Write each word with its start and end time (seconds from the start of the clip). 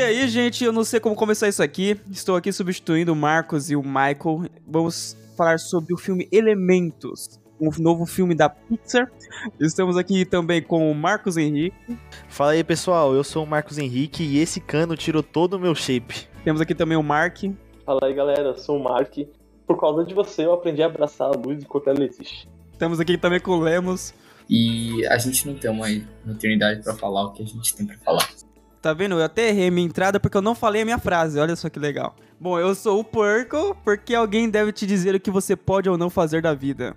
E 0.00 0.02
aí, 0.02 0.26
gente, 0.28 0.64
eu 0.64 0.72
não 0.72 0.82
sei 0.82 0.98
como 0.98 1.14
começar 1.14 1.46
isso 1.46 1.62
aqui. 1.62 2.00
Estou 2.10 2.34
aqui 2.34 2.50
substituindo 2.50 3.12
o 3.12 3.14
Marcos 3.14 3.70
e 3.70 3.76
o 3.76 3.82
Michael. 3.82 4.46
Vamos 4.66 5.14
falar 5.36 5.58
sobre 5.58 5.92
o 5.92 5.98
filme 5.98 6.26
Elementos, 6.32 7.38
um 7.60 7.68
novo 7.78 8.06
filme 8.06 8.34
da 8.34 8.48
Pixar. 8.48 9.12
Estamos 9.60 9.98
aqui 9.98 10.24
também 10.24 10.62
com 10.62 10.90
o 10.90 10.94
Marcos 10.94 11.36
Henrique. 11.36 11.76
Fala 12.30 12.52
aí, 12.52 12.64
pessoal. 12.64 13.12
Eu 13.12 13.22
sou 13.22 13.44
o 13.44 13.46
Marcos 13.46 13.76
Henrique 13.76 14.22
e 14.22 14.38
esse 14.38 14.58
cano 14.58 14.96
tirou 14.96 15.22
todo 15.22 15.58
o 15.58 15.60
meu 15.60 15.74
shape. 15.74 16.26
Temos 16.44 16.62
aqui 16.62 16.74
também 16.74 16.96
o 16.96 17.02
Mark. 17.02 17.36
Fala 17.84 18.00
aí, 18.04 18.14
galera. 18.14 18.48
Eu 18.48 18.56
sou 18.56 18.78
o 18.78 18.82
Mark. 18.82 19.18
Por 19.66 19.78
causa 19.78 20.02
de 20.02 20.14
você, 20.14 20.46
eu 20.46 20.54
aprendi 20.54 20.82
a 20.82 20.86
abraçar 20.86 21.28
a 21.28 21.36
luz 21.36 21.62
enquanto 21.62 21.90
ela 21.90 22.02
existe. 22.02 22.48
Estamos 22.72 23.00
aqui 23.00 23.18
também 23.18 23.38
com 23.38 23.50
o 23.50 23.60
Lemos. 23.60 24.14
E 24.48 25.06
a 25.08 25.18
gente 25.18 25.46
não 25.46 25.54
tem 25.54 25.70
uma 25.70 25.90
eternidade 25.90 26.82
para 26.82 26.94
falar 26.94 27.26
o 27.26 27.32
que 27.32 27.42
a 27.42 27.46
gente 27.46 27.76
tem 27.76 27.86
para 27.86 27.98
falar. 27.98 28.26
Tá 28.80 28.94
vendo? 28.94 29.16
Eu 29.16 29.24
até 29.24 29.48
errei 29.50 29.70
minha 29.70 29.86
entrada 29.86 30.18
porque 30.18 30.36
eu 30.36 30.42
não 30.42 30.54
falei 30.54 30.82
a 30.82 30.84
minha 30.84 30.98
frase. 30.98 31.38
Olha 31.38 31.54
só 31.54 31.68
que 31.68 31.78
legal. 31.78 32.16
Bom, 32.38 32.58
eu 32.58 32.74
sou 32.74 33.00
o 33.00 33.04
Porco 33.04 33.76
porque 33.84 34.14
alguém 34.14 34.48
deve 34.48 34.72
te 34.72 34.86
dizer 34.86 35.14
o 35.14 35.20
que 35.20 35.30
você 35.30 35.54
pode 35.54 35.88
ou 35.90 35.98
não 35.98 36.08
fazer 36.08 36.40
da 36.40 36.54
vida. 36.54 36.96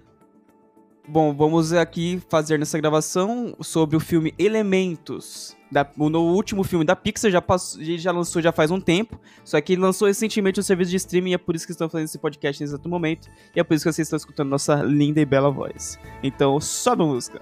Bom, 1.05 1.33
vamos 1.33 1.73
aqui 1.73 2.21
fazer 2.29 2.57
nessa 2.57 2.79
gravação 2.79 3.53
sobre 3.59 3.97
o 3.97 3.99
filme 3.99 4.33
Elementos. 4.39 5.57
Da, 5.69 5.85
no 5.97 6.21
último 6.33 6.63
filme 6.63 6.85
da 6.85 6.95
Pixar 6.95 7.29
já, 7.29 7.41
passou, 7.41 7.83
já 7.83 8.11
lançou 8.11 8.41
já 8.41 8.53
faz 8.53 8.71
um 8.71 8.79
tempo, 8.79 9.19
só 9.43 9.59
que 9.59 9.75
lançou 9.75 10.07
recentemente 10.07 10.59
o 10.59 10.63
serviço 10.63 10.91
de 10.91 10.97
streaming 10.97 11.31
e 11.31 11.33
é 11.33 11.37
por 11.37 11.55
isso 11.55 11.65
que 11.65 11.71
estamos 11.71 11.91
fazendo 11.91 12.05
esse 12.05 12.19
podcast 12.19 12.61
nesse 12.61 12.75
exato 12.75 12.87
momento. 12.87 13.27
E 13.53 13.59
é 13.59 13.63
por 13.63 13.73
isso 13.73 13.83
que 13.83 13.91
vocês 13.91 14.05
estão 14.05 14.15
escutando 14.15 14.47
nossa 14.47 14.75
linda 14.75 15.19
e 15.19 15.25
bela 15.25 15.51
voz. 15.51 15.99
Então, 16.21 16.57
sobe 16.61 17.03
a 17.03 17.05
música. 17.05 17.41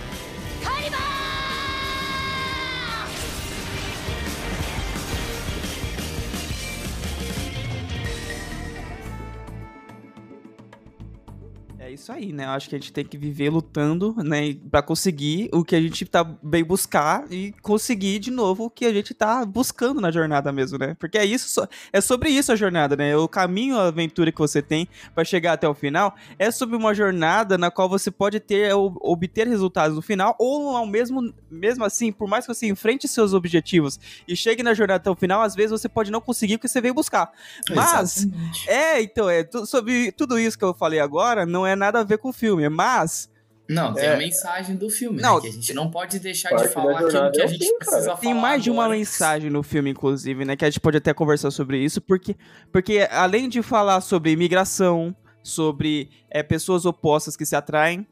isso 12.03 12.11
aí, 12.11 12.33
né? 12.33 12.45
Eu 12.45 12.49
acho 12.49 12.69
que 12.69 12.75
a 12.75 12.79
gente 12.79 12.91
tem 12.91 13.05
que 13.05 13.17
viver 13.17 13.49
lutando, 13.49 14.13
né? 14.17 14.55
Pra 14.69 14.81
conseguir 14.81 15.49
o 15.53 15.63
que 15.63 15.75
a 15.75 15.81
gente 15.81 16.05
tá 16.05 16.23
bem 16.23 16.63
buscar 16.63 17.25
e 17.31 17.53
conseguir 17.61 18.19
de 18.19 18.29
novo 18.29 18.65
o 18.65 18.69
que 18.69 18.85
a 18.85 18.93
gente 18.93 19.13
tá 19.13 19.45
buscando 19.45 20.01
na 20.01 20.11
jornada 20.11 20.51
mesmo, 20.51 20.77
né? 20.77 20.95
Porque 20.99 21.17
é 21.17 21.25
isso, 21.25 21.65
é 21.93 22.01
sobre 22.01 22.29
isso 22.29 22.51
a 22.51 22.55
jornada, 22.55 22.97
né? 22.97 23.15
O 23.15 23.27
caminho, 23.27 23.77
a 23.77 23.87
aventura 23.87 24.31
que 24.31 24.37
você 24.37 24.61
tem 24.61 24.87
para 25.15 25.23
chegar 25.23 25.53
até 25.53 25.67
o 25.67 25.73
final 25.73 26.13
é 26.37 26.51
sobre 26.51 26.75
uma 26.75 26.93
jornada 26.93 27.57
na 27.57 27.71
qual 27.71 27.87
você 27.87 28.11
pode 28.11 28.39
ter, 28.39 28.73
obter 28.73 29.47
resultados 29.47 29.95
no 29.95 30.01
final 30.01 30.35
ou 30.37 30.75
ao 30.75 30.85
mesmo, 30.85 31.33
mesmo 31.49 31.85
assim, 31.85 32.11
por 32.11 32.27
mais 32.27 32.45
que 32.45 32.53
você 32.53 32.67
enfrente 32.67 33.07
seus 33.07 33.33
objetivos 33.33 33.99
e 34.27 34.35
chegue 34.35 34.61
na 34.61 34.73
jornada 34.73 34.97
até 34.97 35.09
o 35.09 35.15
final, 35.15 35.41
às 35.41 35.55
vezes 35.55 35.71
você 35.71 35.87
pode 35.87 36.11
não 36.11 36.19
conseguir 36.19 36.55
o 36.55 36.59
que 36.59 36.67
você 36.67 36.81
veio 36.81 36.93
buscar. 36.93 37.31
Mas, 37.73 38.17
Exatamente. 38.17 38.69
é, 38.69 39.01
então, 39.01 39.29
é, 39.29 39.47
sobre 39.65 40.11
tudo 40.11 40.37
isso 40.37 40.57
que 40.57 40.65
eu 40.65 40.73
falei 40.73 40.99
agora, 40.99 41.45
não 41.45 41.65
é 41.65 41.75
nada 41.75 41.92
a 41.99 42.03
ver 42.03 42.17
com 42.17 42.29
o 42.29 42.33
filme, 42.33 42.67
mas. 42.69 43.29
Não, 43.69 43.93
tem 43.93 44.03
é... 44.03 44.13
a 44.13 44.17
mensagem 44.17 44.75
do 44.75 44.89
filme, 44.89 45.17
né, 45.17 45.23
não, 45.23 45.35
né? 45.35 45.41
Que 45.41 45.47
a 45.47 45.51
gente 45.51 45.73
não 45.73 45.89
pode 45.89 46.19
deixar 46.19 46.53
de 46.55 46.67
falar 46.67 46.99
aquilo 46.99 47.31
que 47.31 47.41
a 47.41 47.47
gente 47.47 47.65
é 47.65 47.77
precisa 47.77 48.03
falar. 48.03 48.17
Tem 48.17 48.33
mais 48.33 48.61
de 48.61 48.69
uma 48.69 48.89
mensagem 48.89 49.49
no 49.49 49.63
filme, 49.63 49.89
inclusive, 49.89 50.43
né? 50.43 50.55
Que 50.55 50.65
a 50.65 50.69
gente 50.69 50.81
pode 50.81 50.97
até 50.97 51.13
conversar 51.13 51.49
sobre 51.49 51.77
isso, 51.77 52.01
porque, 52.01 52.35
porque 52.71 53.07
além 53.09 53.47
de 53.47 53.61
falar 53.61 54.01
sobre 54.01 54.31
imigração, 54.31 55.15
sobre 55.41 56.09
é, 56.29 56.43
pessoas 56.43 56.85
opostas 56.85 57.37
que 57.37 57.45
se 57.45 57.55
atraem, 57.55 58.05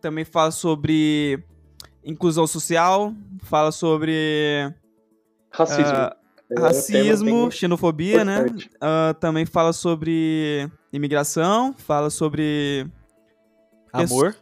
também 0.00 0.24
fala 0.24 0.50
sobre 0.50 1.42
inclusão 2.04 2.46
social, 2.46 3.12
fala 3.42 3.72
sobre. 3.72 4.72
Racismo. 5.50 5.92
Uh, 5.92 6.60
racismo, 6.60 7.50
xenofobia, 7.50 8.24
né? 8.24 8.44
Uh, 8.44 9.14
também 9.18 9.44
fala 9.44 9.72
sobre 9.72 10.70
imigração, 10.92 11.74
fala 11.76 12.08
sobre 12.08 12.86
amor, 13.92 14.36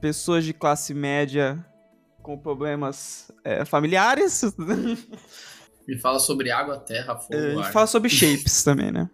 pessoas 0.00 0.44
de 0.44 0.52
classe 0.52 0.94
média 0.94 1.64
com 2.22 2.38
problemas 2.38 3.30
é, 3.44 3.64
familiares. 3.64 4.42
E 5.88 5.98
fala 5.98 6.20
sobre 6.20 6.52
água, 6.52 6.78
terra, 6.78 7.16
fogo, 7.16 7.34
é, 7.34 7.56
ar. 7.56 7.72
fala 7.72 7.86
sobre 7.88 8.08
shapes 8.08 8.62
também, 8.64 8.92
né? 8.92 9.10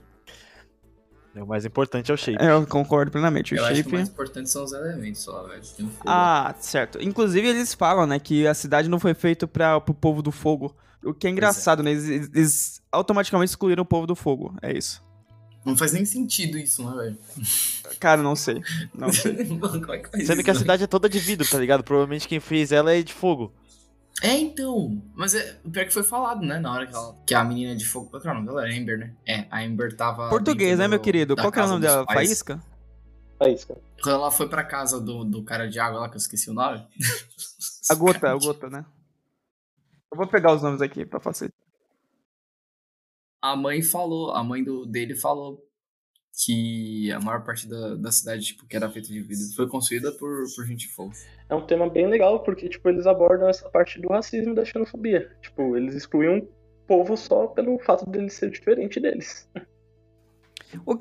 É, 1.35 1.43
o 1.43 1.47
mais 1.47 1.65
importante 1.65 2.11
é 2.11 2.15
o 2.15 2.19
shape. 2.19 2.43
É, 2.43 2.51
eu 2.51 2.67
concordo 2.67 3.11
plenamente. 3.11 3.55
O 3.55 3.57
eu 3.57 3.63
shape... 3.63 3.73
acho 3.73 3.83
que 3.85 3.89
o 3.89 3.93
mais 3.93 4.09
importante 4.11 4.51
são 4.51 4.63
os 4.63 4.73
elementos 4.73 5.23
só, 5.23 5.43
velho. 5.47 5.63
Ah, 6.05 6.55
certo. 6.59 7.03
Inclusive, 7.03 7.49
eles 7.49 7.73
falam, 7.73 8.07
né, 8.07 8.19
que 8.19 8.47
a 8.47 8.53
cidade 8.53 8.91
não 8.91 8.99
foi 9.01 9.15
feita 9.15 9.47
para 9.47 9.77
o 9.77 9.95
povo 9.95 10.21
do 10.21 10.31
fogo. 10.31 10.77
O 11.03 11.15
que 11.15 11.27
é, 11.27 11.31
é. 11.31 11.33
engraçado, 11.33 11.81
é. 11.81 11.85
né? 11.85 11.91
Eles, 11.93 12.31
eles, 12.35 12.83
automaticamente 12.93 13.51
excluíram 13.51 13.83
o 13.83 13.87
povo 13.87 14.07
do 14.07 14.17
fogo. 14.17 14.55
É 14.61 14.77
isso. 14.77 15.03
Não 15.67 15.77
faz 15.77 15.93
nem 15.93 16.05
sentido 16.05 16.57
isso, 16.57 16.89
né, 16.89 16.97
velho? 16.97 17.19
Cara, 17.99 18.23
não 18.23 18.37
sei. 18.37 18.63
Não 18.95 19.13
sei. 19.13 19.35
Como 19.59 19.93
é 19.93 19.99
que 19.99 20.09
faz 20.09 20.25
Sendo 20.25 20.37
isso, 20.37 20.45
que 20.45 20.51
a 20.53 20.55
cidade 20.55 20.85
é 20.85 20.87
toda 20.87 21.09
de 21.09 21.19
vidro, 21.19 21.45
tá 21.47 21.59
ligado? 21.59 21.83
Provavelmente 21.83 22.29
quem 22.29 22.39
fez 22.39 22.71
ela 22.71 22.95
é 22.95 23.03
de 23.03 23.13
fogo. 23.13 23.53
É, 24.23 24.39
então. 24.39 25.03
Mas 25.13 25.35
é, 25.35 25.59
o 25.65 25.71
pior 25.71 25.85
que 25.85 25.93
foi 25.93 26.05
falado, 26.05 26.47
né? 26.47 26.61
Na 26.61 26.73
hora 26.73 26.87
que, 26.87 26.95
ela, 26.95 27.17
que 27.27 27.35
a 27.35 27.43
menina 27.43 27.75
de 27.75 27.85
fogo. 27.85 28.09
Qual 28.09 28.23
que 28.23 28.29
era 28.29 28.39
o 28.39 28.41
nome 28.41 28.55
dela? 28.55 28.81
Amber, 28.81 28.97
né? 28.97 29.13
É, 29.27 29.47
a 29.51 29.61
Amber 29.61 29.97
tava. 29.97 30.29
Português, 30.29 30.79
né, 30.79 30.87
meu 30.87 31.01
querido? 31.01 31.35
Qual 31.35 31.51
que 31.51 31.59
era 31.59 31.67
o 31.67 31.71
nome 31.71 31.83
dela? 31.83 32.07
Pais. 32.07 32.29
Faísca? 32.29 32.63
Faísca. 33.37 33.77
Quando 34.01 34.15
ela 34.15 34.31
foi 34.31 34.49
pra 34.49 34.63
casa 34.63 35.01
do, 35.01 35.25
do 35.25 35.43
cara 35.43 35.69
de 35.69 35.81
água 35.81 35.99
lá, 35.99 36.09
que 36.09 36.15
eu 36.15 36.21
esqueci 36.21 36.49
o 36.49 36.55
nome. 36.55 36.87
a 37.91 37.95
gota, 37.97 38.31
a 38.31 38.39
gota, 38.39 38.71
né? 38.71 38.85
Eu 40.13 40.17
vou 40.17 40.29
pegar 40.29 40.55
os 40.55 40.63
nomes 40.63 40.81
aqui 40.81 41.05
pra 41.05 41.19
facilitar 41.19 41.66
a 43.41 43.57
mãe 43.57 43.83
falou, 43.83 44.31
a 44.33 44.43
mãe 44.43 44.63
do, 44.63 44.87
dele 44.87 45.15
falou 45.15 45.63
que 46.45 47.11
a 47.13 47.19
maior 47.19 47.43
parte 47.45 47.67
da, 47.67 47.95
da 47.95 48.13
cidade, 48.13 48.45
tipo, 48.45 48.67
que 48.67 48.77
era 48.77 48.91
feita 48.91 49.09
de 49.09 49.23
vidro, 49.23 49.55
foi 49.57 49.67
construída 49.69 50.13
por, 50.13 50.45
por 50.55 50.67
gente 50.67 50.89
fofa. 50.89 51.17
É 51.49 51.55
um 51.55 51.67
tema 51.67 51.89
bem 51.89 52.07
legal, 52.07 52.43
porque, 52.43 52.69
tipo, 52.69 52.89
eles 52.89 53.07
abordam 53.07 53.49
essa 53.49 53.69
parte 53.71 54.01
do 54.01 54.09
racismo 54.09 54.53
e 54.53 54.55
da 54.55 54.65
xenofobia. 54.65 55.35
Tipo, 55.41 55.77
eles 55.77 55.95
excluem 55.95 56.29
um 56.29 56.49
povo 56.87 57.17
só 57.17 57.47
pelo 57.47 57.79
fato 57.79 58.09
dele 58.09 58.29
ser 58.29 58.51
diferente 58.51 59.01
deles. 59.01 59.49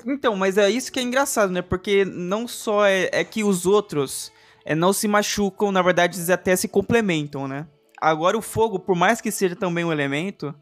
Então, 0.06 0.36
mas 0.36 0.56
é 0.56 0.70
isso 0.70 0.92
que 0.92 1.00
é 1.00 1.02
engraçado, 1.02 1.52
né? 1.52 1.60
Porque 1.60 2.04
não 2.04 2.46
só 2.46 2.86
é, 2.86 3.10
é 3.12 3.24
que 3.24 3.42
os 3.44 3.66
outros 3.66 4.32
é, 4.64 4.74
não 4.74 4.92
se 4.92 5.08
machucam, 5.08 5.70
na 5.70 5.82
verdade, 5.82 6.16
eles 6.16 6.30
até 6.30 6.54
se 6.56 6.68
complementam, 6.68 7.46
né? 7.46 7.66
Agora 8.00 8.38
o 8.38 8.42
fogo, 8.42 8.78
por 8.78 8.94
mais 8.94 9.20
que 9.20 9.30
seja 9.30 9.56
também 9.56 9.84
um 9.84 9.92
elemento, 9.92 10.54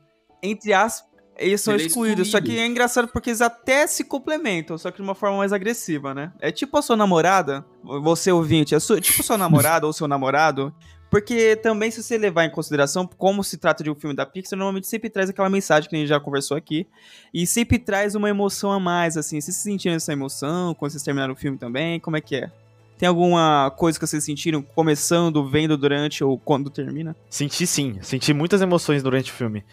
entre 0.43 0.73
aspas, 0.73 1.14
eles 1.37 1.61
são 1.61 1.75
Ele 1.75 1.85
é 1.85 1.87
excluídos. 1.87 2.29
É 2.29 2.31
só 2.31 2.41
que 2.41 2.59
é 2.59 2.67
engraçado 2.67 3.09
porque 3.09 3.31
eles 3.31 3.41
até 3.41 3.87
se 3.87 4.05
complementam, 4.05 4.79
só 4.79 4.91
que 4.91 4.97
de 4.97 5.03
uma 5.03 5.15
forma 5.15 5.39
mais 5.39 5.53
agressiva, 5.53 6.15
né? 6.15 6.33
É 6.41 6.51
tipo 6.51 6.77
a 6.77 6.83
sua 6.83 6.97
namorada, 6.97 7.65
você 7.83 8.31
ouvinte, 8.31 8.75
é 8.75 8.81
sua, 8.81 9.01
tipo 9.01 9.21
a 9.21 9.25
sua 9.25 9.39
namorada 9.39 9.87
ou 9.87 9.93
seu 9.93 10.07
namorado. 10.07 10.75
Porque 11.11 11.55
também, 11.55 11.93
se 11.93 12.03
você 12.03 12.19
levar 12.19 12.45
em 12.45 12.51
consideração, 12.51 13.07
como 13.07 13.45
se 13.45 13.57
trata 13.57 13.85
de 13.85 13.91
um 13.91 13.95
filme 13.95 14.17
da 14.17 14.27
Pixar, 14.27 14.59
normalmente 14.59 14.89
sempre 14.89 15.09
traz 15.09 15.31
aquela 15.31 15.49
mensagem 15.49 15.89
que 15.89 15.95
a 15.95 15.99
gente 15.99 16.09
já 16.09 16.19
conversou 16.19 16.57
aqui. 16.57 16.89
E 17.33 17.47
sempre 17.47 17.79
traz 17.79 18.17
uma 18.17 18.29
emoção 18.29 18.73
a 18.73 18.81
mais, 18.81 19.17
assim. 19.17 19.41
Vocês 19.41 19.57
sentiram 19.57 19.95
essa 19.95 20.13
emoção 20.13 20.75
quando 20.75 20.91
vocês 20.91 21.05
terminaram 21.05 21.35
o 21.35 21.37
filme 21.37 21.57
também? 21.57 22.01
Como 22.01 22.17
é 22.17 22.21
que 22.21 22.35
é? 22.35 22.51
Tem 22.99 23.09
alguma 23.09 23.73
coisa 23.77 23.97
que 23.97 24.05
vocês 24.05 24.25
sentiram 24.25 24.61
começando, 24.61 25.49
vendo 25.49 25.77
durante 25.77 26.25
ou 26.25 26.37
quando 26.37 26.69
termina? 26.69 27.15
Senti 27.31 27.65
sim. 27.65 27.97
Senti 28.03 28.33
muitas 28.35 28.61
emoções 28.61 29.01
durante 29.01 29.31
o 29.31 29.35
filme. 29.35 29.65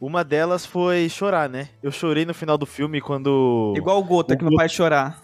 Uma 0.00 0.22
delas 0.22 0.66
foi 0.66 1.08
chorar, 1.08 1.48
né? 1.48 1.70
Eu 1.82 1.90
chorei 1.90 2.26
no 2.26 2.34
final 2.34 2.58
do 2.58 2.66
filme 2.66 3.00
quando. 3.00 3.72
Igual 3.76 3.98
o 3.98 4.04
Gota, 4.04 4.34
o 4.34 4.38
que 4.38 4.44
não 4.44 4.52
faz 4.56 4.72
chorar. 4.72 5.22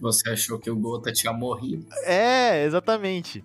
Você 0.00 0.30
achou 0.30 0.58
que 0.58 0.70
o 0.70 0.76
Gota 0.76 1.12
tinha 1.12 1.32
morrido? 1.32 1.86
É, 2.04 2.64
exatamente. 2.64 3.44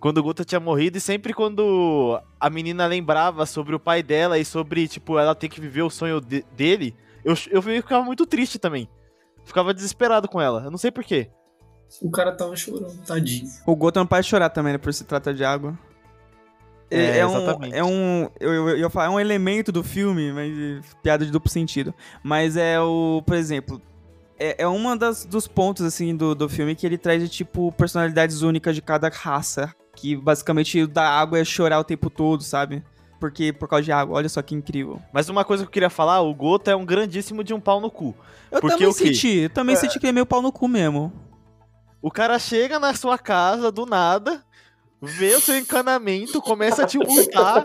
Quando 0.00 0.18
o 0.18 0.22
Gota 0.22 0.44
tinha 0.44 0.60
morrido 0.60 0.98
e 0.98 1.00
sempre 1.00 1.32
quando 1.32 2.20
a 2.38 2.50
menina 2.50 2.86
lembrava 2.86 3.46
sobre 3.46 3.74
o 3.74 3.80
pai 3.80 4.02
dela 4.02 4.38
e 4.38 4.44
sobre, 4.44 4.86
tipo, 4.88 5.18
ela 5.18 5.34
ter 5.34 5.48
que 5.48 5.60
viver 5.60 5.82
o 5.82 5.90
sonho 5.90 6.20
de 6.20 6.44
dele, 6.54 6.94
eu, 7.24 7.34
eu 7.50 7.62
ficava 7.62 8.04
muito 8.04 8.26
triste 8.26 8.58
também. 8.58 8.88
Ficava 9.44 9.72
desesperado 9.72 10.28
com 10.28 10.40
ela. 10.40 10.64
Eu 10.64 10.70
não 10.70 10.78
sei 10.78 10.90
porquê. 10.90 11.30
O 12.02 12.10
cara 12.10 12.32
tava 12.32 12.56
chorando, 12.56 12.96
tadinho. 13.06 13.48
O 13.66 13.76
Gota 13.76 14.00
não 14.00 14.06
pode 14.06 14.26
chorar 14.26 14.50
também, 14.50 14.72
né? 14.72 14.78
Por 14.78 14.92
se 14.92 15.04
trata 15.04 15.32
de 15.32 15.44
água. 15.44 15.78
É, 16.90 17.18
é, 17.18 17.26
um, 17.26 17.64
é 17.72 17.84
um. 17.84 18.30
Eu, 18.38 18.52
eu, 18.52 18.78
eu 18.78 18.90
falar, 18.90 19.06
é 19.06 19.10
um 19.10 19.20
elemento 19.20 19.72
do 19.72 19.82
filme, 19.82 20.32
mas. 20.32 20.84
Piada 21.02 21.24
de 21.24 21.32
duplo 21.32 21.50
sentido. 21.50 21.94
Mas 22.22 22.56
é 22.56 22.80
o. 22.80 23.22
Por 23.26 23.36
exemplo. 23.36 23.80
É, 24.38 24.62
é 24.62 24.66
uma 24.66 24.96
das, 24.96 25.24
dos 25.24 25.48
pontos, 25.48 25.84
assim, 25.84 26.14
do, 26.14 26.34
do 26.34 26.48
filme 26.48 26.74
que 26.74 26.86
ele 26.86 26.98
traz, 26.98 27.22
de, 27.22 27.28
tipo, 27.28 27.72
personalidades 27.72 28.42
únicas 28.42 28.74
de 28.74 28.82
cada 28.82 29.08
raça. 29.08 29.74
Que 29.94 30.14
basicamente 30.14 30.82
o 30.82 30.86
da 30.86 31.08
água 31.08 31.38
é 31.38 31.44
chorar 31.44 31.80
o 31.80 31.84
tempo 31.84 32.10
todo, 32.10 32.42
sabe? 32.42 32.84
Porque 33.18 33.52
por 33.52 33.66
causa 33.66 33.82
de 33.82 33.92
água, 33.92 34.16
olha 34.16 34.28
só 34.28 34.42
que 34.42 34.54
incrível. 34.54 35.00
Mas 35.12 35.28
uma 35.28 35.44
coisa 35.44 35.64
que 35.64 35.68
eu 35.68 35.72
queria 35.72 35.90
falar, 35.90 36.20
o 36.20 36.34
Gota 36.34 36.70
é 36.70 36.76
um 36.76 36.84
grandíssimo 36.84 37.42
de 37.42 37.54
um 37.54 37.60
pau 37.60 37.80
no 37.80 37.90
cu. 37.90 38.14
Eu 38.50 38.60
Porque 38.60 38.76
também 38.76 38.92
senti, 38.92 39.38
eu 39.38 39.50
também 39.50 39.74
senti 39.74 39.98
que 39.98 40.04
ele 40.04 40.10
é 40.10 40.12
meio 40.12 40.26
pau 40.26 40.42
no 40.42 40.52
cu 40.52 40.68
mesmo. 40.68 41.12
O 42.02 42.10
cara 42.10 42.38
chega 42.38 42.78
na 42.78 42.94
sua 42.94 43.18
casa 43.18 43.72
do 43.72 43.86
nada, 43.86 44.44
vê 45.00 45.34
o 45.34 45.40
seu 45.40 45.58
encanamento, 45.58 46.40
começa 46.40 46.84
a 46.84 46.86
te 46.86 46.98
multar. 46.98 47.64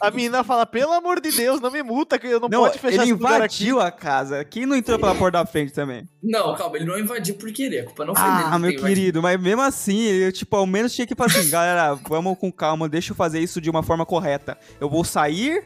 A 0.00 0.10
menina 0.10 0.44
fala, 0.44 0.66
pelo 0.66 0.92
amor 0.92 1.20
de 1.20 1.30
Deus, 1.30 1.60
não 1.60 1.70
me 1.70 1.82
multa, 1.82 2.18
que 2.18 2.26
eu 2.26 2.38
não, 2.38 2.48
Não, 2.48 2.60
pode 2.60 2.78
fechar 2.78 3.02
ele 3.02 3.12
invadiu 3.12 3.80
a 3.80 3.90
casa. 3.90 4.44
Quem 4.44 4.66
não 4.66 4.76
entrou 4.76 4.98
pela 4.98 5.14
porta 5.14 5.38
da 5.38 5.46
frente 5.46 5.72
também? 5.72 6.06
Não, 6.22 6.54
calma, 6.54 6.76
ele 6.76 6.84
não 6.84 6.98
invadiu 6.98 7.34
por 7.36 7.50
querer. 7.50 7.80
A 7.80 7.84
culpa 7.84 8.04
não 8.04 8.14
foi 8.14 8.24
dele. 8.24 8.44
Ah, 8.44 8.50
de 8.54 8.58
meu 8.58 8.70
ter 8.70 8.76
invadido. 8.76 8.86
querido, 8.86 9.22
mas 9.22 9.40
mesmo 9.40 9.62
assim, 9.62 10.00
ele, 10.00 10.32
tipo, 10.32 10.54
ao 10.54 10.66
menos 10.66 10.94
tinha 10.94 11.06
que 11.06 11.14
falar 11.14 11.30
assim, 11.30 11.48
galera, 11.48 11.94
vamos 11.94 12.38
com 12.38 12.52
calma, 12.52 12.88
deixa 12.88 13.12
eu 13.12 13.16
fazer 13.16 13.40
isso 13.40 13.60
de 13.60 13.70
uma 13.70 13.82
forma 13.82 14.04
correta. 14.04 14.58
Eu 14.80 14.90
vou 14.90 15.02
sair 15.02 15.64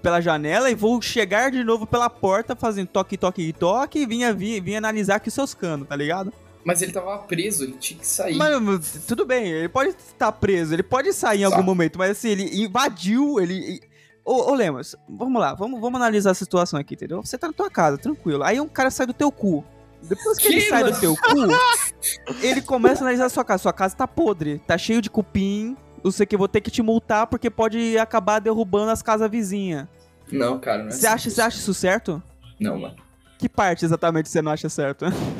pela 0.00 0.20
janela 0.20 0.70
e 0.70 0.74
vou 0.74 1.02
chegar 1.02 1.50
de 1.50 1.64
novo 1.64 1.86
pela 1.86 2.08
porta 2.08 2.54
fazendo 2.54 2.86
toque, 2.88 3.16
toque, 3.16 3.52
toque 3.52 3.98
e 4.00 4.06
vinha, 4.06 4.32
vinha, 4.32 4.62
vinha 4.62 4.78
analisar 4.78 5.16
aqui 5.16 5.30
seus 5.30 5.54
canos, 5.54 5.88
tá 5.88 5.96
ligado? 5.96 6.32
Mas 6.64 6.82
ele 6.82 6.92
tava 6.92 7.16
preso, 7.18 7.64
ele 7.64 7.72
tinha 7.78 7.98
que 7.98 8.06
sair. 8.06 8.34
Mas, 8.36 9.04
tudo 9.06 9.24
bem, 9.24 9.46
ele 9.50 9.68
pode 9.68 9.90
estar 9.90 10.30
preso, 10.32 10.74
ele 10.74 10.82
pode 10.82 11.12
sair 11.12 11.40
em 11.40 11.44
algum 11.44 11.56
Tá. 11.58 11.62
momento, 11.62 11.98
mas 11.98 12.10
assim, 12.12 12.28
ele 12.28 12.62
invadiu, 12.64 13.40
ele... 13.40 13.80
Ô, 14.24 14.50
ô 14.50 14.54
Lemos, 14.54 14.94
vamos 15.08 15.40
lá, 15.40 15.54
vamos, 15.54 15.80
vamos 15.80 15.98
analisar 15.98 16.32
a 16.32 16.34
situação 16.34 16.78
aqui, 16.78 16.94
entendeu? 16.94 17.22
Você 17.24 17.38
tá 17.38 17.46
na 17.46 17.52
tua 17.54 17.70
casa, 17.70 17.96
tranquilo. 17.96 18.42
Aí 18.44 18.60
um 18.60 18.68
cara 18.68 18.90
sai 18.90 19.06
do 19.06 19.14
teu 19.14 19.32
cu. 19.32 19.64
Depois 20.02 20.36
que, 20.38 20.48
ele 20.48 20.60
Que, 20.60 20.68
sai 20.68 20.84
do 20.84 20.90
mano? 20.90 21.00
teu 21.00 21.16
cu, 21.16 22.36
ele 22.42 22.60
começa 22.60 23.00
a 23.02 23.04
analisar 23.04 23.24
a 23.26 23.28
sua 23.30 23.44
casa. 23.44 23.62
Sua 23.62 23.72
casa 23.72 23.96
tá 23.96 24.06
podre, 24.06 24.58
tá 24.66 24.76
cheio 24.76 25.00
de 25.00 25.08
cupim. 25.08 25.76
Não 26.04 26.10
sei 26.10 26.24
o 26.24 26.26
que, 26.26 26.36
vou 26.36 26.46
ter 26.46 26.60
que 26.60 26.70
te 26.70 26.82
multar 26.82 27.26
porque 27.26 27.48
pode 27.50 27.96
acabar 27.98 28.38
derrubando 28.38 28.90
as 28.90 29.00
casas 29.02 29.30
vizinhas. 29.30 29.88
Não, 30.30 30.58
cara, 30.60 30.82
não 30.82 30.88
é 30.88 30.90
Você 30.92 31.06
assim. 31.06 31.14
acha, 31.14 31.30
você 31.30 31.40
acha 31.40 31.58
isso 31.58 31.72
certo? 31.74 32.22
Não, 32.60 32.78
mano. 32.78 32.96
Que 33.38 33.48
parte 33.48 33.84
exatamente 33.84 34.28
você 34.28 34.42
não 34.42 34.52
acha 34.52 34.68
certo? 34.68 35.06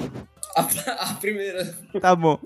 A, 0.58 0.93
a 1.10 1.14
primeira. 1.14 1.76
tá 2.00 2.14
bom. 2.16 2.38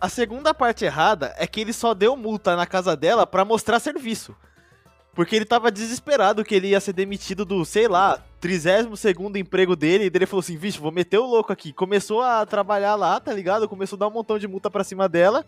A 0.00 0.08
segunda 0.08 0.54
parte 0.54 0.84
errada 0.84 1.34
é 1.36 1.46
que 1.46 1.60
ele 1.60 1.72
só 1.72 1.92
deu 1.94 2.16
multa 2.16 2.54
na 2.56 2.66
casa 2.66 2.96
dela 2.96 3.26
pra 3.26 3.44
mostrar 3.44 3.80
serviço. 3.80 4.34
Porque 5.14 5.34
ele 5.34 5.44
tava 5.44 5.72
desesperado 5.72 6.44
que 6.44 6.54
ele 6.54 6.68
ia 6.68 6.80
ser 6.80 6.92
demitido 6.92 7.44
do, 7.44 7.64
sei 7.64 7.88
lá, 7.88 8.22
32 8.40 9.00
segundo 9.00 9.36
emprego 9.36 9.74
dele. 9.74 10.04
E 10.04 10.10
ele 10.14 10.26
falou 10.26 10.38
assim, 10.38 10.56
vixe, 10.56 10.78
vou 10.78 10.92
meter 10.92 11.18
o 11.18 11.26
louco 11.26 11.52
aqui. 11.52 11.72
Começou 11.72 12.22
a 12.22 12.46
trabalhar 12.46 12.94
lá, 12.94 13.18
tá 13.18 13.32
ligado? 13.32 13.68
Começou 13.68 13.96
a 13.96 14.00
dar 14.00 14.06
um 14.06 14.12
montão 14.12 14.38
de 14.38 14.46
multa 14.46 14.70
pra 14.70 14.84
cima 14.84 15.08
dela. 15.08 15.44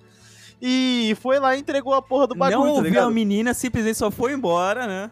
E 0.60 1.16
foi 1.20 1.38
lá 1.38 1.54
e 1.54 1.60
entregou 1.60 1.94
a 1.94 2.02
porra 2.02 2.26
do 2.26 2.34
bagulho, 2.34 2.58
não 2.58 2.66
tá 2.66 2.72
ouviu 2.72 2.90
ligado? 2.90 3.06
a 3.06 3.10
menina, 3.10 3.54
simplesmente 3.54 3.96
só 3.96 4.10
foi 4.10 4.32
embora, 4.32 4.86
né? 4.86 5.10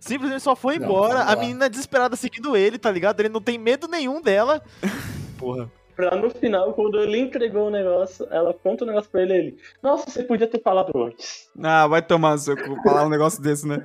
Simplesmente 0.00 0.42
só 0.42 0.56
foi 0.56 0.78
Não, 0.78 0.86
embora. 0.86 1.14
calma 1.16 1.32
a 1.32 1.36
menina 1.36 1.70
desesperada 1.70 2.16
seguindo 2.16 2.56
ele, 2.56 2.78
tá 2.78 2.90
ligado? 2.90 3.20
Ele 3.20 3.28
não 3.28 3.40
tem 3.40 3.58
medo 3.58 3.86
nenhum 3.86 4.20
dela. 4.20 4.62
Porra. 5.38 5.70
Pra 5.94 6.16
no 6.16 6.30
final, 6.30 6.72
quando 6.72 6.98
ele 6.98 7.18
entregou 7.18 7.66
o 7.66 7.70
negócio, 7.70 8.26
ela 8.30 8.54
conta 8.54 8.84
o 8.84 8.86
negócio 8.86 9.10
pra 9.10 9.22
ele 9.22 9.34
ele. 9.34 9.56
Nossa, 9.82 10.08
você 10.10 10.22
podia 10.22 10.46
ter 10.46 10.62
falado 10.62 10.90
antes. 10.96 11.50
Ah, 11.62 11.86
vai 11.86 12.00
tomar 12.00 12.38
seu 12.38 12.56
cu 12.56 12.74
falar 12.82 13.04
um 13.04 13.10
negócio 13.10 13.42
desse, 13.42 13.66
né? 13.68 13.84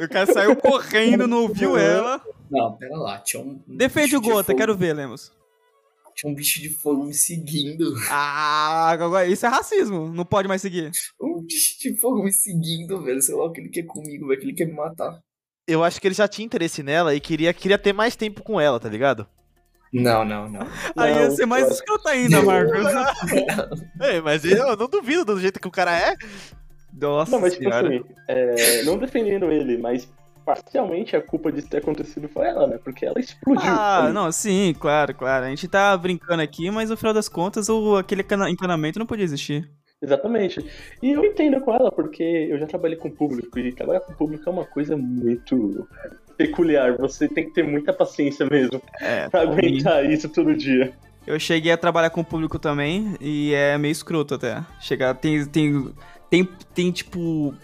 O 0.00 0.08
cara 0.08 0.26
saiu 0.32 0.56
correndo, 0.56 1.28
não 1.28 1.42
ouviu 1.42 1.76
ela. 1.78 2.20
Não, 2.50 2.72
pera 2.76 2.96
lá. 2.96 3.18
Tinha 3.18 3.40
um. 3.44 3.62
Defende 3.68 4.16
o 4.16 4.20
de 4.20 4.28
Gota, 4.28 4.46
fogo- 4.46 4.58
quero 4.58 4.76
ver, 4.76 4.92
Lemos. 4.94 5.30
Tinha 6.16 6.32
um 6.32 6.34
bicho 6.34 6.60
de 6.60 6.68
fogo 6.68 7.04
me 7.04 7.14
seguindo. 7.14 7.94
Ah, 8.10 8.90
agora 8.90 9.26
isso 9.26 9.46
é 9.46 9.48
racismo. 9.48 10.08
Não 10.12 10.24
pode 10.24 10.48
mais 10.48 10.60
seguir. 10.60 10.90
Um 11.20 11.42
bicho 11.42 11.78
de 11.80 11.96
fogo 12.00 12.24
me 12.24 12.32
seguindo, 12.32 13.00
velho. 13.02 13.22
Sei 13.22 13.34
lá 13.36 13.44
o 13.44 13.52
que 13.52 13.60
ele 13.60 13.68
quer 13.70 13.84
comigo, 13.84 14.26
velho. 14.26 14.40
Que 14.40 14.46
ele 14.46 14.54
quer 14.54 14.66
me 14.66 14.74
matar. 14.74 15.20
Eu 15.66 15.84
acho 15.84 16.00
que 16.00 16.06
ele 16.08 16.14
já 16.14 16.26
tinha 16.26 16.44
interesse 16.44 16.82
nela 16.82 17.14
e 17.14 17.20
queria, 17.20 17.52
queria 17.54 17.78
ter 17.78 17.92
mais 17.92 18.16
tempo 18.16 18.42
com 18.42 18.60
ela, 18.60 18.80
tá 18.80 18.88
ligado? 18.88 19.26
Não, 19.92 20.24
não, 20.24 20.48
não. 20.48 20.66
Aí 20.96 21.12
ia 21.12 21.28
Não, 21.28 21.36
ser 21.36 21.46
mais 21.46 21.70
escrota 21.70 22.08
ainda, 22.10 22.42
Marcos. 22.42 22.82
É, 24.00 24.20
mas 24.20 24.44
eu 24.44 24.76
não 24.76 24.88
duvido 24.88 25.24
do 25.24 25.40
jeito 25.40 25.60
que 25.60 25.68
o 25.68 25.70
cara 25.70 25.96
é. 25.96 26.16
Nossa 26.92 27.30
Não, 27.30 27.40
mas 27.40 27.54
tipo 27.54 27.68
assim, 27.72 28.02
é, 28.28 28.82
não 28.84 28.98
defendendo 28.98 29.50
ele, 29.50 29.78
mas 29.78 30.08
parcialmente 30.44 31.14
a 31.14 31.22
culpa 31.22 31.52
disso 31.52 31.68
ter 31.68 31.78
acontecido 31.78 32.28
foi 32.28 32.46
ela, 32.46 32.66
né? 32.66 32.78
Porque 32.82 33.06
ela 33.06 33.18
explodiu. 33.20 33.62
Ah, 33.70 34.04
ali. 34.06 34.12
não, 34.12 34.30
sim, 34.32 34.74
claro, 34.78 35.14
claro. 35.14 35.44
A 35.46 35.48
gente 35.48 35.68
tá 35.68 35.96
brincando 35.96 36.42
aqui, 36.42 36.70
mas 36.70 36.90
no 36.90 36.96
final 36.96 37.14
das 37.14 37.28
contas, 37.28 37.68
o, 37.68 37.96
aquele 37.96 38.22
cana- 38.22 38.50
encanamento 38.50 38.98
não 38.98 39.06
podia 39.06 39.24
existir. 39.24 39.70
Exatamente. 40.02 40.64
E 41.00 41.12
eu 41.12 41.24
entendo 41.24 41.60
com 41.60 41.72
ela, 41.72 41.90
porque 41.92 42.22
eu 42.22 42.58
já 42.58 42.66
trabalhei 42.66 42.96
com 42.96 43.08
público, 43.08 43.58
e 43.58 43.72
trabalhar 43.72 44.00
com 44.00 44.12
público 44.12 44.48
é 44.48 44.52
uma 44.52 44.64
coisa 44.64 44.96
muito 44.96 45.86
peculiar. 46.36 46.96
Você 46.98 47.28
tem 47.28 47.44
que 47.44 47.54
ter 47.54 47.62
muita 47.62 47.92
paciência 47.92 48.44
mesmo 48.46 48.82
É, 49.00 49.28
pra 49.28 49.42
aguentar 49.42 50.04
isso 50.10 50.28
todo 50.28 50.56
dia. 50.56 50.92
Eu 51.24 51.38
cheguei 51.38 51.70
a 51.70 51.76
trabalhar 51.76 52.10
com 52.10 52.24
público 52.24 52.58
também 52.58 53.16
e 53.20 53.54
é 53.54 53.78
meio 53.78 53.92
escroto 53.92 54.34
até. 54.34 54.60
Chegar, 54.80 55.14
tem, 55.14 55.46
tem, 55.46 55.92
tem, 56.28 56.48
tem 56.74 56.90
tipo 56.90 57.54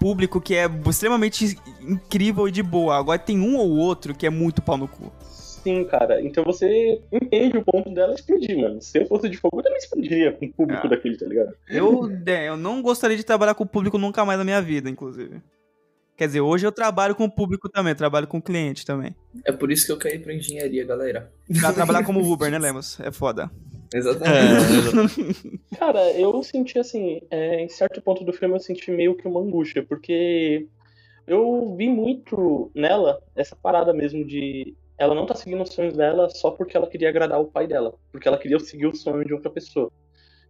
público 0.00 0.40
que 0.40 0.54
é 0.56 0.68
extremamente 0.88 1.56
incrível 1.80 2.48
e 2.48 2.50
de 2.50 2.62
boa. 2.62 2.98
Agora 2.98 3.18
tem 3.18 3.38
um 3.38 3.56
ou 3.56 3.70
outro 3.70 4.14
que 4.14 4.26
é 4.26 4.30
muito 4.30 4.60
pau 4.60 4.76
no 4.76 4.88
cu. 4.88 5.12
Sim, 5.64 5.84
cara. 5.84 6.20
Então 6.22 6.44
você 6.44 7.00
entende 7.10 7.56
o 7.58 7.64
ponto 7.64 7.90
dela 7.92 8.14
explodir, 8.14 8.56
mano. 8.56 8.80
Se 8.80 8.98
eu 8.98 9.06
fosse 9.06 9.28
de 9.28 9.36
fogo, 9.36 9.58
eu 9.58 9.62
também 9.64 9.78
explodiria 9.78 10.30
com 10.32 10.46
o 10.46 10.52
público 10.52 10.86
Ah. 10.86 10.90
daquele, 10.90 11.16
tá 11.16 11.26
ligado? 11.26 11.52
Eu, 11.68 12.08
é, 12.26 12.48
eu 12.48 12.56
não 12.56 12.80
gostaria 12.82 13.16
de 13.16 13.24
trabalhar 13.24 13.54
com 13.54 13.64
o 13.64 13.68
público 13.68 13.98
nunca 13.98 14.24
mais 14.24 14.38
na 14.38 14.44
minha 14.44 14.60
vida, 14.62 14.88
inclusive. 14.88 15.40
Quer 16.16 16.26
dizer, 16.26 16.42
hoje 16.42 16.64
eu 16.64 16.70
trabalho 16.70 17.14
com 17.16 17.24
o 17.24 17.30
público 17.30 17.68
também, 17.68 17.92
trabalho 17.94 18.28
com 18.28 18.40
cliente 18.40 18.86
também. 18.86 19.16
É 19.44 19.50
por 19.50 19.72
isso 19.72 19.84
que 19.86 19.90
eu 19.90 19.96
caí 19.96 20.16
pra 20.18 20.32
engenharia, 20.32 20.84
galera. 20.84 21.32
Pra 21.60 21.72
trabalhar 21.72 22.04
como 22.04 22.20
Uber, 22.32 22.50
né, 22.52 22.58
Lemos? 22.58 23.00
É 23.00 23.10
foda. 23.10 23.50
Exatamente. 23.92 25.60
Cara, 25.78 26.10
eu 26.12 26.42
senti 26.42 26.78
assim, 26.78 27.20
é, 27.30 27.60
em 27.62 27.68
certo 27.68 28.00
ponto 28.00 28.22
do 28.24 28.32
filme 28.32 28.54
eu 28.54 28.60
senti 28.60 28.90
meio 28.90 29.14
que 29.16 29.26
uma 29.26 29.40
angústia, 29.40 29.82
porque 29.82 30.66
eu 31.26 31.74
vi 31.76 31.88
muito 31.88 32.70
nela 32.74 33.20
essa 33.34 33.56
parada 33.56 33.92
mesmo 33.92 34.24
de 34.24 34.74
ela 34.96 35.14
não 35.14 35.26
tá 35.26 35.34
seguindo 35.34 35.62
os 35.62 35.72
sonhos 35.72 35.96
dela 35.96 36.28
só 36.30 36.50
porque 36.50 36.76
ela 36.76 36.86
queria 36.86 37.08
agradar 37.08 37.40
o 37.40 37.46
pai 37.46 37.66
dela, 37.66 37.94
porque 38.12 38.28
ela 38.28 38.38
queria 38.38 38.58
seguir 38.60 38.86
o 38.86 38.94
sonho 38.94 39.24
de 39.24 39.34
outra 39.34 39.50
pessoa. 39.50 39.90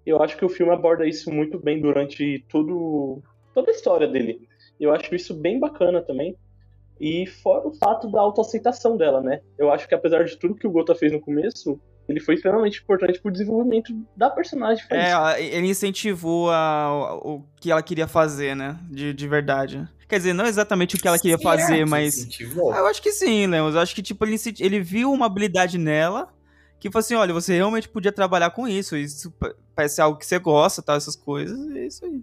Eu 0.05 0.23
acho 0.23 0.37
que 0.37 0.45
o 0.45 0.51
filme 0.51 0.73
aborda 0.73 1.07
isso 1.07 1.33
muito 1.33 1.59
bem 1.59 1.81
durante 1.81 2.45
todo, 2.51 3.23
toda 3.55 3.71
a 3.71 3.75
história 3.75 4.07
dele. 4.07 4.47
Eu 4.79 4.93
acho 4.93 5.15
isso 5.15 5.33
bem 5.35 5.59
bacana 5.59 6.03
também. 6.03 6.37
E 7.01 7.27
fora 7.27 7.67
o 7.67 7.73
fato 7.73 8.09
da 8.11 8.21
autoaceitação 8.21 8.97
dela, 8.97 9.21
né? 9.21 9.41
Eu 9.59 9.71
acho 9.71 9.89
que 9.89 9.95
apesar 9.95 10.25
de 10.25 10.37
tudo 10.39 10.55
que 10.55 10.67
o 10.67 10.71
Gota 10.71 10.95
fez 10.95 11.11
no 11.11 11.21
começo, 11.21 11.81
ele 12.09 12.21
foi 12.21 12.35
extremamente 12.35 12.81
importante 12.83 13.21
pro 13.21 13.31
desenvolvimento 13.31 13.93
da 14.17 14.29
personagem. 14.31 14.85
É, 14.91 15.11
ela- 15.11 15.41
ele 15.41 15.69
incentivou 15.69 16.51
a- 16.51 17.19
o 17.23 17.35
o 17.35 17.45
que 17.61 17.71
ela 17.71 17.83
queria 17.83 18.07
fazer, 18.07 18.55
né? 18.55 18.79
De, 18.91 19.13
de 19.15 19.27
verdade. 19.27 19.89
Quer 20.07 20.19
dizer, 20.19 20.33
não 20.35 20.45
exatamente 20.45 20.97
o 20.97 20.99
que 21.01 21.09
ela 21.09 21.19
queria 21.19 21.39
Será 21.39 21.51
fazer, 21.51 21.79
que 21.79 21.85
mas. 21.91 22.19
incentivou? 22.19 22.73
Ah, 22.73 22.79
eu 22.81 22.87
acho 22.87 23.01
que 23.03 23.11
sim, 23.11 23.47
Lemos. 23.47 23.75
Eu 23.75 23.81
acho 23.81 23.95
que, 23.95 24.03
tipo, 24.03 24.23
ele, 24.25 24.37
se- 24.37 24.55
ele 24.61 24.81
viu 24.81 25.11
uma 25.11 25.25
habilidade 25.27 25.79
nela 25.79 26.29
que 26.79 26.91
falou 26.91 27.01
assim: 27.01 27.15
olha, 27.15 27.33
você 27.33 27.55
realmente 27.55 27.89
podia 27.89 28.13
trabalhar 28.13 28.51
com 28.51 28.69
isso. 28.69 28.97
Isso 28.97 29.31
pa- 29.33 29.55
parece 29.75 30.01
algo 30.03 30.19
que 30.19 30.27
você 30.27 30.39
gosta, 30.39 30.83
tal, 30.83 30.97
essas 30.97 31.17
coisas. 31.17 31.59
É 31.75 31.87
isso 31.87 32.05
aí. 32.05 32.23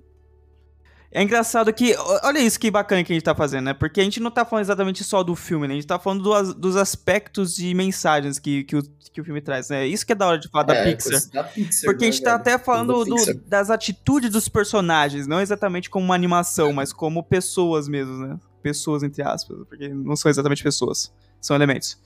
É 1.12 1.22
engraçado 1.22 1.72
que. 1.74 1.94
Olha 2.24 2.40
isso 2.40 2.58
que 2.60 2.72
bacana 2.72 3.04
que 3.04 3.12
a 3.12 3.16
gente 3.16 3.24
tá 3.24 3.36
fazendo, 3.36 3.66
né? 3.66 3.74
Porque 3.74 4.00
a 4.00 4.04
gente 4.04 4.20
não 4.22 4.32
tá 4.32 4.46
falando 4.46 4.64
exatamente 4.64 5.04
só 5.04 5.22
do 5.24 5.36
filme, 5.36 5.68
né? 5.68 5.74
A 5.74 5.76
gente 5.76 5.88
tá 5.88 6.00
falando 6.00 6.24
do 6.24 6.54
dos 6.54 6.76
aspectos 6.78 7.60
e 7.60 7.74
mensagens 7.74 8.40
que, 8.40 8.64
que, 8.64 8.78
o, 8.78 8.82
que 9.12 9.20
o 9.20 9.24
filme 9.26 9.42
traz, 9.42 9.70
né? 9.70 9.86
Isso 9.86 10.06
que 10.06 10.14
é 10.14 10.16
da 10.16 10.26
hora 10.28 10.40
de 10.40 10.48
falar 10.48 10.64
da 10.64 10.76
É, 10.76 10.86
Pixar. 10.94 11.12
coisa 11.12 11.32
da 11.32 11.44
Pixar, 11.44 11.82
Porque 11.86 12.06
a 12.06 12.08
né, 12.08 12.12
gente 12.14 12.24
tá 12.24 12.30
velho? 12.38 12.42
até 12.42 12.58
falando 12.58 12.98
da 13.04 13.10
do- 13.10 13.16
Pixar. 13.16 13.36
das 13.46 13.70
atitudes 13.70 14.30
dos 14.32 14.48
personagens, 14.48 15.28
não 15.28 15.42
exatamente 15.42 15.90
como 15.90 16.06
uma 16.06 16.16
animação, 16.16 16.72
mas 16.72 16.94
como 16.94 17.22
pessoas 17.24 17.90
mesmo, 17.90 18.14
né? 18.26 18.40
Pessoas, 18.64 19.04
entre 19.04 19.22
aspas, 19.22 19.58
porque 19.68 19.90
não 19.90 20.16
são 20.16 20.30
exatamente 20.30 20.64
pessoas, 20.64 21.12
são 21.42 21.56
elementos. 21.58 21.98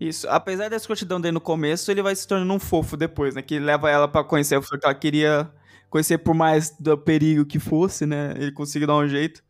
Isso. 0.00 0.26
Apesar 0.30 0.70
da 0.70 0.76
escrotidão 0.76 1.20
dele 1.20 1.32
no 1.32 1.40
começo, 1.40 1.90
ele 1.90 2.00
vai 2.02 2.14
se 2.16 2.26
tornando 2.26 2.52
um 2.52 2.58
fofo 2.58 2.96
depois, 2.96 3.34
né? 3.34 3.42
Que 3.42 3.58
leva 3.58 3.90
ela 3.90 4.06
pra 4.08 4.22
conhecer 4.24 4.54
a 4.54 4.60
pessoa 4.60 4.78
que 4.78 4.86
ela 4.86 4.94
queria 4.94 5.50
conhecer 5.90 6.18
por 6.18 6.34
mais 6.34 6.70
do 6.78 6.96
perigo 6.96 7.44
que 7.44 7.58
fosse, 7.58 8.06
né? 8.06 8.34
Ele 8.36 8.52
conseguiu 8.52 8.86
dar 8.86 8.96
um 8.96 9.08
jeito. 9.08 9.42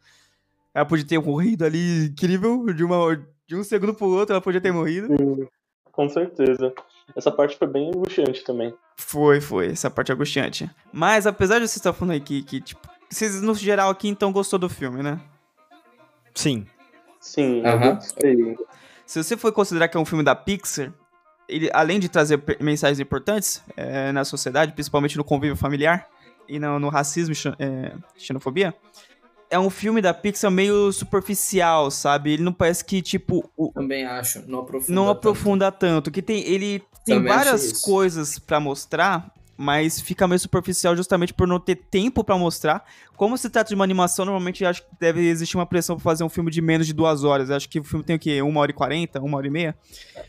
Ela 0.75 0.85
podia 0.85 1.07
ter 1.07 1.19
morrido 1.19 1.65
ali, 1.65 2.07
incrível, 2.07 2.67
de, 2.73 2.85
uma, 2.85 3.17
de 3.47 3.57
um 3.57 3.65
segundo 3.65 3.95
pro 3.95 4.09
outro, 4.09 4.35
ela 4.35 4.43
podia 4.43 4.61
ter 4.61 4.73
morrido. 4.73 5.09
Com 5.91 6.09
certeza. 6.09 6.75
Essa 7.17 7.31
parte 7.31 7.57
foi 7.57 7.67
bem 7.67 7.89
angustiante 7.89 8.45
também. 8.45 8.75
Foi, 8.97 9.41
foi. 9.41 9.69
Essa 9.69 9.91
parte 9.91 10.13
é 10.13 10.15
angustiante. 10.15 10.71
Mas, 10.93 11.27
apesar 11.27 11.55
de 11.55 11.61
vocês 11.61 11.77
estar 11.77 11.93
falando 11.93 12.17
aqui 12.17 12.43
que, 12.43 12.61
tipo, 12.61 12.87
vocês, 13.09 13.41
no 13.41 13.55
geral, 13.55 13.89
aqui, 13.89 14.09
então, 14.09 14.33
gostou 14.33 14.59
do 14.59 14.69
filme, 14.69 15.03
né? 15.03 15.21
Sim. 16.35 16.67
Sim, 17.21 17.63
eu 17.65 17.95
gostei. 17.95 18.57
Se 19.07 19.23
você 19.23 19.37
for 19.37 19.53
considerar 19.53 19.89
que 19.89 19.97
é 19.97 20.01
um 20.01 20.05
filme 20.05 20.23
da 20.23 20.35
Pixar, 20.35 20.93
ele, 21.49 21.71
além 21.73 21.99
de 21.99 22.09
trazer 22.09 22.43
mensagens 22.61 23.01
importantes 23.01 23.63
é, 23.77 24.13
na 24.13 24.25
sociedade, 24.25 24.73
principalmente 24.73 25.17
no 25.17 25.25
convívio 25.25 25.57
familiar 25.57 26.09
e 26.49 26.59
no, 26.59 26.79
no 26.79 26.89
racismo 26.89 27.35
e 27.35 27.63
é, 27.63 27.93
xenofobia, 28.17 28.75
é 29.49 29.59
um 29.59 29.71
filme 29.71 30.03
da 30.03 30.13
Pixar 30.13 30.51
meio 30.51 30.91
superficial, 30.93 31.91
sabe? 31.91 32.33
Ele 32.33 32.43
não 32.43 32.53
parece 32.53 32.85
que, 32.85 33.01
tipo, 33.01 33.49
o- 33.57 33.71
Também 33.73 34.05
acho. 34.05 34.43
Não 34.49 34.61
aprofunda. 34.61 34.93
não 34.95 35.07
tanto. 35.07 35.17
aprofunda 35.19 35.73
tanto. 35.73 36.11
Que 36.11 36.21
tem, 36.23 36.43
ele 36.49 36.81
tem 37.05 37.17
Também 37.19 37.33
várias 37.33 37.81
coisas 37.81 38.39
pra 38.41 38.59
mostrar, 38.59 39.31
mas 39.57 40.01
fica 40.01 40.27
meio 40.27 40.39
superficial 40.41 40.97
justamente 40.97 41.33
por 41.33 41.47
não 41.47 41.61
ter 41.61 41.77
tempo 41.77 42.25
pra 42.25 42.37
mostrar. 42.37 42.85
Como 43.17 43.39
se 43.39 43.49
trata 43.49 43.69
de 43.69 43.75
uma 43.77 43.85
animação, 43.85 44.25
normalmente 44.25 44.65
eu 44.65 44.69
acho 44.69 44.83
que 44.83 44.89
deve 44.99 45.27
existir 45.29 45.57
uma 45.57 45.65
pressão 45.65 45.95
pra 45.97 46.03
fazer 46.03 46.25
um 46.25 46.29
filme 46.29 46.51
de 46.51 46.61
menos 46.61 46.87
de 46.87 46.93
duas 46.93 47.23
horas. 47.23 47.49
Eu 47.49 47.57
acho 47.57 47.69
que 47.69 47.79
o 47.79 47.85
filme 47.85 48.05
tem 48.05 48.17
o 48.17 48.19
quê? 48.19 48.43
Uma 48.43 48.61
hora 48.61 48.71
e 48.73 48.75
quarenta? 48.75 49.21
Uma 49.21 49.39
hora 49.39 49.47
e 49.47 49.51
meia? 49.51 49.77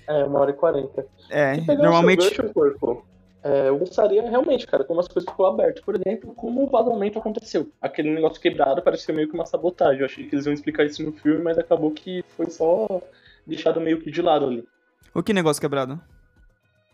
É, 0.08 0.24
uma 0.26 0.40
hora 0.40 0.52
e 0.52 0.54
quarenta. 0.54 1.06
É, 1.30 1.58
normalmente. 1.76 2.20
gancho, 2.38 2.54
corpo, 2.54 3.04
é, 3.48 3.70
eu 3.70 3.78
gostaria 3.78 4.22
realmente, 4.30 4.68
cara, 4.68 4.84
como 4.84 5.00
as 5.00 5.08
coisas 5.08 5.30
ficou 5.30 5.46
abertas. 5.46 5.82
Por 5.82 5.96
exemplo, 5.96 6.34
como 6.36 6.64
o 6.64 6.68
vazamento 6.68 7.18
aconteceu. 7.18 7.72
Aquele 7.82 8.14
negócio 8.14 8.42
quebrado 8.42 8.82
parecia 8.82 9.16
meio 9.16 9.30
que 9.30 9.34
uma 9.34 9.46
sabotagem. 9.46 10.00
Eu 10.02 10.06
achei 10.06 10.28
que 10.28 10.36
eles 10.36 10.46
iam 10.46 10.54
explicar 10.54 10.84
isso 10.86 11.02
no 11.02 11.14
filme, 11.14 11.42
mas 11.42 11.58
acabou 11.58 11.92
que 11.92 12.24
foi 12.36 12.50
só 12.50 13.02
deixado 13.46 13.80
meio 13.80 14.02
que 14.02 14.12
de 14.12 14.22
lado 14.22 14.46
ali. 14.46 14.68
O 15.14 15.24
que 15.24 15.34
negócio 15.34 15.62
quebrado? 15.62 15.98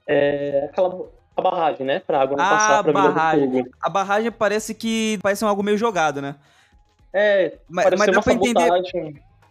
É 0.08 0.68
aquela 0.70 1.10
a 1.36 1.42
barragem, 1.42 1.86
né? 1.86 2.00
Pra 2.00 2.22
água 2.22 2.38
não 2.38 2.46
Ah, 2.46 2.50
passar 2.50 2.84
pra 2.84 2.92
Vila 2.92 3.10
do 3.10 3.16
barragem. 3.16 3.52
Fogo. 3.52 3.70
A 3.82 3.90
barragem 3.90 4.32
parece 4.32 4.76
que 4.76 5.18
parece 5.24 5.44
algo 5.44 5.64
meio 5.64 5.78
jogado, 5.78 6.22
né? 6.22 6.36
É, 7.12 7.58
Mas, 7.68 7.86
mas 7.98 8.06
dá 8.06 8.12
uma 8.12 8.24
pra 8.24 8.34
entender. 8.34 8.70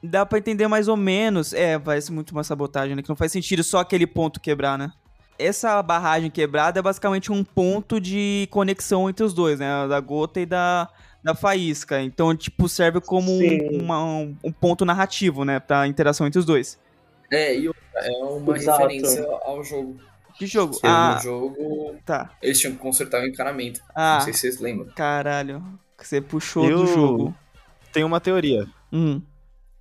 Dá 0.04 0.26
pra 0.26 0.38
entender 0.38 0.68
mais 0.68 0.86
ou 0.86 0.96
menos. 0.96 1.52
É, 1.52 1.78
parece 1.78 2.12
muito 2.12 2.30
uma 2.30 2.44
sabotagem, 2.44 2.94
né? 2.94 3.02
Que 3.02 3.08
não 3.08 3.16
faz 3.16 3.32
sentido 3.32 3.64
só 3.64 3.78
aquele 3.78 4.06
ponto 4.06 4.40
quebrar, 4.40 4.78
né? 4.78 4.92
Essa 5.38 5.82
barragem 5.82 6.30
quebrada 6.30 6.78
é 6.78 6.82
basicamente 6.82 7.32
um 7.32 7.42
ponto 7.42 8.00
de 8.00 8.46
conexão 8.50 9.08
entre 9.10 9.24
os 9.24 9.32
dois, 9.34 9.58
né? 9.58 9.86
Da 9.88 9.98
gota 10.00 10.40
e 10.40 10.46
da, 10.46 10.88
da 11.22 11.34
faísca. 11.34 12.00
Então, 12.02 12.34
tipo, 12.36 12.68
serve 12.68 13.00
como 13.00 13.32
um, 13.32 13.80
uma- 13.82 14.04
um- 14.04 14.36
um 14.44 14.52
ponto 14.52 14.84
narrativo, 14.84 15.44
né? 15.44 15.58
Pra 15.58 15.86
interação 15.86 16.26
entre 16.26 16.38
os 16.38 16.44
dois. 16.44 16.78
É, 17.30 17.58
e 17.58 17.66
é 17.66 18.10
uma 18.24 18.56
Exato. 18.56 18.82
referência 18.82 19.26
ao 19.44 19.64
jogo. 19.64 19.96
Que 20.38 20.46
jogo? 20.46 20.78
Que 20.80 20.86
Ah, 20.86 21.14
no 21.16 21.22
jogo 21.22 21.96
tá. 22.04 22.30
eles 22.42 22.58
tinham 22.58 22.74
que 22.74 22.78
consertar 22.80 23.22
o 23.22 23.26
encanamento. 23.26 23.80
Ah, 23.94 24.14
Não 24.16 24.20
sei 24.22 24.32
se 24.32 24.40
vocês 24.40 24.60
lembram. 24.60 24.86
caralho. 24.94 25.62
Você 25.98 26.20
puxou 26.20 26.68
Eu- 26.68 26.78
do 26.78 26.86
jogo. 26.86 27.34
Tem 27.92 28.02
uma 28.04 28.20
teoria. 28.20 28.66
Hum. 28.92 29.20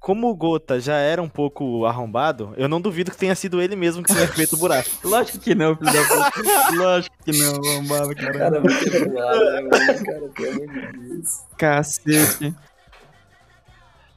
Como 0.01 0.31
o 0.31 0.36
Gota 0.36 0.79
já 0.79 0.98
era 0.98 1.22
um 1.22 1.29
pouco 1.29 1.86
arrombado, 1.86 2.55
eu 2.58 2.67
não 2.67 2.81
duvido 2.81 3.12
que 3.12 3.17
tenha 3.17 3.36
sido 3.36 3.62
ele 3.62 3.75
mesmo 3.75 4.01
que 4.03 4.12
tenha 4.12 4.27
feito 4.34 4.53
o 4.55 4.58
buraco. 4.58 4.89
Lógico 5.03 5.38
que 5.38 5.53
não, 5.53 5.75
filho 5.77 5.93
da 5.93 6.03
puta. 6.08 6.75
Lógico 6.75 7.15
que 7.24 7.31
não, 7.31 7.55
arrombado, 7.72 8.15
caralho. 8.15 8.63
Cara, 8.63 9.62
né. 9.62 11.22
Cacete. 11.55 12.53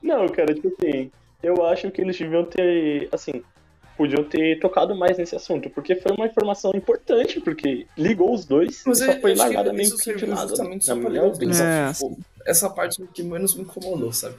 Não, 0.02 0.26
cara, 0.28 0.54
tipo 0.54 0.68
assim, 0.68 1.10
eu 1.42 1.64
acho 1.66 1.90
que 1.90 2.00
eles 2.00 2.18
deviam 2.18 2.44
ter, 2.44 3.08
assim, 3.12 3.42
podiam 3.96 4.24
ter 4.24 4.58
tocado 4.60 4.94
mais 4.94 5.18
nesse 5.18 5.36
assunto, 5.36 5.68
porque 5.68 5.96
foi 5.96 6.12
uma 6.12 6.26
informação 6.26 6.72
importante, 6.74 7.40
porque 7.40 7.86
ligou 7.96 8.32
os 8.34 8.46
dois 8.46 8.82
Mas 8.86 9.00
e 9.00 9.06
só 9.06 9.20
foi 9.20 9.34
largada 9.34 9.70
meio 9.72 9.88
isso 9.88 9.98
que 9.98 10.14
de 10.14 10.24
lado, 10.26 10.48
justamente 10.48 10.88
na 10.88 10.94
só 10.94 11.00
pra 11.00 11.10
minha 11.10 11.22
ligar 11.22 11.30
os 11.30 11.36
opinião. 11.36 11.58
dois, 11.58 11.60
É. 11.60 11.92
Tipo, 11.92 12.18
essa 12.46 12.70
parte 12.70 13.06
que 13.12 13.22
menos 13.22 13.54
me 13.54 13.62
incomodou, 13.62 14.12
sabe? 14.12 14.36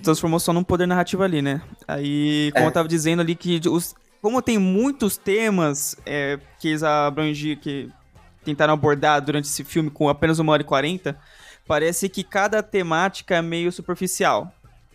Transformou 0.00 0.40
só 0.40 0.52
num 0.52 0.64
poder 0.64 0.86
narrativo 0.86 1.22
ali, 1.22 1.42
né? 1.42 1.62
Aí, 1.86 2.50
como 2.52 2.64
É. 2.64 2.68
eu 2.68 2.72
tava 2.72 2.88
dizendo 2.88 3.20
ali, 3.20 3.34
que 3.34 3.60
os, 3.68 3.94
como 4.20 4.42
tem 4.42 4.58
muitos 4.58 5.16
temas 5.16 5.96
é, 6.04 6.38
que 6.58 6.68
eles 6.68 6.82
que 7.60 7.90
tentaram 8.44 8.74
abordar 8.74 9.20
durante 9.20 9.44
esse 9.44 9.64
filme 9.64 9.90
com 9.90 10.08
apenas 10.08 10.38
uma 10.38 10.52
hora 10.52 10.62
e 10.62 10.64
quarenta, 10.64 11.18
parece 11.66 12.08
que 12.08 12.24
cada 12.24 12.62
temática 12.62 13.36
é 13.36 13.42
meio 13.42 13.70
superficial. 13.70 14.52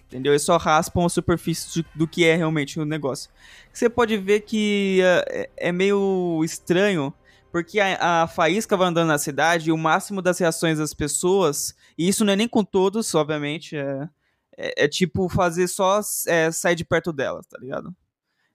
Entendeu? 0.07 0.33
Eles 0.33 0.43
só 0.43 0.57
raspam 0.57 1.05
a 1.05 1.09
superfície 1.09 1.81
do, 1.81 1.85
do 1.95 2.07
que 2.07 2.25
é 2.25 2.35
realmente 2.35 2.79
o 2.79 2.85
negócio. 2.85 3.29
Você 3.73 3.89
pode 3.89 4.17
ver 4.17 4.41
que 4.41 4.99
é, 5.01 5.49
é 5.57 5.71
meio 5.71 6.41
estranho, 6.43 7.13
porque 7.51 7.79
a, 7.79 8.23
a 8.23 8.27
faísca 8.27 8.77
vai 8.77 8.87
andando 8.87 9.07
na 9.07 9.17
cidade 9.17 9.69
e 9.69 9.71
o 9.71 9.77
máximo 9.77 10.21
das 10.21 10.37
reações 10.37 10.77
das 10.77 10.93
pessoas, 10.93 11.75
e 11.97 12.07
isso 12.07 12.23
não 12.23 12.33
é 12.33 12.35
nem 12.35 12.47
com 12.47 12.63
todos, 12.63 13.15
obviamente, 13.15 13.75
é, 13.75 14.07
é, 14.57 14.85
é 14.85 14.87
tipo 14.87 15.29
fazer 15.29 15.67
só 15.67 15.99
é, 16.27 16.51
sair 16.51 16.75
de 16.75 16.85
perto 16.85 17.11
dela, 17.11 17.41
tá 17.49 17.57
ligado? 17.59 17.95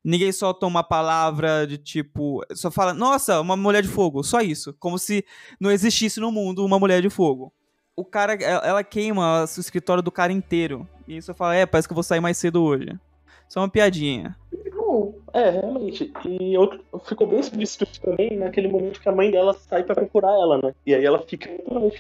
Ninguém 0.03 0.33
solta 0.33 0.67
uma 0.67 0.83
palavra 0.83 1.67
de 1.67 1.77
tipo. 1.77 2.43
Só 2.55 2.71
fala, 2.71 2.95
nossa, 2.95 3.41
uma 3.41 3.57
mulher 3.57 3.83
de 3.83 3.89
fogo, 3.89 4.23
só 4.23 4.41
isso. 4.41 4.75
Como 4.79 4.99
se 4.99 5.25
não 5.61 5.71
existisse 5.71 6.19
no 6.19 6.33
mundo 6.33 6.65
uma 6.65 6.79
mulher 6.79 7.03
de 7.03 7.11
fogo. 7.11 7.53
O 7.95 8.05
cara, 8.05 8.33
ela, 8.35 8.83
queima 8.83 9.43
o 9.43 9.45
escritório 9.45 10.03
do 10.03 10.11
cara 10.11 10.33
inteiro. 10.33 10.89
E 11.07 11.19
isso 11.19 11.35
fala, 11.35 11.55
é, 11.55 11.67
parece 11.67 11.87
que 11.87 11.93
eu 11.93 11.97
vou 11.97 12.03
sair 12.03 12.21
mais 12.21 12.39
cedo 12.39 12.63
hoje. 12.63 12.99
Só 13.51 13.61
uma 13.61 13.69
piadinha. 13.69 14.37
Não, 14.73 15.13
é, 15.35 15.51
realmente. 15.51 16.13
E 16.25 16.57
outro, 16.57 16.81
ficou 17.05 17.27
bem 17.27 17.41
explícito 17.41 17.85
também 18.01 18.37
naquele 18.39 18.69
momento 18.69 19.01
que 19.01 19.09
a 19.09 19.13
mãe 19.13 19.29
dela 19.29 19.53
sai 19.55 19.83
pra 19.83 19.97
procurar 19.97 20.31
ela, 20.31 20.61
né? 20.63 20.73
E 20.87 20.95
aí 20.95 21.05
ela 21.05 21.19
fica 21.19 21.51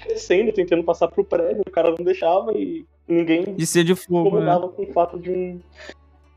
crescendo, 0.02 0.52
tentando 0.52 0.84
passar 0.84 1.08
pro 1.08 1.24
prédio, 1.24 1.62
o 1.66 1.70
cara 1.72 1.90
não 1.90 2.04
deixava 2.04 2.52
e 2.56 2.86
ninguém 3.08 3.56
De 3.56 3.66
ser 3.66 3.82
de 3.82 3.96
fogo, 3.96 4.22
né? 4.22 4.42
incomodava 4.44 4.68
com 4.68 4.82
o 4.84 4.92
fato 4.92 5.18
de 5.18 5.28
um. 5.28 5.60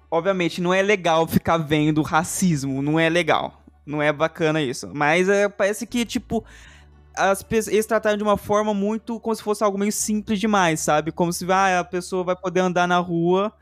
obviamente, 0.10 0.60
não 0.60 0.74
é 0.74 0.82
legal 0.82 1.28
ficar 1.28 1.58
vendo 1.58 2.02
racismo, 2.02 2.82
não 2.82 3.00
é 3.00 3.08
legal. 3.08 3.62
Não 3.86 4.02
é 4.02 4.12
bacana 4.12 4.62
isso. 4.64 4.90
Mas 4.94 5.30
é, 5.30 5.48
parece 5.48 5.86
que, 5.86 6.06
tipo, 6.06 6.44
as 7.16 7.44
pe- 7.44 7.58
eles 7.68 7.86
trataram 7.86 8.18
de 8.18 8.24
uma 8.24 8.38
forma 8.38 8.74
muito 8.74 9.20
como 9.20 9.36
se 9.36 9.44
fosse 9.44 9.64
algo 9.64 9.78
meio 9.78 9.92
simples 9.92 10.40
demais, 10.40 10.80
sabe? 10.80 11.12
Como 11.12 11.32
se 11.32 11.46
ah, 11.52 11.82
a 11.82 11.84
pessoa 11.84 12.24
vai 12.24 12.36
poder 12.36 12.62
andar 12.62 12.88
na 12.88 12.98
rua. 12.98 13.54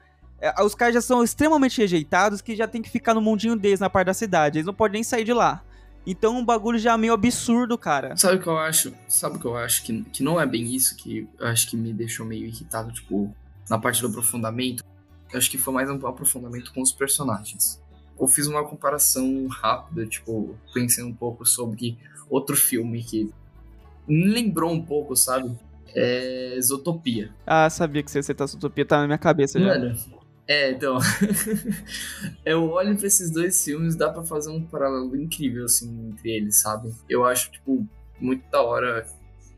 É, 0.42 0.64
os 0.64 0.74
caras 0.74 0.96
já 0.96 1.02
são 1.02 1.24
extremamente 1.24 1.80
rejeitados 1.80 2.42
que 2.42 2.56
já 2.56 2.68
tem 2.68 2.82
que 2.82 2.90
ficar 2.90 3.14
no 3.14 3.22
mundinho 3.22 3.56
deles, 3.56 3.80
na 3.80 3.90
parte 3.90 4.08
da 4.08 4.14
cidade. 4.14 4.58
Eles 4.58 4.66
não 4.66 4.74
podem 4.74 4.94
nem 4.94 5.04
sair 5.04 5.24
de 5.24 5.34
lá. 5.34 5.64
Então 6.06 6.36
um 6.36 6.44
bagulho 6.44 6.80
já 6.80 6.98
meio 6.98 7.14
absurdo, 7.14 7.78
cara. 7.78 8.18
Sabe 8.18 8.38
o 8.38 8.42
que 8.42 8.48
eu 8.48 8.58
acho? 8.58 8.94
Sabe 9.08 9.38
o 9.38 9.40
que 9.40 9.46
eu 9.46 9.56
acho? 9.56 9.84
Que, 9.84 10.02
que 10.06 10.24
não 10.24 10.42
é 10.42 10.46
bem 10.48 10.74
isso, 10.74 10.96
que 10.96 11.30
eu 11.40 11.48
acho 11.48 11.70
que 11.70 11.78
me 11.78 11.94
deixou 11.94 12.26
meio 12.26 12.46
irritado, 12.46 12.92
tipo, 12.92 13.34
na 13.70 13.78
parte 13.78 14.02
do 14.02 14.08
aprofundamento. 14.08 14.84
Eu 15.32 15.38
acho 15.38 15.50
que 15.50 15.60
foi 15.60 15.74
mais 15.74 15.90
um 15.90 16.08
aprofundamento 16.08 16.74
com 16.74 16.82
os 16.82 16.92
personagens. 16.92 17.80
Eu 18.20 18.28
fiz 18.28 18.48
uma 18.48 18.64
comparação 18.68 19.48
rápida, 19.48 20.06
tipo, 20.08 20.56
pensei 20.74 21.04
um 21.04 21.14
pouco 21.14 21.46
sobre 21.46 21.98
outro 22.30 22.56
filme 22.56 23.04
que 23.04 23.32
me 24.08 24.26
lembrou 24.26 24.72
um 24.72 24.82
pouco, 24.82 25.16
sabe? 25.16 25.56
É 25.94 26.58
Zootopia. 26.62 27.32
Ah, 27.46 27.70
sabia 27.70 28.02
que 28.02 28.10
você 28.10 28.20
ia 28.20 28.36
essa 28.40 28.58
utopia, 28.58 28.86
tá 28.86 29.00
na 29.00 29.06
minha 29.06 29.18
cabeça 29.18 29.60
já. 29.60 29.68
Mano, 29.68 29.96
é, 30.52 30.72
então. 30.72 30.98
eu 32.46 32.70
olho 32.70 32.96
pra 32.98 33.08
esses 33.08 33.30
dois 33.32 33.64
filmes, 33.64 33.96
dá 33.96 34.10
pra 34.10 34.24
fazer 34.24 34.50
um 34.52 34.62
paralelo 34.64 35.16
incrível, 35.16 35.66
assim, 35.66 36.10
entre 36.10 36.30
eles, 36.32 36.58
sabe? 36.58 36.92
Eu 37.10 37.26
acho, 37.26 37.52
tipo, 37.52 37.86
muito 38.20 38.44
da 38.52 38.62
hora 38.62 39.06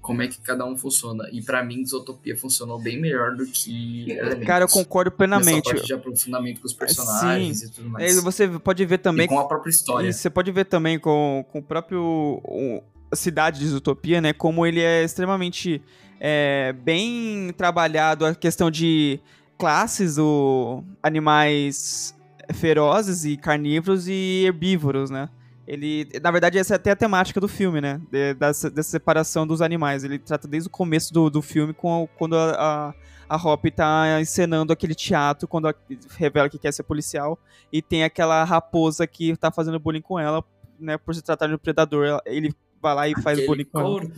como 0.02 0.22
é 0.22 0.28
que 0.28 0.42
cada 0.42 0.66
um 0.66 0.76
funciona. 0.76 1.30
E 1.32 1.42
pra 1.42 1.64
mim, 1.64 1.86
Zootopia 1.86 2.36
funcionou 2.38 2.78
bem 2.82 3.00
melhor 3.00 3.36
do 3.38 3.46
que 3.46 4.12
Elementos. 4.12 4.46
Cara, 4.46 4.66
eu 4.66 4.68
concordo 4.68 5.10
Nessa 5.12 5.18
plenamente. 5.18 5.64
parte 5.64 5.86
de 5.88 5.94
aprofundamento 5.94 6.60
com 6.60 6.68
os 6.68 6.74
personagens 6.74 7.62
e 7.64 7.72
tudo 7.72 7.88
É, 7.88 7.92
mais. 7.92 8.22
você 8.22 8.48
pode 8.60 8.86
ver 8.86 8.98
também 8.98 9.26
E 9.26 9.30
com 9.30 9.40
a 9.40 9.48
própria 9.48 9.70
história. 9.70 10.08
E 10.10 10.14
você 10.14 10.30
pode 10.30 10.52
ver 10.52 10.66
também 10.66 11.00
com, 11.00 11.46
com 11.52 11.60
o 11.60 11.64
próprio 11.64 12.02
o- 12.44 12.84
cidade 13.16 13.60
de 13.60 13.68
Zootopia, 13.68 14.20
né? 14.20 14.34
Como 14.34 14.66
ele 14.66 14.82
é 14.82 15.04
extremamente 15.06 15.82
é, 16.20 16.74
bem 16.84 17.54
trabalhado 17.56 18.26
a 18.26 18.36
questão 18.36 18.70
de 18.70 19.22
classes, 19.64 20.18
o 20.18 20.84
animais 21.02 22.14
ferozes 22.54 23.24
e 23.24 23.38
carnívoros 23.38 24.10
e 24.10 24.44
herbívoros, 24.46 25.10
né? 25.10 25.30
Ele, 25.66 26.06
na 26.22 26.32
verdade, 26.32 26.58
essa 26.58 26.74
é 26.74 26.76
até 26.76 26.92
a 26.92 26.96
temática 26.98 27.40
do 27.40 27.48
filme, 27.48 27.80
né? 27.80 28.02
De- 28.12 28.34
dessa, 28.34 28.70
dessa 28.70 28.90
separação 28.90 29.48
dos 29.48 29.62
animais. 29.62 30.04
Ele 30.04 30.20
trata 30.20 30.50
desde 30.50 30.68
o 30.68 30.70
começo 30.70 31.14
do, 31.14 31.30
do 31.30 31.42
filme, 31.42 31.74
com, 31.74 32.10
quando 32.18 32.36
a, 32.36 32.94
a, 33.30 33.38
a 33.38 33.58
tá 33.74 34.20
encenando 34.20 34.74
aquele 34.74 34.94
teatro, 34.94 35.48
quando 35.48 35.70
ela 35.70 35.76
revela 36.18 36.50
que 36.50 36.60
quer 36.60 36.74
ser 36.74 36.84
policial, 36.84 37.40
e 37.72 37.82
tem 37.82 38.04
aquela 38.04 38.44
raposa 38.44 39.08
que 39.08 39.34
tá 39.38 39.50
fazendo 39.50 39.80
bullying 39.80 40.02
com 40.02 40.20
ela, 40.20 40.44
né? 40.78 40.98
Por 40.98 41.16
se 41.16 41.22
tratar 41.22 41.48
de 41.48 41.54
um 41.54 41.58
predador. 41.58 42.22
Ele 42.26 42.54
vai 42.84 42.94
lá 42.96 43.08
e 43.08 43.14
faz 43.22 43.38
Aquele 43.40 43.48
bullying 43.48 43.66
com 43.66 43.80
ela. 43.80 43.90
couro. 43.90 44.12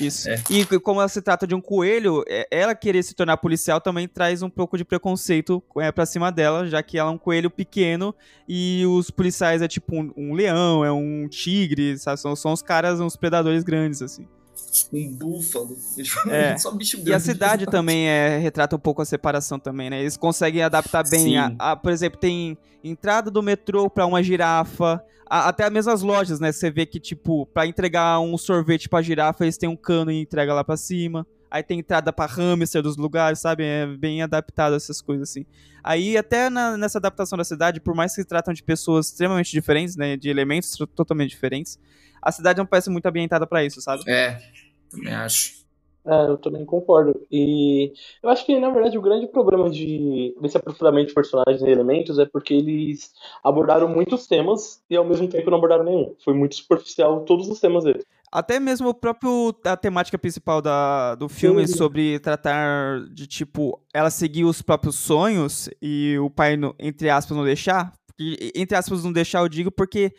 Isso. 0.00 0.30
É. 0.30 0.36
E 0.48 0.64
como 0.80 1.00
ela 1.00 1.08
se 1.08 1.20
trata 1.20 1.46
de 1.46 1.54
um 1.54 1.60
coelho, 1.60 2.24
é- 2.26 2.46
ela 2.50 2.74
querer 2.74 3.02
se 3.02 3.14
tornar 3.14 3.36
policial 3.36 3.80
também 3.80 4.08
traz 4.08 4.40
um 4.40 4.48
pouco 4.48 4.78
de 4.78 4.84
preconceito 4.84 5.62
é, 5.78 5.92
pra 5.92 6.06
cima 6.06 6.32
dela, 6.32 6.66
já 6.66 6.82
que 6.82 6.96
ela 6.96 7.10
é 7.10 7.12
um 7.12 7.18
coelho 7.18 7.50
pequeno 7.50 8.14
e 8.48 8.86
os 8.86 9.10
policiais 9.10 9.60
é 9.60 9.68
tipo 9.68 9.94
um, 9.94 10.10
um 10.16 10.32
leão, 10.32 10.82
é 10.84 10.90
um 10.92 11.28
tigre, 11.28 11.98
sabe? 11.98 12.18
São, 12.20 12.34
são 12.34 12.52
os 12.52 12.62
caras, 12.62 13.00
uns 13.00 13.16
predadores 13.16 13.62
grandes, 13.62 14.00
assim. 14.00 14.26
Um 14.92 15.12
búfalo. 15.12 15.76
É. 16.30 16.56
Só 16.58 16.70
bicho 16.70 16.96
grande. 16.98 17.10
E 17.10 17.14
a 17.14 17.20
cidade 17.20 17.66
também 17.66 18.06
é, 18.08 18.38
retrata 18.38 18.76
um 18.76 18.78
pouco 18.78 19.02
a 19.02 19.04
separação 19.04 19.58
também, 19.58 19.90
né? 19.90 20.00
Eles 20.00 20.16
conseguem 20.16 20.62
adaptar 20.62 21.02
bem. 21.08 21.36
A, 21.38 21.52
a- 21.58 21.76
por 21.76 21.90
exemplo, 21.92 22.18
tem 22.18 22.56
entrada 22.82 23.30
do 23.30 23.42
metrô 23.42 23.88
pra 23.90 24.06
uma 24.06 24.22
girafa. 24.22 25.02
a- 25.28 25.48
até 25.48 25.64
as 25.64 25.72
mesmas 25.72 26.02
lojas, 26.02 26.38
né? 26.38 26.52
Você 26.52 26.70
vê 26.70 26.84
que, 26.86 27.00
tipo, 27.00 27.46
pra 27.46 27.66
entregar 27.66 28.20
um 28.20 28.36
sorvete 28.36 28.88
pra 28.88 29.00
girafa, 29.02 29.44
eles 29.44 29.56
têm 29.56 29.68
um 29.68 29.76
cano 29.76 30.10
e 30.10 30.20
entrega 30.20 30.52
lá 30.52 30.62
pra 30.62 30.76
cima. 30.76 31.26
Aí 31.54 31.62
tem 31.62 31.78
entrada 31.78 32.12
pra 32.12 32.26
hamster 32.26 32.82
dos 32.82 32.96
lugares, 32.96 33.38
sabe? 33.38 33.62
É 33.62 33.86
bem 33.86 34.20
adaptado 34.20 34.74
essas 34.74 35.00
coisas, 35.00 35.30
assim. 35.30 35.46
Aí, 35.84 36.16
até 36.16 36.50
na- 36.50 36.76
nessa 36.76 36.98
adaptação 36.98 37.38
da 37.38 37.44
cidade, 37.44 37.80
por 37.80 37.94
mais 37.94 38.12
que 38.12 38.22
se 38.22 38.26
tratam 38.26 38.52
de 38.52 38.60
pessoas 38.60 39.06
extremamente 39.06 39.52
diferentes, 39.52 39.94
né? 39.94 40.16
De 40.16 40.28
elementos 40.28 40.76
totalmente 40.96 41.30
diferentes, 41.30 41.78
a 42.20 42.32
cidade 42.32 42.58
não 42.58 42.66
parece 42.66 42.90
muito 42.90 43.06
ambientada 43.06 43.46
pra 43.46 43.64
isso, 43.64 43.80
sabe? 43.80 44.02
É, 44.10 44.36
também 44.90 45.14
acho. 45.14 45.62
É, 46.04 46.26
eu 46.26 46.36
também 46.38 46.64
concordo. 46.64 47.24
E 47.30 47.92
eu 48.20 48.30
acho 48.30 48.44
que, 48.44 48.58
na 48.58 48.70
verdade, 48.70 48.98
o 48.98 49.02
grande 49.02 49.28
problema 49.28 49.70
de, 49.70 50.34
desse 50.40 50.56
aprofundamento 50.56 51.06
de 51.10 51.14
personagens 51.14 51.62
e 51.62 51.70
elementos 51.70 52.18
é 52.18 52.26
porque 52.26 52.52
eles 52.52 53.12
abordaram 53.44 53.88
muitos 53.88 54.26
temas 54.26 54.82
e, 54.90 54.96
ao 54.96 55.04
mesmo 55.04 55.28
tempo, 55.28 55.50
não 55.52 55.58
abordaram 55.58 55.84
nenhum. 55.84 56.16
Foi 56.24 56.34
muito 56.34 56.56
superficial 56.56 57.20
todos 57.20 57.48
os 57.48 57.60
temas 57.60 57.84
deles. 57.84 58.04
Até 58.34 58.58
mesmo 58.58 58.88
o 58.88 58.94
próprio 58.94 59.54
a 59.64 59.76
temática 59.76 60.18
principal 60.18 60.60
da, 60.60 61.14
do 61.14 61.28
filme 61.28 61.68
Sim. 61.68 61.76
sobre 61.76 62.18
tratar 62.18 63.00
de 63.12 63.28
tipo 63.28 63.80
ela 63.94 64.10
seguir 64.10 64.42
os 64.44 64.60
próprios 64.60 64.96
sonhos 64.96 65.70
e 65.80 66.18
o 66.18 66.28
pai 66.28 66.56
no- 66.56 66.74
entre 66.80 67.08
aspas 67.08 67.36
não 67.36 67.44
deixar, 67.44 67.92
e, 68.18 68.50
entre 68.56 68.76
aspas 68.76 69.04
não 69.04 69.12
deixar 69.12 69.38
eu 69.38 69.48
digo 69.48 69.70
porque 69.70 70.12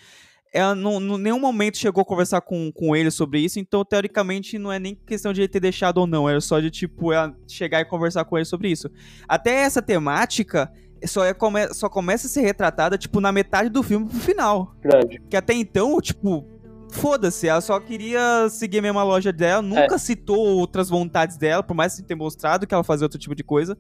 ela 0.54 0.74
não, 0.74 1.02
em 1.02 1.18
nenhum 1.22 1.40
momento 1.42 1.78
chegou 1.78 2.02
a 2.02 2.06
conversar 2.06 2.40
com, 2.40 2.72
com 2.72 2.96
ele 2.96 3.12
sobre 3.12 3.42
isso, 3.42 3.60
então 3.60 3.84
teoricamente 3.84 4.58
não 4.58 4.72
é 4.72 4.80
nem 4.80 4.96
questão 4.96 5.34
de 5.34 5.42
ele 5.42 5.50
ter 5.50 5.60
deixado 5.60 5.98
ou 5.98 6.08
não, 6.08 6.30
era 6.30 6.40
só 6.40 6.62
de 6.62 6.72
tipo 6.72 7.12
ela 7.12 7.36
chegar 7.46 7.82
e 7.82 7.86
conversar 7.86 8.24
com 8.24 8.38
ele 8.38 8.46
sobre 8.46 8.70
isso. 8.72 8.90
Até 9.28 9.52
essa 9.64 9.82
temática 9.82 10.72
só, 11.06 11.26
é, 11.26 11.34
come, 11.34 11.68
só 11.74 11.90
começa 11.90 12.28
a 12.28 12.30
ser 12.30 12.40
retratada 12.42 12.98
tipo 12.98 13.20
na 13.20 13.34
metade 13.34 13.68
do 13.68 13.84
filme 13.84 14.08
pro 14.08 14.18
final. 14.18 14.74
Verdade. 14.82 15.22
Que 15.30 15.36
até 15.36 15.54
então, 15.54 16.00
tipo, 16.00 16.48
foda-se, 16.92 17.48
ela 17.48 17.62
só 17.62 17.80
queria 17.80 18.48
seguir 18.50 18.80
a 18.80 18.82
mesma 18.82 19.04
loja 19.04 19.32
dela, 19.34 19.62
nunca 19.62 19.98
citou 19.98 20.38
outras 20.38 20.90
vontades 20.90 21.38
dela, 21.38 21.62
por 21.64 21.74
mais 21.74 21.96
que 21.96 22.04
tenha 22.04 22.18
mostrado 22.18 22.66
que 22.66 22.74
ela 22.74 22.84
fazia 22.84 23.06
outro 23.06 23.20
tipo 23.20 23.36
de 23.36 23.44
coisa. 23.44 23.78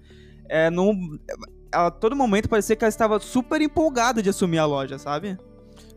É, 0.49 0.69
não, 0.69 0.93
ela, 1.71 1.87
a 1.87 1.91
todo 1.91 2.15
momento 2.15 2.47
parecia 2.49 2.75
que 2.75 2.83
ela 2.83 2.89
estava 2.89 3.19
super 3.19 3.61
empolgada 3.61 4.21
de 4.21 4.29
assumir 4.29 4.57
a 4.59 4.65
loja, 4.65 4.97
sabe? 4.97 5.37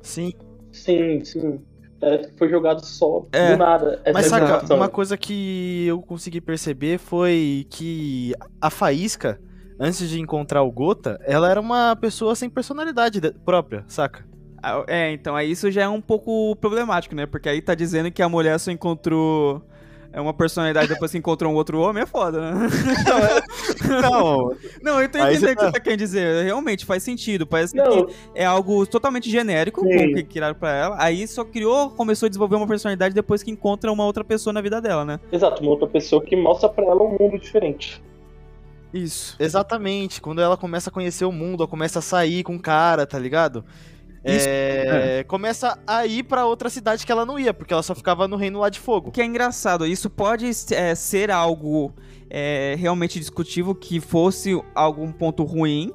Sim. 0.02 0.32
Sim, 0.72 1.24
sim. 1.24 1.60
Parece 2.00 2.28
que 2.30 2.38
foi 2.38 2.48
jogado 2.48 2.84
só 2.84 3.26
É. 3.32 3.52
do 3.52 3.58
nada. 3.58 4.00
Essa 4.04 4.12
Mas 4.12 4.26
saca, 4.26 4.74
uma 4.74 4.88
coisa 4.88 5.16
que 5.16 5.84
eu 5.86 6.00
consegui 6.00 6.40
perceber 6.40 6.98
foi 6.98 7.66
que 7.68 8.32
a 8.60 8.70
Faísca, 8.70 9.40
antes 9.80 10.08
de 10.08 10.20
encontrar 10.20 10.62
o 10.62 10.70
Gota, 10.70 11.18
ela 11.24 11.50
era 11.50 11.60
uma 11.60 11.96
pessoa 11.96 12.36
sem 12.36 12.48
personalidade 12.48 13.20
de- 13.20 13.32
própria, 13.32 13.84
saca? 13.88 14.24
Ah, 14.62 14.84
É, 14.88 15.12
então 15.12 15.34
aí 15.36 15.50
isso 15.50 15.70
já 15.70 15.82
é 15.82 15.88
um 15.88 16.00
pouco 16.00 16.54
problemático, 16.56 17.14
né? 17.14 17.26
Porque 17.26 17.48
aí 17.48 17.60
tá 17.62 17.74
dizendo 17.74 18.10
que 18.10 18.22
a 18.22 18.28
mulher 18.28 18.58
só 18.58 18.70
encontrou 18.70 19.62
é 20.10 20.20
uma 20.20 20.32
personalidade 20.32 20.88
depois 20.88 21.12
que 21.12 21.18
encontrou 21.18 21.52
um 21.52 21.54
outro 21.54 21.78
homem, 21.80 22.02
é 22.02 22.06
foda, 22.06 22.40
né? 22.40 22.68
Não, 24.02 24.54
Não, 24.82 25.00
eu 25.02 25.08
tô 25.08 25.18
Aí 25.18 25.34
entendendo 25.36 25.40
você 25.40 25.52
o 25.52 25.56
que 25.56 25.60
você 25.60 25.66
tá- 25.66 25.72
tá 25.72 25.80
querendo 25.80 25.98
dizer. 25.98 26.44
Realmente 26.44 26.84
faz 26.86 27.02
sentido. 27.02 27.46
Parece 27.46 27.76
Não, 27.76 28.06
que 28.06 28.14
é 28.34 28.44
algo 28.44 28.86
totalmente 28.86 29.30
genérico 29.30 29.82
que 29.86 30.22
criaram 30.24 30.54
pra 30.54 30.74
ela. 30.74 30.96
Aí 30.98 31.26
só 31.28 31.44
criou, 31.44 31.90
começou 31.90 32.26
a 32.26 32.28
desenvolver 32.30 32.56
uma 32.56 32.66
personalidade 32.66 33.14
depois 33.14 33.42
que 33.42 33.50
encontra 33.50 33.92
uma 33.92 34.04
outra 34.04 34.24
pessoa 34.24 34.52
na 34.52 34.60
vida 34.60 34.80
dela, 34.80 35.04
né? 35.04 35.20
exato, 35.30 35.62
uma 35.62 35.70
outra 35.72 35.86
pessoa 35.86 36.22
que 36.22 36.34
mostra 36.34 36.68
pra 36.68 36.84
ela 36.84 37.02
um 37.02 37.16
mundo 37.20 37.38
diferente. 37.38 38.02
Isso. 38.92 39.36
exatamente. 39.38 40.20
Quando 40.20 40.40
ela 40.40 40.56
começa 40.56 40.88
a 40.88 40.92
conhecer 40.92 41.26
o 41.26 41.32
mundo, 41.32 41.62
ela 41.62 41.68
começa 41.68 41.98
a 41.98 42.02
sair 42.02 42.42
com 42.42 42.56
o 42.56 42.60
cara, 42.60 43.06
tá 43.06 43.18
ligado? 43.18 43.62
Isso- 44.24 44.46
É, 44.48 45.24
Começa 45.26 45.78
a 45.86 46.06
ir 46.06 46.22
pra 46.24 46.44
outra 46.46 46.68
cidade 46.70 47.04
que 47.06 47.12
ela 47.12 47.24
não 47.26 47.38
ia, 47.38 47.52
porque 47.54 47.72
ela 47.72 47.82
só 47.82 47.94
ficava 47.94 48.26
no 48.28 48.36
reino 48.36 48.58
lá 48.60 48.68
de 48.68 48.80
fogo. 48.80 49.08
O 49.08 49.12
que 49.12 49.20
é 49.20 49.24
engraçado, 49.24 49.86
isso 49.86 50.08
pode 50.10 50.48
é, 50.72 50.94
ser 50.94 51.30
algo 51.30 51.92
é, 52.30 52.74
realmente 52.78 53.18
discutível 53.18 53.74
que 53.74 54.00
fosse 54.00 54.60
algum 54.74 55.10
ponto 55.12 55.44
ruim 55.44 55.92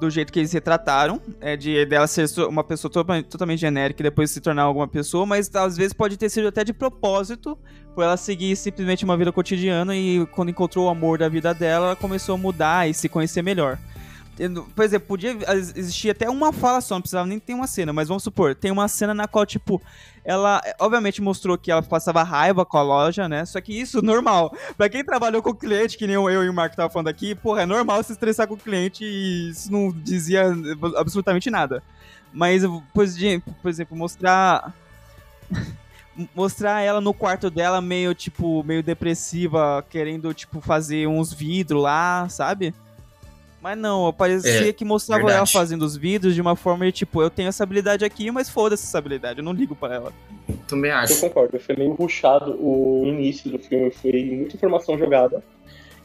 do 0.00 0.10
jeito 0.10 0.30
que 0.30 0.38
eles 0.38 0.52
retrataram, 0.52 1.20
é, 1.40 1.56
de 1.56 1.86
dela 1.86 2.06
ser 2.06 2.26
uma 2.48 2.62
pessoa 2.62 2.90
to- 2.92 3.22
totalmente 3.22 3.60
genérica 3.60 4.02
e 4.02 4.04
depois 4.04 4.30
se 4.30 4.40
tornar 4.42 4.64
alguma 4.64 4.86
pessoa, 4.86 5.24
mas 5.24 5.50
às 5.54 5.74
vezes 5.76 5.94
pode 5.94 6.18
ter 6.18 6.28
sido 6.28 6.48
até 6.48 6.62
de 6.62 6.74
propósito, 6.74 7.56
por 7.94 8.04
ela 8.04 8.16
seguir 8.18 8.54
simplesmente 8.56 9.06
uma 9.06 9.16
vida 9.16 9.32
cotidiana 9.32 9.96
e 9.96 10.26
quando 10.32 10.50
encontrou 10.50 10.84
o 10.86 10.88
amor 10.90 11.16
da 11.18 11.30
vida 11.30 11.54
dela, 11.54 11.86
ela 11.86 11.96
começou 11.96 12.34
a 12.34 12.38
mudar 12.38 12.86
e 12.90 12.92
se 12.92 13.08
conhecer 13.08 13.40
melhor. 13.40 13.78
Por 14.74 14.84
exemplo, 14.84 15.08
podia 15.08 15.30
ex- 15.54 15.74
existir 15.76 16.10
até 16.10 16.28
uma 16.28 16.52
fala 16.52 16.80
só, 16.80 16.94
não 16.94 17.00
precisava 17.00 17.26
nem 17.26 17.38
ter 17.38 17.54
uma 17.54 17.66
cena, 17.66 17.92
mas 17.92 18.08
vamos 18.08 18.22
supor, 18.22 18.54
tem 18.54 18.70
uma 18.70 18.86
cena 18.86 19.14
na 19.14 19.26
qual, 19.26 19.46
tipo, 19.46 19.80
ela 20.24 20.60
obviamente 20.78 21.22
mostrou 21.22 21.56
que 21.56 21.70
ela 21.70 21.82
passava 21.82 22.22
raiva 22.22 22.64
com 22.66 22.76
a 22.76 22.82
loja, 22.82 23.28
né? 23.28 23.44
Só 23.46 23.60
que 23.60 23.72
isso, 23.78 24.02
normal. 24.02 24.54
Pra 24.76 24.88
quem 24.88 25.04
trabalhou 25.04 25.42
com 25.42 25.50
o 25.50 25.54
cliente, 25.54 25.96
que 25.96 26.06
nem 26.06 26.16
eu 26.16 26.44
e 26.44 26.48
o 26.48 26.52
Marco 26.54 26.76
tava 26.76 26.90
falando 26.90 27.08
aqui, 27.08 27.34
porra, 27.34 27.62
é 27.62 27.66
normal 27.66 28.02
se 28.02 28.12
estressar 28.12 28.46
com 28.46 28.54
o 28.54 28.58
cliente 28.58 29.04
e 29.04 29.50
isso 29.50 29.72
não 29.72 29.90
dizia 29.90 30.44
absolutamente 30.96 31.50
nada. 31.50 31.82
Mas, 32.32 32.62
por 32.92 33.04
exemplo 33.04 33.96
mostrar. 33.96 34.74
Mostrar 36.34 36.80
ela 36.80 36.98
no 36.98 37.12
quarto 37.12 37.50
dela 37.50 37.78
meio, 37.82 38.14
tipo, 38.14 38.62
meio 38.64 38.82
depressiva, 38.82 39.84
querendo, 39.90 40.32
tipo, 40.32 40.62
fazer 40.62 41.06
uns 41.06 41.30
vidros 41.30 41.82
lá, 41.82 42.26
sabe? 42.30 42.74
Mas 43.66 43.76
não, 43.76 44.12
parecia 44.12 44.68
É, 44.68 44.72
que 44.72 44.84
mostrava 44.84 45.24
verdade. 45.24 45.38
ela 45.38 45.46
fazendo 45.48 45.82
os 45.82 45.96
vidros 45.96 46.36
de 46.36 46.40
uma 46.40 46.54
forma, 46.54 46.88
tipo, 46.92 47.20
eu 47.20 47.28
tenho 47.28 47.48
essa 47.48 47.64
habilidade 47.64 48.04
aqui, 48.04 48.30
mas 48.30 48.48
foda-se 48.48 48.84
essa 48.84 48.98
habilidade, 48.98 49.40
eu 49.40 49.44
não 49.44 49.52
ligo 49.52 49.74
pra 49.74 49.92
ela. 49.92 50.12
Também 50.68 50.92
Eu 50.92 50.98
acho. 50.98 51.20
concordo, 51.20 51.58
foi 51.58 51.74
meio 51.74 51.92
ruchado 51.94 52.52
o 52.60 53.02
início 53.04 53.50
do 53.50 53.58
filme, 53.58 53.90
foi 53.90 54.12
muita 54.36 54.54
informação 54.54 54.96
jogada. 54.96 55.42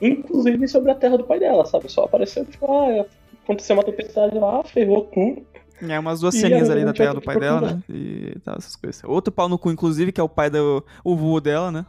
Inclusive 0.01 0.67
sobre 0.67 0.89
a 0.89 0.95
terra 0.95 1.19
do 1.19 1.23
pai 1.23 1.39
dela, 1.39 1.63
sabe? 1.67 1.87
Só 1.91 2.05
apareceu, 2.05 2.43
tipo, 2.45 2.65
ah, 2.65 3.05
aconteceu 3.43 3.75
uma 3.75 3.83
tempestade 3.83 4.39
lá, 4.39 4.63
ferrou 4.63 5.03
tudo. 5.13 5.45
É, 5.87 5.99
umas 5.99 6.19
duas 6.19 6.33
ceninhas 6.33 6.67
ali 6.67 6.81
tinha 6.81 6.93
terra 6.95 7.13
do 7.13 7.21
pai 7.21 7.39
dela, 7.39 7.61
né? 7.61 7.83
E 7.87 8.39
tal, 8.43 8.55
essas 8.57 8.75
coisas. 8.75 9.03
Outro 9.03 9.31
pau 9.31 9.47
no 9.47 9.59
cu, 9.59 9.69
inclusive, 9.69 10.11
que 10.11 10.19
é 10.19 10.23
o 10.23 10.29
pai 10.29 10.49
do 10.49 10.83
o 11.03 11.15
vô 11.15 11.39
dela, 11.39 11.71
né? 11.71 11.85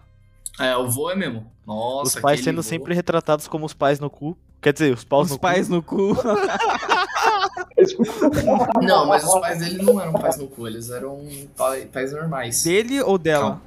É, 0.61 0.77
o 0.77 0.89
vô 0.89 1.11
é 1.11 1.17
mesmo. 1.17 1.51
Nossa, 1.67 2.17
os 2.19 2.23
pais 2.23 2.43
sendo 2.43 2.57
vô. 2.57 2.63
sempre 2.63 2.95
retratados 2.95 3.49
como 3.49 3.65
os 3.67 3.73
pais 3.75 3.99
no 4.01 4.11
cu. 4.11 4.37
Quer 4.61 4.73
dizer, 4.73 4.93
os 4.95 5.03
paus 5.05 5.27
Os 5.27 5.33
no 5.33 5.39
pais 5.41 5.69
no 5.69 5.83
cu. 5.83 6.17
Não, 8.83 9.07
mas 9.07 9.25
os 9.25 9.41
pais 9.41 9.59
dele 9.59 9.83
não 9.83 10.01
eram 10.01 10.13
pais 10.13 10.37
no 10.37 10.47
cu, 10.49 10.67
eles 10.67 10.91
eram 10.91 11.21
pai- 11.57 11.87
pais 11.87 12.13
normais. 12.13 12.63
Dele 12.63 13.01
ou 13.03 13.19
dela? 13.19 13.43
Calma. 13.45 13.63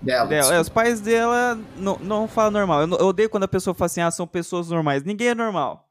Dela. 0.00 0.28
Dela. 0.28 0.54
É, 0.54 0.60
os 0.60 0.68
pais 0.68 1.00
dela 1.00 1.58
não, 1.76 1.98
não 2.00 2.28
falam 2.28 2.50
normal. 2.52 2.82
Eu, 2.82 2.86
não- 2.86 2.98
eu 2.98 3.06
odeio 3.06 3.28
quando 3.30 3.44
a 3.44 3.48
pessoa 3.48 3.74
fala 3.74 3.86
assim, 3.86 4.00
ah, 4.00 4.10
são 4.10 4.26
pessoas 4.26 4.68
normais. 4.68 5.02
Ninguém 5.04 5.28
é 5.28 5.34
normal. 5.34 5.84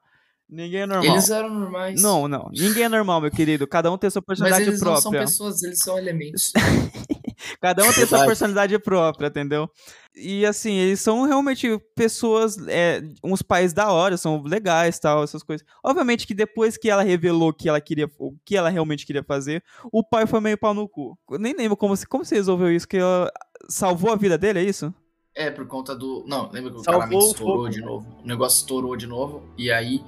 Ninguém 0.49 0.81
é 0.81 0.85
normal. 0.85 1.11
Eles 1.13 1.29
eram 1.29 1.49
normais. 1.49 2.01
Não, 2.01 2.27
não. 2.27 2.49
Ninguém 2.53 2.83
é 2.83 2.89
normal, 2.89 3.19
meu 3.19 3.31
querido. 3.31 3.67
Cada 3.67 3.91
um 3.91 3.97
tem 3.97 4.09
sua 4.09 4.21
Mas 4.25 4.37
personalidade 4.39 4.69
eles 4.69 4.81
não 4.81 4.93
são 4.95 5.11
própria. 5.11 5.21
pessoas, 5.27 5.61
eles 5.63 5.79
são 5.79 5.97
elementos. 5.97 6.53
Cada 7.61 7.83
um 7.83 7.91
tem 7.91 8.05
sua 8.05 8.25
personalidade 8.25 8.77
própria, 8.79 9.27
entendeu? 9.27 9.69
E 10.19 10.45
assim, 10.45 10.73
eles 10.73 10.99
são 10.99 11.23
realmente 11.23 11.77
pessoas, 11.95 12.57
é, 12.67 13.01
uns 13.23 13.41
pais 13.43 13.71
da 13.71 13.91
hora, 13.91 14.17
são 14.17 14.41
legais 14.41 14.97
tal, 14.99 15.23
essas 15.23 15.43
coisas. 15.43 15.65
Obviamente 15.83 16.25
que 16.25 16.33
depois 16.33 16.75
que 16.75 16.89
ela 16.89 17.03
revelou 17.03 17.53
que 17.53 17.69
ela 17.69 17.79
queria, 17.79 18.09
o 18.17 18.33
que 18.43 18.57
ela 18.57 18.69
realmente 18.69 19.05
queria 19.05 19.23
fazer, 19.23 19.63
o 19.91 20.03
pai 20.03 20.25
foi 20.25 20.39
meio 20.39 20.57
pau 20.57 20.73
no 20.73 20.89
cu. 20.89 21.17
Eu 21.29 21.37
nem 21.37 21.53
lembro 21.55 21.77
como, 21.77 21.95
se- 21.95 22.07
como 22.07 22.25
você 22.25 22.35
resolveu 22.35 22.71
isso, 22.75 22.87
que 22.87 22.97
ela 22.97 23.31
salvou 23.69 24.11
a 24.11 24.15
vida 24.15 24.37
dele, 24.37 24.59
é 24.59 24.63
isso? 24.63 24.91
É, 25.35 25.51
por 25.51 25.67
conta 25.67 25.95
do. 25.95 26.23
Não, 26.27 26.49
lembra 26.51 26.71
que 26.71 26.77
o 26.77 26.83
Salvou 26.83 27.01
casamento 27.01 27.23
o 27.23 27.27
estourou 27.31 27.69
de 27.69 27.81
novo? 27.81 28.07
O 28.23 28.27
negócio 28.27 28.57
estourou 28.61 28.97
de 28.97 29.05
novo. 29.05 29.43
E 29.55 29.71
aí, 29.71 30.03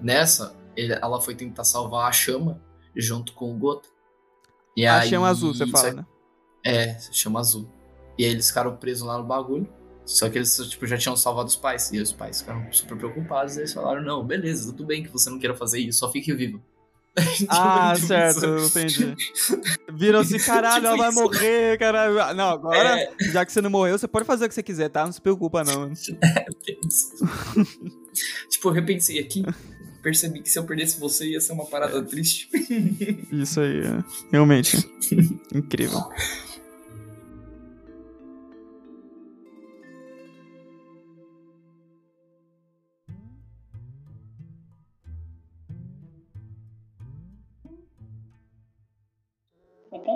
nessa, 0.00 0.56
ele- 0.74 0.94
ela 0.94 1.20
foi 1.20 1.34
tentar 1.34 1.64
salvar 1.64 2.08
a 2.08 2.12
chama 2.12 2.58
junto 2.96 3.34
com 3.34 3.54
o 3.54 3.58
Gota. 3.58 3.88
E 4.74 4.86
a 4.86 5.00
aí, 5.00 5.10
chama 5.10 5.28
azul, 5.28 5.52
você 5.52 5.66
fala, 5.66 5.92
né? 5.92 6.06
É, 6.64 6.98
chama 7.12 7.40
azul. 7.40 7.68
E 8.20 8.24
aí 8.26 8.30
eles 8.32 8.48
ficaram 8.48 8.76
presos 8.76 9.06
lá 9.06 9.16
no 9.16 9.24
bagulho. 9.24 9.66
Só 10.04 10.28
que 10.28 10.36
eles 10.36 10.54
tipo, 10.68 10.86
já 10.86 10.98
tinham 10.98 11.16
salvado 11.16 11.48
os 11.48 11.56
pais. 11.56 11.90
E 11.92 11.98
os 12.00 12.12
pais 12.12 12.40
ficaram 12.40 12.70
super 12.70 12.98
preocupados. 12.98 13.56
E 13.56 13.60
eles 13.60 13.72
falaram: 13.72 14.02
Não, 14.02 14.22
beleza, 14.24 14.66
tudo 14.72 14.84
bem 14.84 15.02
que 15.02 15.08
você 15.08 15.30
não 15.30 15.38
queira 15.38 15.54
fazer 15.56 15.78
isso, 15.80 16.00
só 16.00 16.10
fique 16.12 16.32
vivo. 16.34 16.60
Tipo, 17.36 17.50
Ah, 17.52 17.92
tipo 17.94 18.06
certo, 18.06 18.56
isso. 18.56 18.78
entendi. 18.78 19.16
Viram-se, 19.92 20.38
caralho, 20.46 20.86
ela 20.86 20.94
Tipo 20.96 21.02
vai 21.02 21.10
isso. 21.10 21.20
morrer, 21.22 21.78
caralho. 21.78 22.20
Ah, 22.20 22.32
Não, 22.34 22.50
agora, 22.50 23.00
É. 23.00 23.10
já 23.32 23.44
que 23.44 23.52
você 23.52 23.60
não 23.60 23.68
morreu, 23.70 23.98
você 23.98 24.06
pode 24.06 24.24
fazer 24.26 24.44
o 24.44 24.48
que 24.48 24.54
você 24.54 24.62
quiser, 24.62 24.88
tá? 24.90 25.04
Não 25.04 25.12
se 25.12 25.20
preocupa, 25.20 25.64
não. 25.64 25.90
tipo, 28.50 28.68
eu 28.68 28.72
repensei 28.72 29.18
aqui. 29.18 29.42
Percebi 30.02 30.40
que 30.40 30.48
se 30.48 30.58
eu 30.58 30.64
perdesse 30.64 30.98
você 30.98 31.26
ia 31.30 31.40
ser 31.40 31.52
uma 31.52 31.66
parada 31.66 32.02
triste. 32.02 32.48
Isso 33.32 33.60
aí, 33.60 33.80
é. 33.80 34.04
realmente. 34.32 34.76
Incrível. 35.54 36.00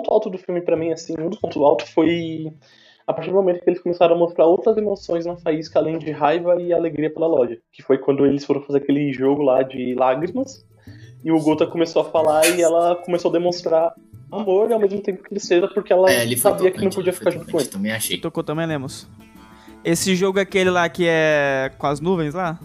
Alto 0.09 0.29
do 0.29 0.37
filme 0.37 0.61
pra 0.61 0.75
mim, 0.75 0.91
assim, 0.91 1.15
um 1.19 1.29
dos 1.29 1.39
pontos 1.39 1.61
altos 1.61 1.89
foi 1.89 2.51
a 3.07 3.13
partir 3.13 3.29
do 3.29 3.35
momento 3.35 3.63
que 3.63 3.69
eles 3.69 3.81
começaram 3.81 4.15
a 4.15 4.17
mostrar 4.17 4.45
outras 4.45 4.75
emoções 4.77 5.25
na 5.25 5.35
faísca 5.37 5.77
além 5.79 5.97
de 5.99 6.09
raiva 6.11 6.59
e 6.61 6.73
alegria 6.73 7.09
pela 7.13 7.27
loja. 7.27 7.59
Que 7.71 7.83
foi 7.83 7.97
quando 7.97 8.25
eles 8.25 8.43
foram 8.43 8.61
fazer 8.61 8.79
aquele 8.79 9.13
jogo 9.13 9.43
lá 9.43 9.61
de 9.61 9.93
lágrimas. 9.93 10.65
E 11.23 11.31
o 11.31 11.39
Gota 11.39 11.65
começou 11.67 12.01
a 12.01 12.05
falar 12.05 12.47
e 12.49 12.61
ela 12.61 12.95
começou 12.97 13.29
a 13.29 13.33
demonstrar 13.33 13.93
amor 14.31 14.71
ao 14.71 14.79
mesmo 14.79 15.01
tempo 15.01 15.23
que 15.23 15.29
tristeza, 15.29 15.67
porque 15.67 15.93
ela 15.93 16.09
É, 16.11 16.35
sabia 16.35 16.71
que 16.71 16.83
não 16.83 16.89
podia 16.91 17.13
ficar 17.13 17.31
junto 17.31 17.51
com 17.51 17.59
ele. 17.59 17.69
Também 17.69 17.91
achei. 17.91 18.17
Tocou 18.17 18.43
também, 18.43 18.65
Lemos. 18.65 19.07
Esse 19.83 20.15
jogo 20.15 20.39
é 20.39 20.41
aquele 20.41 20.69
lá 20.71 20.89
que 20.89 21.05
é 21.07 21.71
com 21.77 21.85
as 21.87 21.99
nuvens 21.99 22.33
lá? 22.33 22.59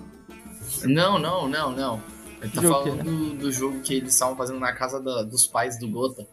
Não, 0.85 1.19
não, 1.19 1.49
não, 1.49 1.71
não. 1.73 2.03
Ele 2.41 2.51
tá 2.51 2.63
Jogo 2.63 2.75
falando 2.85 3.03
do, 3.05 3.35
do 3.35 3.53
jogo 3.53 3.81
que 3.81 3.95
eles 3.95 4.15
estavam 4.15 4.35
fazendo 4.35 4.59
na 4.59 4.73
casa 4.73 5.03
da- 5.03 5.23
dos 5.23 5.47
pais 5.47 5.79
do 5.79 5.87
Gota. 5.91 6.27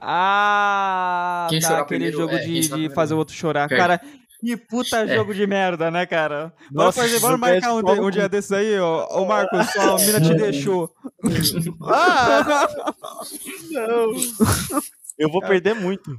Ah, 0.00 1.46
Quem 1.50 1.60
tá, 1.60 1.68
aquele 1.80 1.84
primeiro- 1.86 2.16
jogo 2.18 2.34
é, 2.34 2.38
de, 2.38 2.60
de 2.68 2.94
fazer 2.94 3.14
o 3.14 3.18
outro 3.18 3.34
chorar. 3.34 3.68
Cara, 3.68 4.00
que 4.40 4.56
puta 4.56 4.98
É. 5.04 5.14
jogo 5.16 5.34
de 5.34 5.46
merda, 5.46 5.90
né, 5.90 6.06
cara? 6.06 6.52
Bora, 6.70 6.86
Nossa, 6.86 7.02
fazer, 7.02 7.12
esse 7.16 7.20
bora 7.22 7.34
é 7.34 7.36
marcar 7.36 7.74
um, 7.74 8.06
um 8.06 8.10
dia 8.10 8.28
desses 8.28 8.50
aí, 8.52 8.78
ó. 8.78 9.06
Ô, 9.20 9.26
Marcos, 9.26 9.66
sua 9.70 9.96
mina 9.98 10.20
te 10.20 10.34
deixou. 10.34 10.90
Ah! 11.86 12.66
Não! 13.70 14.10
Eu 15.18 15.28
vou 15.30 15.42
perder 15.42 15.74
muito. 15.74 16.16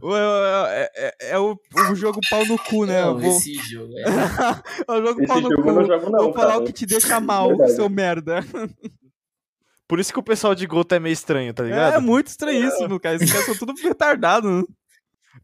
É, 0.70 0.91
é- 0.96 1.32
é 1.32 1.39
o, 1.39 1.58
o 1.91 1.96
jogo 1.96 2.20
pau 2.30 2.46
no 2.46 2.56
cu, 2.60 2.86
né? 2.86 3.02
Não, 3.04 3.17
vou- 3.17 3.32
esse 3.32 3.56
jogo 3.56 3.91
é. 3.98 4.04
É 4.88 4.91
o 4.91 5.04
jogo 5.08 5.20
Esse 5.22 5.28
pau 5.28 5.41
no 5.41 5.50
jogo 5.50 5.63
cu. 5.63 5.72
não 5.72 5.86
jogo 5.88 6.10
não, 6.12 6.24
vou 6.26 6.34
falar 6.34 6.48
cara. 6.52 6.60
o 6.60 6.63
que 6.65 6.72
te 6.74 6.86
deixa 6.86 7.20
mal, 7.20 7.50
seu 7.70 7.89
merda. 7.89 8.41
Por 9.91 9.99
isso 9.99 10.13
que 10.13 10.19
o 10.19 10.23
pessoal 10.23 10.56
de 10.56 10.65
Gota 10.65 10.95
é 10.95 10.99
meio 10.99 11.12
estranho, 11.12 11.54
tá 11.54 11.63
ligado? 11.63 11.95
É 11.95 11.99
muito 11.99 12.27
estranhíssimo, 12.27 12.97
cara. 12.97 13.17
Esses 13.17 13.30
caras 13.30 13.45
são 13.45 13.58
tudo 13.58 13.73
retardados. 13.84 14.63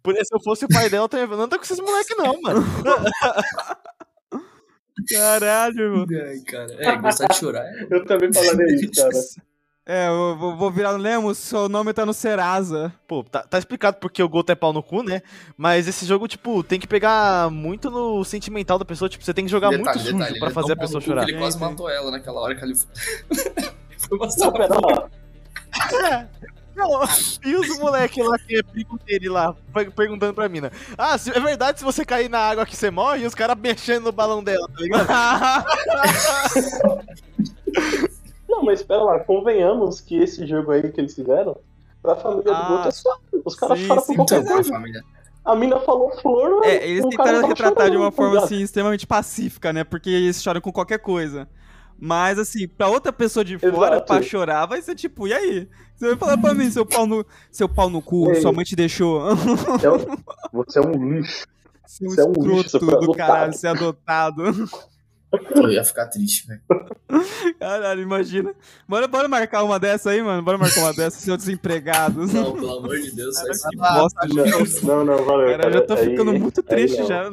Por 0.01 0.13
isso, 0.13 0.23
se 0.23 0.33
eu 0.33 0.39
fosse 0.39 0.63
o 0.63 0.69
pai 0.69 0.89
dela, 0.89 1.03
eu 1.03 1.09
também 1.09 1.27
não 1.27 1.43
anda 1.43 1.57
com 1.57 1.63
esses 1.65 1.77
moleques 1.77 2.15
não, 2.17 2.41
mano. 2.41 2.63
Caralho, 5.11 5.97
mano. 5.97 6.07
Ai, 6.13 6.39
cara. 6.47 6.73
É, 6.79 6.95
gostar 7.01 7.27
de 7.27 7.35
chorar. 7.35 7.65
é- 7.65 7.87
Eu 7.89 8.05
também 8.05 8.31
falaria 8.31 8.73
isso, 8.73 8.89
cara. 8.95 9.11
É, 9.85 10.07
eu 10.07 10.37
vou, 10.37 10.71
virar 10.71 10.93
no 10.93 10.99
Lemos, 10.99 11.37
seu 11.39 11.67
nome 11.67 11.91
tá 11.91 12.05
no 12.05 12.13
Serasa. 12.13 12.93
Pô, 13.05 13.25
tá, 13.25 13.41
tá 13.41 13.57
explicado 13.57 13.97
porque 13.97 14.23
o 14.23 14.29
Gota 14.29 14.53
é 14.53 14.55
pau 14.55 14.71
no 14.71 14.81
cu, 14.81 15.03
né? 15.03 15.23
Mas 15.57 15.89
esse 15.89 16.05
jogo, 16.05 16.25
tipo, 16.25 16.63
tem 16.63 16.79
que 16.79 16.87
pegar 16.87 17.51
muito 17.51 17.91
no 17.91 18.23
sentimental 18.23 18.79
da 18.79 18.85
pessoa. 18.85 19.09
Tipo, 19.09 19.25
você 19.25 19.33
tem 19.33 19.43
que 19.43 19.51
jogar 19.51 19.71
Detalhe, 19.71 19.83
muito 19.83 19.99
sujo 19.99 20.17
detalhe, 20.17 20.39
pra 20.39 20.47
ele 20.47 20.51
é 20.51 20.55
fazer 20.55 20.71
a 20.71 20.77
pessoa 20.77 21.01
chorar. 21.01 21.23
Ele 21.23 21.37
quase 21.37 21.57
sim. 21.57 21.63
matou 21.65 21.89
ela 21.89 22.11
naquela 22.11 22.39
hora 22.39 22.55
que 22.55 22.63
ele 22.63 22.75
Não, 24.11 24.51
pera 24.51 24.75
lá. 24.79 25.09
Não, 26.75 27.01
e 27.43 27.55
os 27.55 27.79
moleques 27.79 28.23
lá 28.23 28.37
que 28.37 28.55
é 28.57 28.61
primo 28.63 28.99
dele 29.05 29.29
lá, 29.29 29.55
per- 29.73 29.91
perguntando 29.91 30.33
pra 30.35 30.47
mina. 30.47 30.71
Ah, 30.95 31.17
se- 31.17 31.31
é 31.35 31.39
verdade 31.39 31.79
se 31.79 31.85
você 31.85 32.05
cair 32.05 32.29
na 32.29 32.37
água 32.39 32.65
que 32.67 32.75
você 32.75 32.91
morre? 32.91 33.23
E 33.23 33.25
os 33.25 33.33
caras 33.33 33.57
mexendo 33.57 34.03
no 34.05 34.11
balão 34.11 34.43
dela, 34.43 34.67
tá 34.67 34.79
ligado? 34.81 35.07
Não, 38.47 38.63
mas 38.63 38.79
espera 38.79 39.03
lá, 39.03 39.19
convenhamos 39.19 39.99
que 40.01 40.17
esse 40.17 40.45
jogo 40.47 40.71
aí 40.71 40.89
que 40.91 40.99
eles 41.01 41.13
fizeram, 41.13 41.57
pra 42.01 42.15
família 42.15 42.53
Ah, 42.55 42.61
do 42.63 42.75
Goto 42.77 42.87
é 42.87 42.91
suave. 42.91 43.21
Os 43.43 43.55
caras 43.55 43.79
sim, 43.79 43.85
choram 43.87 44.01
por 44.03 44.15
qualquer 44.15 44.39
então, 44.41 44.51
a 44.51 44.55
coisa. 44.55 44.69
família. 44.71 45.03
A 45.45 45.55
mina 45.55 45.79
falou 45.79 46.11
flor, 46.21 46.59
mas 46.59 46.69
É, 46.69 46.87
eles 46.87 47.03
tentaram 47.05 47.41
tava 47.41 47.47
retratar 47.47 47.89
de 47.89 47.97
uma 47.97 48.11
tá 48.11 48.15
forma 48.17 48.31
ligado? 48.33 48.45
assim 48.45 48.61
extremamente 48.61 49.07
pacífica, 49.07 49.71
né? 49.71 49.83
Porque 49.83 50.09
eles 50.09 50.41
choram 50.43 50.59
com 50.61 50.71
qualquer 50.71 50.99
coisa. 50.99 51.47
Mas 51.99 52.37
assim, 52.37 52.67
pra 52.67 52.87
outra 52.89 53.11
pessoa 53.11 53.43
de 53.43 53.57
fora, 53.57 53.95
Exato. 53.95 54.05
pra 54.05 54.21
chorar, 54.21 54.65
vai 54.67 54.81
ser 54.81 54.93
tipo, 54.95 55.27
e 55.27 55.33
aí? 55.33 55.67
Você 55.95 56.07
vai 56.09 56.15
falar 56.17 56.37
pra 56.37 56.53
mim, 56.53 56.69
seu 56.69 56.85
pau 56.85 57.07
no, 57.07 57.25
seu 57.51 57.67
pau 57.67 57.89
no 57.89 58.01
cu, 58.01 58.29
Ei. 58.31 58.41
sua 58.41 58.51
mãe 58.53 58.63
te 58.63 58.75
deixou. 58.75 59.35
Você 59.35 59.87
é 59.87 59.91
um- 59.91 60.17
Você 60.53 60.79
é 60.79 60.81
um 60.83 61.13
lixo. 61.17 61.47
Você 61.87 62.05
é 62.05 62.07
um 62.07 62.11
Você 62.11 62.21
é 62.21 62.25
um 62.25 62.55
lixo, 62.57 62.79
do 62.79 62.85
adotado. 62.95 63.13
caralho, 63.17 63.53
você 63.53 63.67
é 63.67 63.69
adotado. 63.71 64.43
Eu 65.55 65.69
ia 65.69 65.83
ficar 65.83 66.05
triste, 66.07 66.47
velho. 66.47 66.61
Caralho, 67.59 68.01
imagina. 68.01 68.53
Bora, 68.87 69.07
bora 69.07 69.27
marcar 69.27 69.63
uma 69.63 69.79
dessa 69.79 70.11
aí, 70.11 70.21
mano. 70.21 70.41
Bora 70.41 70.57
marcar 70.57 70.81
uma 70.81 70.93
dessa, 70.93 71.19
seu 71.19 71.35
desempregado. 71.35 72.25
Não, 72.27 72.53
pelo 72.53 72.77
amor 72.77 72.97
de 72.97 73.11
Deus, 73.11 73.35
isso 73.41 73.67
que 73.69 73.75
Bosta, 73.77 74.27
Não, 74.83 75.03
não, 75.03 75.25
valeu. 75.25 75.49
Cara, 75.57 75.67
eu 75.69 75.73
já 75.73 75.81
tô 75.81 75.93
Aí- 75.95 76.09
ficando 76.11 76.33
muito 76.33 76.63
triste 76.63 77.05
já. 77.05 77.29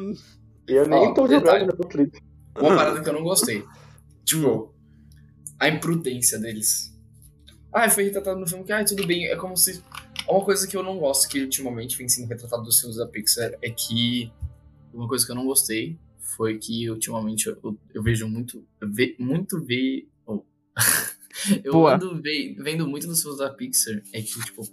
E 0.67 0.73
eu 0.73 0.87
nem 0.87 1.07
Ó, 1.09 1.13
tô 1.13 1.27
detalhe. 1.27 1.61
jogando, 1.65 1.69
eu 1.71 1.77
tô 1.77 1.83
triste. 1.87 2.23
Uma 2.59 2.75
parada 2.75 3.01
que 3.01 3.09
eu 3.09 3.13
não 3.13 3.23
gostei. 3.23 3.63
Tipo, 4.25 4.73
a 5.59 5.69
imprudência 5.69 6.39
deles. 6.39 6.93
Ah, 7.71 7.89
foi 7.89 8.05
retratado 8.05 8.39
no 8.39 8.47
filme 8.47 8.63
que, 8.63 8.71
ah, 8.71 8.83
tudo 8.83 9.05
bem. 9.05 9.27
É 9.27 9.35
como 9.35 9.55
se. 9.55 9.83
Uma 10.27 10.43
coisa 10.43 10.67
que 10.67 10.75
eu 10.75 10.81
não 10.81 10.97
gosto, 10.97 11.29
que 11.29 11.41
ultimamente 11.41 11.97
vem 11.97 12.09
sendo 12.09 12.27
retratado 12.27 12.63
dos 12.63 12.79
filmes 12.79 12.97
da 12.97 13.05
Pixar, 13.07 13.51
é 13.61 13.69
que. 13.69 14.31
Uma 14.93 15.07
coisa 15.07 15.25
que 15.25 15.31
eu 15.31 15.35
não 15.35 15.45
gostei 15.45 15.99
foi 16.19 16.57
que 16.57 16.89
ultimamente 16.89 17.47
eu, 17.47 17.57
eu- 17.63 17.77
eu 17.93 18.01
vejo 18.03 18.27
muito. 18.27 18.65
eu 18.81 18.91
ve- 18.91 19.15
muito 19.19 19.63
ver. 19.63 20.09
oh. 20.25 20.41
eu 21.63 21.73
Boa. 21.73 21.95
ando 21.95 22.19
ve- 22.21 22.55
vendo 22.59 22.87
muito 22.87 23.05
dos 23.07 23.21
filmes 23.21 23.39
da 23.39 23.49
Pixar. 23.49 24.01
É 24.13 24.21
que, 24.21 24.39
tipo. 24.43 24.63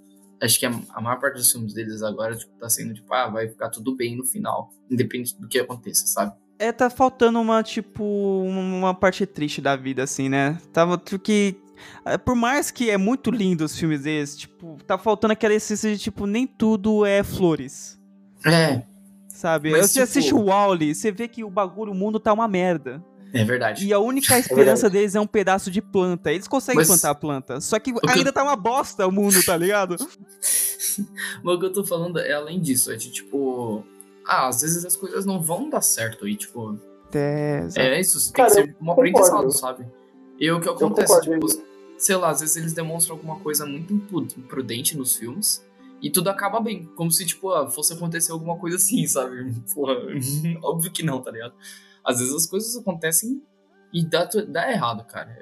Acho 0.41 0.59
que 0.59 0.67
a, 0.67 0.71
a 0.91 1.01
maior 1.01 1.21
parte 1.21 1.37
dos 1.37 1.53
filmes 1.53 1.73
deles 1.73 2.03
agora, 2.03 2.35
tipo, 2.37 2.53
tá 2.59 2.69
sendo, 2.69 2.95
tipo, 2.95 3.13
ah, 3.15 3.29
vai 3.29 3.49
ficar 3.49 3.69
tudo 3.69 3.95
bem 3.95 4.17
no 4.17 4.25
final. 4.25 4.71
Independente 4.91 5.39
do 5.41 5.47
que 5.47 5.59
aconteça, 5.61 6.05
sabe? 6.07 6.35
É, 6.63 6.73
tá 6.73 6.89
faltando 6.91 7.41
uma, 7.41 7.63
tipo, 7.63 8.05
uma 8.45 8.95
parte 8.95 9.27
triste 9.27 9.61
da 9.61 9.75
vida, 9.77 10.03
assim, 10.03 10.29
né? 10.29 10.59
Tava 10.73 10.97
que. 10.99 11.57
é, 12.05 12.17
Por 12.17 12.35
mais 12.37 12.71
que 12.71 12.91
é 12.91 12.97
muito 12.97 13.31
lindo 13.31 13.65
os 13.65 13.77
filmes 13.77 14.03
deles, 14.03 14.37
tipo, 14.37 14.79
tá 14.87 14.97
faltando 14.97 15.33
aquela 15.33 15.55
essência 15.55 15.91
de, 15.93 15.99
tipo, 15.99 16.27
nem 16.27 16.47
tudo 16.47 17.05
é 17.05 17.23
flores. 17.23 17.99
É, 18.45 18.83
Sabe? 19.29 19.71
Mas, 19.73 19.87
você 19.87 19.93
tipo- 19.95 20.03
assiste 20.05 20.35
o 20.35 20.45
Wally, 20.45 20.95
você 20.95 21.11
vê 21.11 21.27
que 21.27 21.43
o 21.43 21.51
bagulho, 21.51 21.91
o 21.91 21.95
mundo 21.95 22.21
tá 22.21 22.33
uma 22.33 22.47
merda. 22.47 23.03
é 23.35 23.43
verdade. 23.45 23.85
E 23.87 23.93
a 23.93 23.99
única 23.99 24.39
esperança 24.39 24.83
verdade. 24.83 24.93
deles 24.93 25.15
é 25.17 25.21
um 25.21 25.27
pedaço 25.27 25.69
de 25.71 25.83
planta. 25.83 26.31
Eles 26.33 26.47
conseguem 26.47 26.77
Mas- 26.79 26.87
plantar 26.89 27.11
a 27.11 27.15
planta. 27.15 27.61
Só 27.61 27.79
que 27.81 27.93
ainda 28.09 28.31
tá 28.33 28.43
uma 28.45 28.55
bosta 28.55 29.05
o 29.07 29.11
mundo, 29.11 29.43
tá 29.45 29.57
ligado? 29.57 29.97
Mas 31.43 31.57
o 31.57 31.59
que 31.59 31.67
eu 31.67 31.73
tô 31.73 31.85
falando 31.85 32.19
é 32.21 32.33
além 32.33 32.61
disso, 32.61 32.93
é 32.93 32.97
de 32.97 33.11
tipo. 33.11 33.85
Ah, 34.27 34.49
às 34.49 34.63
vezes 34.63 34.85
as 34.85 34.97
coisas 34.97 35.25
não 35.25 35.41
vão 35.41 35.69
dar 35.69 35.81
certo 35.81 36.27
e, 36.29 36.37
tipo. 36.37 36.79
É, 37.15 37.67
É 37.77 38.01
isso, 38.01 38.33
tem 38.33 38.45
Cara, 38.45 38.49
que 38.49 38.55
ser 38.55 38.77
um 38.81 38.93
aprendizado, 38.93 39.51
sabe? 39.51 39.87
E 40.39 40.51
o 40.51 40.61
que 40.61 40.69
acontece, 40.69 41.21
tipo, 41.21 41.47
sei 41.99 42.17
lá, 42.17 42.31
às 42.31 42.41
vezes 42.41 42.57
eles 42.57 42.73
demonstram 42.73 43.17
alguma 43.17 43.39
coisa 43.41 43.65
muito 43.67 43.93
imprudente 44.39 44.97
nos 44.97 45.17
filmes 45.17 45.65
e 46.01 46.11
tudo 46.11 46.31
acaba 46.31 46.61
bem. 46.61 46.85
Como 46.97 47.11
se, 47.11 47.25
tipo, 47.25 47.51
ah, 47.51 47.69
fosse 47.69 47.93
acontecer 47.93 48.33
alguma 48.33 48.59
coisa 48.59 48.77
assim, 48.77 49.07
sabe? 49.07 49.55
Porra, 49.73 49.95
óbvio 50.63 50.91
que 50.91 51.03
não, 51.03 51.21
tá 51.21 51.31
ligado? 51.31 51.55
Às 52.05 52.19
vezes 52.19 52.35
as 52.35 52.47
coisas 52.47 52.77
acontecem 52.77 53.41
e 53.93 54.05
dá, 54.05 54.29
dá 54.49 54.71
errado, 54.71 55.05
cara. 55.05 55.37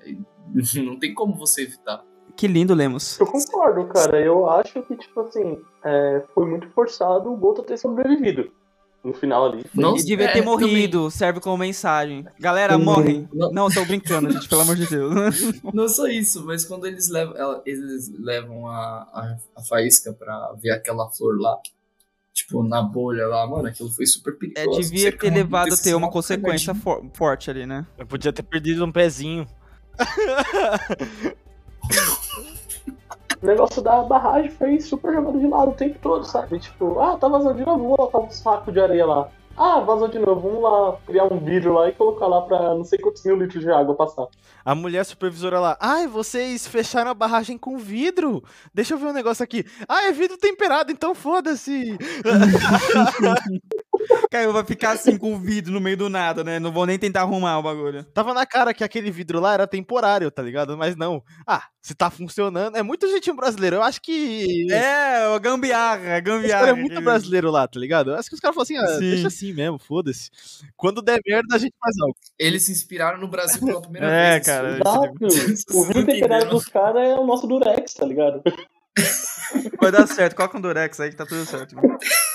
Não 0.84 0.98
tem 0.98 1.14
como 1.14 1.34
você 1.34 1.62
evitar. 1.62 2.04
Que 2.36 2.46
lindo, 2.46 2.74
Lemos. 2.74 3.18
Eu 3.18 3.26
concordo, 3.26 3.86
cara. 3.86 4.20
Eu 4.20 4.48
acho 4.48 4.82
que, 4.82 4.96
tipo 4.96 5.20
assim, 5.20 5.58
é, 5.84 6.22
foi 6.34 6.46
muito 6.46 6.68
forçado 6.70 7.32
o 7.32 7.36
Goto 7.36 7.62
ter 7.62 7.78
sobrevivido. 7.78 8.50
No 9.02 9.14
final 9.14 9.46
ali. 9.46 9.64
Não 9.74 9.96
E 9.96 10.04
devia 10.04 10.26
é, 10.26 10.32
ter 10.32 10.42
também. 10.42 10.44
morrido, 10.50 11.10
serve 11.10 11.40
como 11.40 11.56
mensagem. 11.56 12.26
Galera, 12.38 12.76
Sim. 12.76 12.84
morrem. 12.84 13.28
Não. 13.32 13.50
Não, 13.50 13.70
tô 13.70 13.82
brincando, 13.86 14.30
gente, 14.30 14.46
pelo 14.48 14.60
amor 14.60 14.76
de 14.76 14.86
Deus. 14.86 15.14
Não 15.72 15.88
só 15.88 16.06
isso, 16.06 16.44
mas 16.44 16.66
quando 16.66 16.86
eles 16.86 17.08
levam, 17.08 17.34
ela- 17.36 17.62
eles 17.64 18.12
levam 18.18 18.66
a, 18.68 18.76
a, 18.76 19.36
a 19.56 19.62
faísca 19.62 20.12
pra 20.12 20.52
ver 20.60 20.72
aquela 20.72 21.08
flor 21.10 21.40
lá, 21.40 21.56
tipo, 22.34 22.62
na 22.62 22.82
bolha 22.82 23.26
lá, 23.26 23.46
mano, 23.46 23.68
aquilo 23.68 23.90
foi 23.90 24.04
super 24.04 24.34
É, 24.34 24.36
perigoso. 24.36 24.80
devia 24.82 25.10
Você 25.10 25.16
ter 25.16 25.30
levado 25.32 25.72
a 25.72 25.76
ter 25.78 25.94
uma 25.94 26.00
mal, 26.02 26.10
consequência 26.10 26.74
for- 26.74 27.02
forte 27.14 27.48
ali, 27.50 27.64
né? 27.64 27.86
Eu 27.96 28.06
podia 28.06 28.32
ter 28.34 28.42
perdido 28.42 28.84
um 28.84 28.92
pezinho. 28.92 29.46
O 33.42 33.46
negócio 33.46 33.80
da 33.80 34.02
barragem 34.02 34.50
foi 34.50 34.80
super 34.80 35.14
jogado 35.14 35.38
de 35.38 35.46
lado 35.46 35.70
o 35.70 35.74
tempo 35.74 35.98
todo, 36.02 36.24
sabe? 36.24 36.58
Tipo, 36.58 37.00
ah, 37.00 37.16
tá 37.16 37.26
vazando 37.28 37.54
de 37.54 37.64
novo, 37.64 37.82
vamos 37.82 37.98
lá, 37.98 38.06
tá 38.08 38.18
um 38.18 38.30
saco 38.30 38.70
de 38.70 38.80
areia 38.80 39.06
lá. 39.06 39.28
Ah, 39.56 39.78
vazou 39.80 40.08
de 40.08 40.18
novo, 40.18 40.40
vamos 40.40 40.62
lá 40.62 40.96
criar 41.06 41.24
um 41.24 41.38
vidro 41.38 41.74
lá 41.74 41.88
e 41.88 41.92
colocar 41.92 42.26
lá 42.26 42.40
pra 42.40 42.74
não 42.74 42.82
sei 42.82 42.98
quantos 42.98 43.22
mil 43.24 43.36
litros 43.36 43.62
de 43.62 43.70
água 43.70 43.94
passar. 43.94 44.26
A 44.64 44.74
mulher 44.74 45.04
supervisora 45.04 45.60
lá, 45.60 45.76
ai, 45.78 46.06
vocês 46.06 46.66
fecharam 46.66 47.10
a 47.10 47.14
barragem 47.14 47.58
com 47.58 47.76
vidro. 47.76 48.42
Deixa 48.72 48.94
eu 48.94 48.98
ver 48.98 49.08
um 49.08 49.12
negócio 49.12 49.44
aqui. 49.44 49.66
Ah, 49.86 50.04
é 50.04 50.12
vidro 50.12 50.38
temperado, 50.38 50.90
então 50.90 51.14
foda-se. 51.14 51.98
Cara, 54.30 54.52
vai 54.52 54.64
ficar 54.64 54.92
assim 54.92 55.16
com 55.18 55.34
o 55.34 55.38
vidro 55.38 55.72
no 55.72 55.80
meio 55.80 55.96
do 55.96 56.08
nada, 56.08 56.42
né? 56.44 56.58
Não 56.58 56.72
vou 56.72 56.86
nem 56.86 56.98
tentar 56.98 57.22
arrumar 57.22 57.58
o 57.58 57.62
bagulho. 57.62 58.04
Tava 58.04 58.32
na 58.32 58.46
cara 58.46 58.72
que 58.72 58.82
aquele 58.84 59.10
vidro 59.10 59.40
lá 59.40 59.54
era 59.54 59.66
temporário, 59.66 60.30
tá 60.30 60.42
ligado? 60.42 60.76
Mas 60.78 60.96
não. 60.96 61.22
Ah, 61.46 61.64
se 61.82 61.94
tá 61.94 62.10
funcionando. 62.10 62.76
É 62.76 62.82
muito 62.82 63.08
jeitinho 63.08 63.36
brasileiro. 63.36 63.76
Eu 63.76 63.82
acho 63.82 64.00
que. 64.00 64.66
É, 64.72 65.28
o 65.28 65.40
gambiarra, 65.40 66.16
Os 66.18 66.22
gambiarra. 66.22 66.68
é 66.68 66.72
muito 66.74 67.00
brasileiro 67.00 67.50
lá, 67.50 67.66
tá 67.66 67.78
ligado? 67.80 68.10
Eu 68.10 68.16
acho 68.16 68.28
que 68.28 68.34
os 68.34 68.40
caras 68.40 68.54
falam 68.54 68.62
assim, 68.64 68.76
ah, 68.76 68.98
deixa 68.98 69.28
assim 69.28 69.52
mesmo, 69.52 69.78
foda-se. 69.78 70.30
Quando 70.76 71.02
der 71.02 71.20
merda, 71.26 71.54
a 71.56 71.58
gente 71.58 71.74
faz 71.80 71.94
algo. 72.00 72.16
Eles 72.38 72.62
se 72.64 72.72
inspiraram 72.72 73.18
no 73.18 73.28
Brasil 73.28 73.64
pela 73.64 73.80
primeira 73.82 74.06
É, 74.10 74.30
vez. 74.34 74.46
cara. 74.46 74.70
isso- 74.70 74.80
Exato! 74.80 75.78
O 75.78 75.84
vidro 75.84 76.06
temperado 76.06 76.50
dos 76.50 76.66
caras 76.66 77.02
é 77.02 77.14
o 77.14 77.26
nosso 77.26 77.46
Durex, 77.46 77.94
tá 77.94 78.06
ligado? 78.06 78.42
Vai 79.80 79.90
dar 79.90 80.06
certo, 80.06 80.36
coloca 80.36 80.56
um 80.58 80.60
Durex 80.60 81.00
aí 81.00 81.10
que 81.10 81.16
tá 81.16 81.26
tudo 81.26 81.44
certo. 81.44 81.74
Mano. 81.76 81.98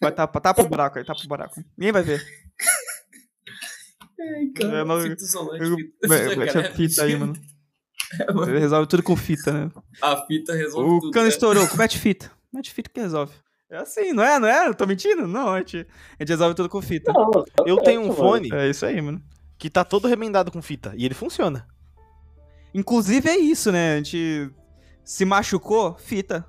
Vai 0.00 0.12
tapa, 0.12 0.40
tapa 0.40 0.62
o 0.62 0.68
buraco 0.68 0.98
aí, 0.98 1.04
tapa 1.04 1.20
o 1.24 1.28
buraco. 1.28 1.62
Ninguém 1.76 1.92
vai 1.92 2.02
ver. 2.02 2.22
Ai, 4.18 4.46
cara, 4.54 4.78
É, 4.80 4.84
não- 4.84 5.00
fita 5.00 5.22
isolante, 5.24 5.64
Eu- 5.64 5.76
fita- 5.76 6.08
Vai- 6.08 6.72
fita 6.74 7.02
aí, 7.04 7.16
mano. 7.16 7.32
É, 8.20 8.32
mano. 8.32 8.52
Ele 8.52 8.60
resolve 8.60 8.86
tudo 8.86 9.02
com 9.02 9.16
fita, 9.16 9.52
né? 9.52 9.68
A 10.00 10.16
fita 10.26 10.54
resolve 10.54 10.88
O 10.88 11.00
tudo. 11.00 11.10
cano 11.12 11.24
né? 11.24 11.28
estourou, 11.28 11.66
mete 11.76 11.98
fita. 11.98 12.30
Mete 12.52 12.72
fita 12.72 12.88
que 12.88 13.00
resolve. 13.00 13.32
É 13.68 13.78
assim, 13.78 14.12
não 14.12 14.22
é? 14.22 14.38
Não 14.38 14.46
é? 14.46 14.68
Eu 14.68 14.74
tô 14.76 14.86
mentindo? 14.86 15.26
Não, 15.26 15.48
a 15.48 15.58
gente, 15.58 15.78
a 15.78 16.22
gente 16.22 16.28
resolve 16.28 16.54
tudo 16.54 16.68
com 16.68 16.80
fita. 16.80 17.12
Não, 17.12 17.30
tá 17.32 17.64
Eu 17.66 17.74
certo, 17.74 17.84
tenho 17.84 18.00
um 18.02 18.04
mano. 18.04 18.14
fone 18.16 18.48
É 18.54 18.70
isso 18.70 18.86
aí, 18.86 19.02
mano. 19.02 19.20
que 19.58 19.68
tá 19.68 19.82
todo 19.84 20.06
remendado 20.06 20.52
com 20.52 20.62
fita 20.62 20.92
e 20.96 21.04
ele 21.04 21.14
funciona. 21.14 21.66
Inclusive 22.72 23.28
é 23.28 23.36
isso, 23.36 23.72
né? 23.72 23.94
A 23.94 23.96
gente 23.96 24.50
se 25.04 25.24
machucou, 25.24 25.96
fita. 25.98 26.46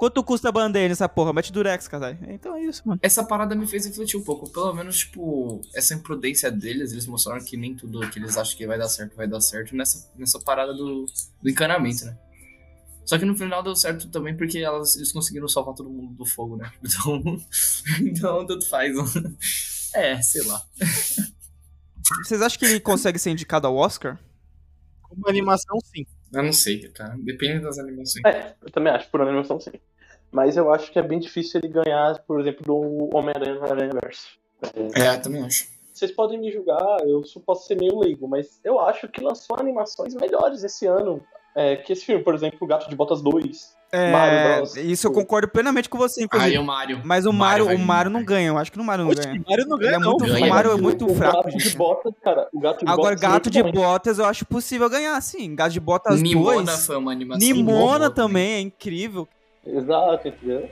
Quanto 0.00 0.24
custa 0.24 0.48
a 0.48 0.52
band-aid 0.52 0.88
nessa 0.88 1.06
porra? 1.06 1.30
Mete 1.30 1.52
durex, 1.52 1.86
caralho. 1.86 2.16
Então 2.26 2.56
é 2.56 2.62
isso, 2.62 2.80
mano. 2.86 2.98
Essa 3.02 3.22
parada 3.22 3.54
me 3.54 3.66
fez 3.66 3.84
refletir 3.84 4.16
um 4.16 4.22
pouco. 4.24 4.48
Pelo 4.48 4.72
menos, 4.72 5.00
tipo, 5.00 5.60
essa 5.74 5.92
imprudência 5.92 6.50
deles, 6.50 6.92
eles 6.92 7.06
mostraram 7.06 7.44
que 7.44 7.54
nem 7.54 7.74
tudo 7.74 8.08
que 8.08 8.18
eles 8.18 8.38
acham 8.38 8.56
que 8.56 8.66
vai 8.66 8.78
dar 8.78 8.88
certo 8.88 9.14
vai 9.14 9.28
dar 9.28 9.42
certo 9.42 9.76
nessa, 9.76 10.10
nessa 10.16 10.40
parada 10.40 10.72
do, 10.72 11.04
do 11.42 11.50
encanamento, 11.50 12.06
né? 12.06 12.18
Só 13.04 13.18
que 13.18 13.26
no 13.26 13.36
final 13.36 13.62
deu 13.62 13.76
certo 13.76 14.08
também 14.08 14.34
porque 14.34 14.56
elas, 14.60 14.96
eles 14.96 15.12
conseguiram 15.12 15.46
salvar 15.46 15.74
todo 15.74 15.90
mundo 15.90 16.14
do 16.14 16.24
fogo, 16.24 16.56
né? 16.56 16.72
Então, 16.82 17.42
então 18.00 18.46
tanto 18.46 18.66
faz. 18.70 18.96
É, 19.94 20.22
sei 20.22 20.46
lá. 20.46 20.64
Vocês 22.24 22.40
acham 22.40 22.58
que 22.58 22.64
ele 22.64 22.80
consegue 22.80 23.18
ser 23.18 23.32
indicado 23.32 23.66
ao 23.66 23.76
Oscar? 23.76 24.18
Como 25.02 25.28
animação, 25.28 25.78
sim. 25.94 26.06
Eu 26.32 26.42
não 26.42 26.52
sei, 26.52 26.88
cara. 26.90 27.16
Depende 27.18 27.60
das 27.60 27.78
animações. 27.78 28.24
É, 28.24 28.54
eu 28.62 28.70
também 28.70 28.92
acho, 28.92 29.10
por 29.10 29.20
animação 29.20 29.58
sim. 29.58 29.72
Mas 30.30 30.56
eu 30.56 30.72
acho 30.72 30.92
que 30.92 30.98
é 30.98 31.02
bem 31.02 31.18
difícil 31.18 31.60
ele 31.62 31.72
ganhar, 31.72 32.20
por 32.20 32.40
exemplo, 32.40 32.64
do 32.64 33.16
Homem-Aranha 33.16 33.54
no 33.54 33.64
Aranha 33.64 33.90
Verso. 34.00 34.38
É, 34.94 35.16
também 35.16 35.42
acho. 35.42 35.66
Vocês 35.92 36.12
podem 36.12 36.38
me 36.38 36.52
julgar, 36.52 36.98
eu 37.02 37.22
posso 37.44 37.66
ser 37.66 37.76
meio 37.76 37.98
leigo, 37.98 38.28
mas 38.28 38.60
eu 38.64 38.78
acho 38.78 39.08
que 39.08 39.22
lançou 39.22 39.56
animações 39.58 40.14
melhores 40.14 40.62
esse 40.62 40.86
ano. 40.86 41.20
É, 41.54 41.76
que 41.76 41.92
esse 41.92 42.04
filme, 42.04 42.22
por 42.22 42.34
exemplo, 42.34 42.66
Gato 42.66 42.88
de 42.88 42.94
Botas 42.94 43.20
2. 43.20 43.76
É, 43.92 44.12
Mario 44.12 44.56
Bros. 44.58 44.76
isso 44.76 45.06
eu 45.08 45.12
concordo 45.12 45.48
plenamente 45.48 45.88
com 45.88 45.98
você, 45.98 46.20
Aí 46.20 46.24
inclusive. 46.26 46.58
o 46.58 46.64
Mario. 46.64 47.00
Mas 47.04 47.26
o 47.26 47.32
Mario, 47.32 47.64
vai 47.66 47.74
o 47.74 47.78
Mario 47.78 48.10
não 48.10 48.24
ganha. 48.24 48.48
Eu 48.48 48.56
acho 48.58 48.70
que 48.70 48.78
o 48.78 48.84
Mario 48.84 49.04
não 49.04 49.12
ganha. 49.14 49.42
Mario 49.48 49.66
não 49.66 49.76
é 49.76 49.80
ganha, 49.80 49.98
não. 49.98 50.10
muito, 50.12 50.24
ganha. 50.26 50.46
o 50.46 50.48
Mario 50.48 50.70
é 50.72 50.76
muito 50.76 51.06
o 51.10 51.14
fraco, 51.14 51.42
Gato 51.44 51.56
de. 51.58 51.76
Botas, 51.76 52.14
cara, 52.22 52.48
o 52.52 52.60
Gato 52.60 52.84
de 52.84 52.90
Agora, 52.90 53.14
Botas 53.16 53.20
Gato 53.20 53.48
é 53.48 53.50
de 53.52 53.62
muito 53.62 53.74
bom. 53.74 53.80
Botas 53.82 54.18
eu 54.18 54.24
acho 54.26 54.44
possível 54.46 54.88
ganhar, 54.88 55.20
sim. 55.20 55.54
Gato 55.56 55.72
de 55.72 55.80
Botas 55.80 56.22
Nimona 56.22 56.62
2. 56.72 56.86
foi 56.86 56.96
uma 56.96 57.10
animação. 57.10 57.46
Nimona 57.48 58.10
também 58.10 58.52
é 58.52 58.60
incrível. 58.60 59.26
Exato, 59.66 60.28
entendeu? 60.28 60.68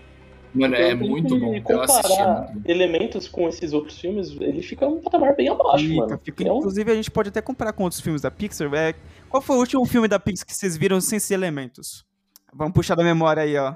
Mano, 0.55 0.75
é 0.77 0.93
Então, 0.93 1.07
muito 1.09 1.39
bom. 1.39 1.55
É 1.55 1.61
comparar 1.61 2.41
muito 2.53 2.63
bom. 2.65 2.71
elementos 2.71 3.29
com 3.29 3.49
esses 3.49 3.73
outros 3.73 3.99
filmes, 3.99 4.31
ele 4.41 4.63
fica 4.63 4.87
um 4.87 5.01
patamar 5.01 5.37
bem 5.37 5.49
abaixo, 5.49 5.85
Fica, 5.85 6.01
mano. 6.07 6.21
fica. 6.25 6.49
É 6.49 6.53
um- 6.53 6.59
Inclusive, 6.59 6.91
a 6.91 6.95
gente 6.95 7.11
pode 7.11 7.29
até 7.29 7.43
comparar 7.43 7.73
com 7.75 7.83
outros 7.85 8.01
filmes 8.01 8.23
da 8.23 8.31
Pixar. 8.31 8.73
É... 8.75 8.95
Qual 9.29 9.43
foi 9.43 9.57
o 9.57 9.59
último 9.59 9.85
filme 9.85 10.09
da 10.09 10.19
Pixar 10.19 10.47
que 10.47 10.55
vocês 10.55 10.77
viram 10.77 11.01
sem 11.03 11.19
ser 11.19 11.35
elementos? 11.35 12.07
Vamos 12.53 12.73
puxar 12.75 12.95
da 12.95 13.05
memória 13.05 13.43
aí, 13.43 13.57
ó. 13.57 13.75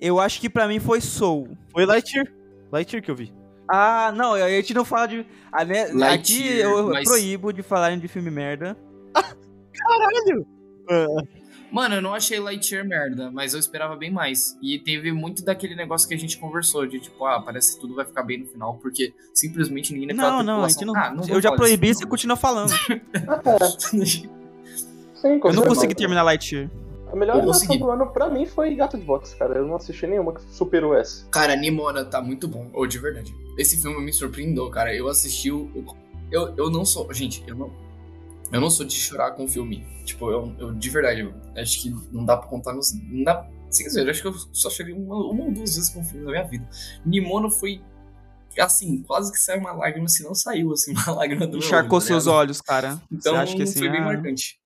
Eu 0.00 0.18
acho 0.20 0.40
que 0.40 0.48
pra 0.50 0.66
mim 0.66 0.80
foi 0.80 1.00
Soul. 1.00 1.56
Foi 1.70 1.86
Lightyear. 1.86 2.26
Lightyear 2.72 3.02
que 3.02 3.10
eu 3.10 3.14
vi. 3.16 3.32
Ah, 3.68 4.12
não, 4.14 4.34
a 4.34 4.48
gente 4.50 4.74
não 4.74 4.84
fala 4.84 5.06
de. 5.06 5.26
ah, 5.52 5.64
né, 5.64 5.82
Aqui 5.84 5.94
Lightyear, 5.94 6.70
eu 6.70 6.88
mas- 6.90 7.08
proíbo 7.08 7.52
de 7.52 7.62
falarem 7.62 7.98
de 7.98 8.08
filme 8.08 8.30
merda. 8.30 8.76
Caralho! 9.14 10.46
Mano, 11.70 11.96
eu 11.96 12.02
não 12.02 12.14
achei 12.14 12.38
Lightyear 12.38 12.86
merda, 12.86 13.30
mas 13.32 13.52
eu 13.54 13.58
esperava 13.58 13.96
bem 13.96 14.10
mais. 14.10 14.56
E 14.62 14.78
teve 14.78 15.10
muito 15.12 15.44
daquele 15.44 15.74
negócio 15.74 16.06
que 16.06 16.14
a 16.14 16.18
gente 16.18 16.38
conversou, 16.38 16.86
de 16.86 17.00
tipo, 17.00 17.24
ah, 17.26 17.40
parece 17.40 17.74
que 17.74 17.80
tudo 17.80 17.94
vai 17.94 18.04
ficar 18.04 18.22
bem 18.22 18.38
no 18.40 18.46
final, 18.46 18.74
porque 18.74 19.12
simplesmente 19.32 19.92
ninguém 19.92 20.08
naquela 20.08 20.30
Não, 20.30 20.42
não, 20.42 20.64
a 20.64 20.68
gente 20.68 20.84
não. 20.84 20.94
Ah, 20.96 21.10
não 21.10 21.26
eu 21.26 21.40
já 21.40 21.50
proibi, 21.52 21.88
disso, 21.88 22.00
você 22.00 22.06
continua 22.06 22.36
falando. 22.36 22.70
Sim, 23.78 25.40
Eu 25.42 25.52
não 25.52 25.64
consegui 25.64 25.94
terminar 25.94 26.22
Lightyear. 26.22 26.70
A 27.14 27.16
melhor 27.16 27.36
animação 27.36 27.78
do 27.78 27.88
ano 27.88 28.08
pra 28.08 28.28
mim 28.28 28.44
foi 28.44 28.74
Gato 28.74 28.98
de 28.98 29.04
Botas, 29.04 29.34
cara. 29.34 29.58
Eu 29.58 29.64
não 29.68 29.76
assisti 29.76 30.04
nenhuma 30.04 30.34
que 30.34 30.42
superou 30.52 30.96
essa. 30.96 31.24
Cara, 31.30 31.54
Nimona 31.54 32.04
tá 32.04 32.20
muito 32.20 32.48
bom, 32.48 32.68
ou 32.72 32.88
de 32.88 32.98
verdade. 32.98 33.32
Esse 33.56 33.80
filme 33.80 34.04
me 34.04 34.12
surpreendeu, 34.12 34.68
cara. 34.68 34.92
Eu 34.92 35.06
assisti 35.06 35.48
o. 35.48 35.70
Eu, 36.28 36.52
eu 36.56 36.68
não 36.68 36.84
sou. 36.84 37.12
Gente, 37.14 37.44
eu 37.46 37.54
não. 37.54 37.70
Eu 38.52 38.60
não 38.60 38.68
sou 38.68 38.84
de 38.84 38.96
chorar 38.96 39.30
com 39.30 39.46
filme. 39.46 39.86
Tipo, 40.04 40.28
eu, 40.28 40.52
eu 40.58 40.74
de 40.74 40.90
verdade, 40.90 41.20
eu 41.20 41.32
acho 41.56 41.82
que 41.82 41.94
não 42.10 42.24
dá 42.24 42.36
pra 42.36 42.48
contar 42.48 42.72
nos. 42.72 42.92
Não 42.92 43.22
dá. 43.22 43.48
Sem 43.70 43.86
dizer, 43.86 44.04
eu 44.04 44.10
acho 44.10 44.20
que 44.20 44.26
eu 44.26 44.34
só 44.52 44.68
chorei 44.68 44.92
uma, 44.92 45.14
uma 45.14 45.44
ou 45.44 45.52
duas 45.52 45.76
vezes 45.76 45.90
com 45.90 46.02
filme 46.02 46.24
na 46.24 46.32
minha 46.32 46.44
vida. 46.44 46.68
Nimona 47.06 47.48
foi. 47.48 47.80
Assim, 48.58 49.04
quase 49.04 49.30
que 49.30 49.38
saiu 49.38 49.60
uma 49.60 49.72
lágrima, 49.72 50.08
se 50.08 50.24
não 50.24 50.34
saiu, 50.34 50.72
assim, 50.72 50.92
uma 50.98 51.12
lágrima 51.12 51.46
do 51.46 51.58
meu 51.58 51.58
Encharcou 51.58 51.98
olho, 51.98 52.02
tá 52.02 52.06
seus 52.08 52.24
ligado? 52.24 52.38
olhos, 52.38 52.60
cara. 52.60 53.00
Então 53.10 53.34
você 53.34 53.38
acha 53.38 53.56
que 53.56 53.62
assim. 53.62 53.78
foi 53.78 53.88
bem 53.88 54.00
ah, 54.00 54.04
marcante. 54.04 54.63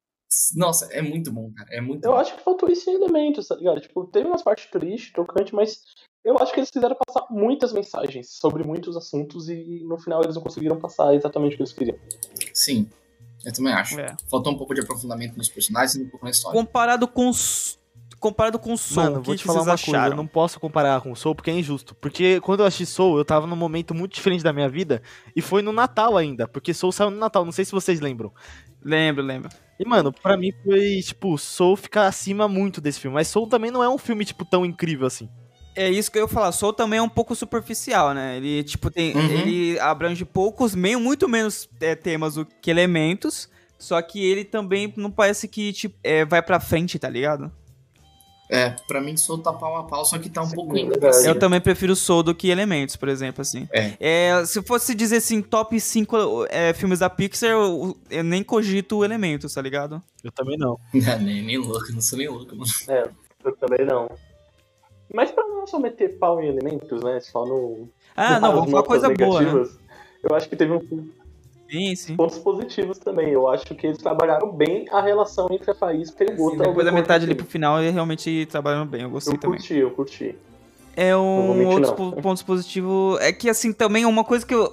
Nossa, 0.55 0.87
é 0.93 1.01
muito 1.01 1.33
bom, 1.33 1.51
cara. 1.57 1.69
É 1.73 1.81
muito 1.81 2.05
Eu 2.05 2.12
bom. 2.12 2.17
acho 2.19 2.37
que 2.37 2.43
faltou 2.43 2.69
isso 2.69 2.88
em 2.91 2.95
elementos, 2.95 3.49
tá 3.49 3.55
ligado? 3.57 3.81
Tipo, 3.81 4.05
teve 4.07 4.27
umas 4.29 4.43
partes 4.43 4.71
tristes, 4.71 5.12
tocantes, 5.12 5.53
mas 5.53 5.83
eu 6.25 6.37
acho 6.38 6.53
que 6.53 6.61
eles 6.61 6.71
quiseram 6.71 6.97
passar 7.07 7.27
muitas 7.31 7.73
mensagens 7.73 8.29
sobre 8.38 8.62
muitos 8.62 8.97
assuntos 8.97 9.49
e 9.49 9.83
no 9.85 9.99
final 9.99 10.23
eles 10.23 10.35
não 10.37 10.43
conseguiram 10.43 10.79
passar 10.79 11.14
exatamente 11.14 11.55
o 11.55 11.57
que 11.57 11.62
eles 11.62 11.73
queriam. 11.73 11.99
Sim, 12.53 12.88
eu 13.45 13.53
também 13.53 13.73
acho. 13.73 13.99
É. 13.99 14.14
Faltou 14.31 14.53
um 14.53 14.59
pouco 14.59 14.75
de 14.75 14.81
aprofundamento 14.83 15.37
nos 15.37 15.49
personagens 15.49 15.95
e 15.97 16.03
um 16.03 16.11
pouco 16.11 16.25
na 16.25 16.31
história. 16.31 16.59
Comparado 16.61 17.09
com 17.09 17.29
os. 17.29 17.79
Comparado 18.21 18.59
com 18.59 18.73
o 18.73 18.77
Soul, 18.77 19.05
Mano, 19.07 19.23
vou 19.23 19.35
que 19.35 19.41
te 19.41 19.45
falar 19.45 19.61
vocês 19.61 19.67
uma 19.69 19.75
acharam? 19.75 20.01
coisa, 20.01 20.12
eu 20.12 20.17
não 20.17 20.27
posso 20.27 20.59
comparar 20.59 21.01
com 21.01 21.14
Soul 21.14 21.37
porque 21.37 21.53
é 21.53 21.55
injusto. 21.55 21.95
Porque 21.95 22.41
quando 22.41 22.61
eu 22.61 22.67
assisti 22.67 22.85
Soul, 22.85 23.17
eu 23.17 23.25
tava 23.25 23.47
num 23.47 23.55
momento 23.55 23.95
muito 23.95 24.12
diferente 24.12 24.43
da 24.43 24.53
minha 24.53 24.69
vida 24.69 25.01
e 25.37 25.41
foi 25.41 25.62
no 25.62 25.71
Natal 25.73 26.17
ainda, 26.17 26.49
porque 26.49 26.75
Soul 26.75 26.91
saiu 26.91 27.12
no 27.12 27.17
Natal, 27.17 27.45
não 27.45 27.53
sei 27.53 27.64
se 27.64 27.71
vocês 27.71 28.01
lembram. 28.01 28.33
Lembro, 28.83 29.23
lembro. 29.23 29.49
E, 29.79 29.85
mano, 29.87 30.12
pra 30.12 30.37
mim 30.37 30.53
foi, 30.64 31.01
tipo, 31.01 31.38
Soul 31.38 31.77
ficar 31.77 32.07
acima 32.07 32.49
muito 32.49 32.81
desse 32.81 32.99
filme. 33.01 33.14
Mas 33.14 33.29
Soul 33.29 33.47
também 33.47 33.71
não 33.71 33.83
é 33.83 33.88
um 33.88 33.99
filme, 33.99 34.25
tipo, 34.25 34.45
tão 34.45 34.67
incrível 34.67 35.07
assim. 35.07 35.29
É 35.77 35.88
isso 35.88 36.11
que 36.11 36.19
eu 36.19 36.23
ia 36.23 36.29
falar. 36.29 36.51
Soul 36.51 36.73
também 36.73 36.99
é 36.99 37.03
um 37.03 37.09
pouco 37.09 37.37
superficial, 37.37 38.12
né? 38.12 38.37
Ele, 38.37 38.64
tipo, 38.64 38.91
tem. 38.91 39.14
Uhum. 39.14 39.31
Ele 39.31 39.79
abrange 39.79 40.25
poucos, 40.25 40.75
meio, 40.75 40.99
muito 40.99 41.29
menos 41.29 41.69
é, 41.81 41.95
temas 41.95 42.35
do 42.35 42.45
que 42.45 42.71
elementos. 42.71 43.49
Só 43.79 44.03
que 44.03 44.25
ele 44.25 44.45
também 44.45 44.93
não 44.97 45.11
parece 45.11 45.47
que, 45.47 45.73
tipo, 45.73 45.97
é, 46.03 46.25
vai 46.25 46.43
pra 46.43 46.59
frente, 46.59 46.99
tá 46.99 47.09
ligado? 47.09 47.53
É, 48.50 48.70
pra 48.87 49.00
mim 49.00 49.16
solta 49.16 49.52
pau 49.52 49.76
a 49.76 49.84
pau, 49.84 50.04
só 50.04 50.18
que 50.18 50.30
tá 50.30 50.42
um 50.42 50.50
pouco 50.50 50.74
é 50.74 50.80
ainda 50.80 50.92
verdade. 50.92 51.12
pra 51.12 51.20
cima. 51.20 51.34
Eu 51.34 51.38
também 51.38 51.61
prefiro 51.61 51.94
Soul 51.94 52.22
do 52.22 52.34
que 52.34 52.48
Elementos, 52.48 52.96
por 52.96 53.08
exemplo, 53.08 53.42
assim. 53.42 53.68
É. 53.70 54.44
se 54.46 54.62
fosse 54.62 54.94
dizer 54.94 55.16
assim, 55.16 55.42
top 55.42 55.78
5 55.78 56.46
é, 56.48 56.72
filmes 56.72 57.00
da 57.00 57.11
Pixar, 57.11 57.50
eu, 57.50 57.96
eu 58.11 58.24
nem 58.24 58.42
cogito 58.42 59.04
Elementos, 59.04 59.52
tá 59.52 59.61
ligado? 59.61 60.02
Eu 60.24 60.32
também 60.32 60.56
não. 60.56 60.78
Não, 60.94 61.18
nem, 61.20 61.42
nem 61.42 61.58
louco, 61.58 61.92
não 61.92 62.00
sou 62.00 62.18
nem 62.18 62.28
louco, 62.28 62.54
mano. 62.56 62.70
É, 62.88 63.08
eu 63.44 63.56
também 63.56 63.87
não. 63.87 64.11
Mas 65.12 65.30
pra 65.30 65.46
não 65.46 65.66
só 65.66 65.78
meter 65.78 66.18
pau 66.18 66.42
em 66.42 66.48
elementos, 66.48 67.02
né? 67.02 67.20
Só 67.20 67.46
no. 67.46 67.88
Ah, 68.16 68.40
não, 68.40 68.40
nas 68.40 68.54
vamos 68.54 68.70
falar 68.70 68.82
notas 68.82 69.00
coisa 69.00 69.14
boa, 69.14 69.40
né? 69.42 69.70
Eu 70.22 70.37
acho 70.37 70.48
que 70.48 70.56
teve 70.56 70.72
um 70.72 70.80
Sim, 71.70 71.94
sim. 71.96 72.16
pontos 72.16 72.38
positivos 72.38 72.98
também. 72.98 73.28
Eu 73.31 73.48
acho 73.48 73.66
que 73.66 73.87
eles 73.87 73.98
trabalharam 73.98 74.50
bem 74.50 74.87
a 74.90 75.00
relação 75.02 75.48
entre 75.50 75.70
a 75.70 75.74
Faísca 75.74 76.24
e 76.24 76.33
o 76.33 76.37
Gota. 76.37 76.64
depois 76.64 76.87
da 76.87 76.92
metade 76.92 77.24
ali 77.24 77.35
pro 77.35 77.44
final, 77.46 77.81
eles 77.81 77.92
realmente 77.92 78.46
trabalham 78.50 78.87
bem, 78.87 79.02
eu 79.02 79.11
gostei 79.11 79.35
Eu 79.35 79.38
também. 79.38 79.59
curti, 79.59 79.74
eu 79.74 79.90
curti. 79.90 80.35
É 80.96 81.16
um 81.16 81.54
mentir, 81.54 81.66
outros 81.68 81.88
não. 81.90 81.96
po- 82.12 82.22
pontos 82.22 82.42
positivos. 82.42 83.20
É 83.20 83.33
que 83.33 83.48
assim, 83.48 83.72
também 83.72 84.04
uma 84.07 84.24
coisa 84.24 84.44
que 84.46 84.54
eu. 84.54 84.72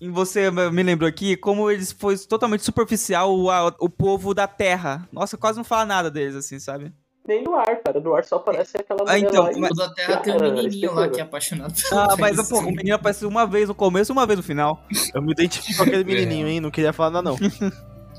Em 0.00 0.10
você 0.10 0.50
me 0.50 0.82
lembrou 0.82 1.08
aqui, 1.08 1.36
como 1.36 1.70
eles 1.70 1.92
foi 1.92 2.18
totalmente 2.18 2.64
superficial 2.64 3.32
o, 3.38 3.48
a- 3.48 3.72
o 3.78 3.88
povo 3.88 4.34
da 4.34 4.48
Terra. 4.48 5.08
Nossa, 5.12 5.38
quase 5.38 5.56
não 5.56 5.64
fala 5.64 5.86
nada 5.86 6.10
deles, 6.10 6.34
assim, 6.34 6.58
sabe? 6.58 6.92
Nem 7.26 7.44
do 7.44 7.54
ar, 7.54 7.76
cara. 7.82 8.00
Do 8.00 8.14
ar 8.14 8.24
só 8.24 8.36
aparece 8.36 8.76
aquela 8.76 9.04
Ah, 9.06 9.18
então, 9.18 9.44
lá 9.44 9.50
mas- 9.56 9.76
da 9.76 9.88
Terra 9.90 10.16
tem 10.18 10.34
um 10.34 10.40
menininho 10.40 10.92
lá 10.92 11.02
esqueceu. 11.02 11.10
que 11.12 11.20
é 11.20 11.22
apaixonado 11.22 11.72
Ah, 11.92 12.16
mas 12.18 12.48
pô, 12.48 12.58
o 12.58 12.62
menino 12.62 12.94
aparece 12.96 13.24
uma 13.24 13.46
vez 13.46 13.68
no 13.68 13.74
começo 13.74 14.10
e 14.10 14.14
uma 14.14 14.26
vez 14.26 14.36
no 14.38 14.42
final. 14.42 14.82
Eu 15.14 15.22
me 15.22 15.32
identifico 15.32 15.76
com 15.78 15.82
aquele 15.84 16.02
menininho, 16.04 16.48
hein? 16.48 16.60
Não 16.60 16.70
queria 16.70 16.92
falar 16.92 17.10
nada, 17.10 17.30
não. 17.30 17.36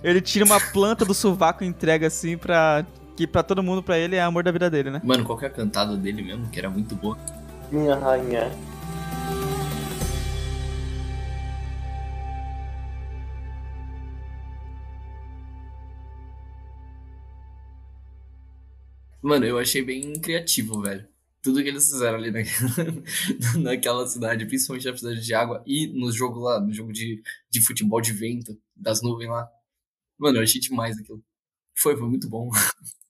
Ele 0.03 0.21
tira 0.21 0.45
uma 0.45 0.59
planta 0.59 1.03
do 1.05 1.13
sovaco 1.13 1.63
e 1.63 1.67
entrega 1.67 2.07
assim 2.07 2.37
pra. 2.37 2.85
Que 3.15 3.27
pra 3.27 3.43
todo 3.43 3.61
mundo, 3.61 3.83
pra 3.83 3.97
ele, 3.97 4.15
é 4.15 4.21
amor 4.23 4.41
da 4.43 4.51
vida 4.51 4.69
dele, 4.71 4.89
né? 4.89 4.99
Mano, 5.03 5.23
qual 5.23 5.37
que 5.37 5.45
é 5.45 5.47
a 5.47 5.51
cantada 5.51 5.95
dele 5.95 6.23
mesmo, 6.23 6.49
que 6.49 6.57
era 6.57 6.67
muito 6.69 6.95
boa. 6.95 7.15
Minha 7.71 7.95
rainha. 7.95 8.51
Mano, 19.23 19.45
eu 19.45 19.57
achei 19.57 19.81
bem 19.81 20.19
criativo, 20.19 20.81
velho. 20.81 21.07
Tudo 21.41 21.63
que 21.63 21.69
eles 21.69 21.86
fizeram 21.86 22.17
ali 22.17 22.29
naquela, 22.29 22.91
naquela 23.63 24.05
cidade, 24.05 24.45
principalmente 24.45 24.86
na 24.86 24.97
cidade 24.97 25.25
de 25.25 25.33
água 25.33 25.63
e 25.65 25.88
no 25.88 26.12
jogo 26.12 26.41
lá, 26.41 26.59
no 26.59 26.73
jogo 26.73 26.91
de, 26.91 27.23
de 27.49 27.65
futebol 27.65 28.01
de 28.01 28.12
vento, 28.12 28.59
das 28.75 29.01
nuvens 29.01 29.29
lá. 29.29 29.49
Mano, 30.17 30.39
eu 30.39 30.43
achei 30.43 30.59
demais 30.59 30.97
aquilo. 30.97 31.23
Foi, 31.77 31.95
foi 31.95 32.09
muito 32.09 32.29
bom. 32.29 32.49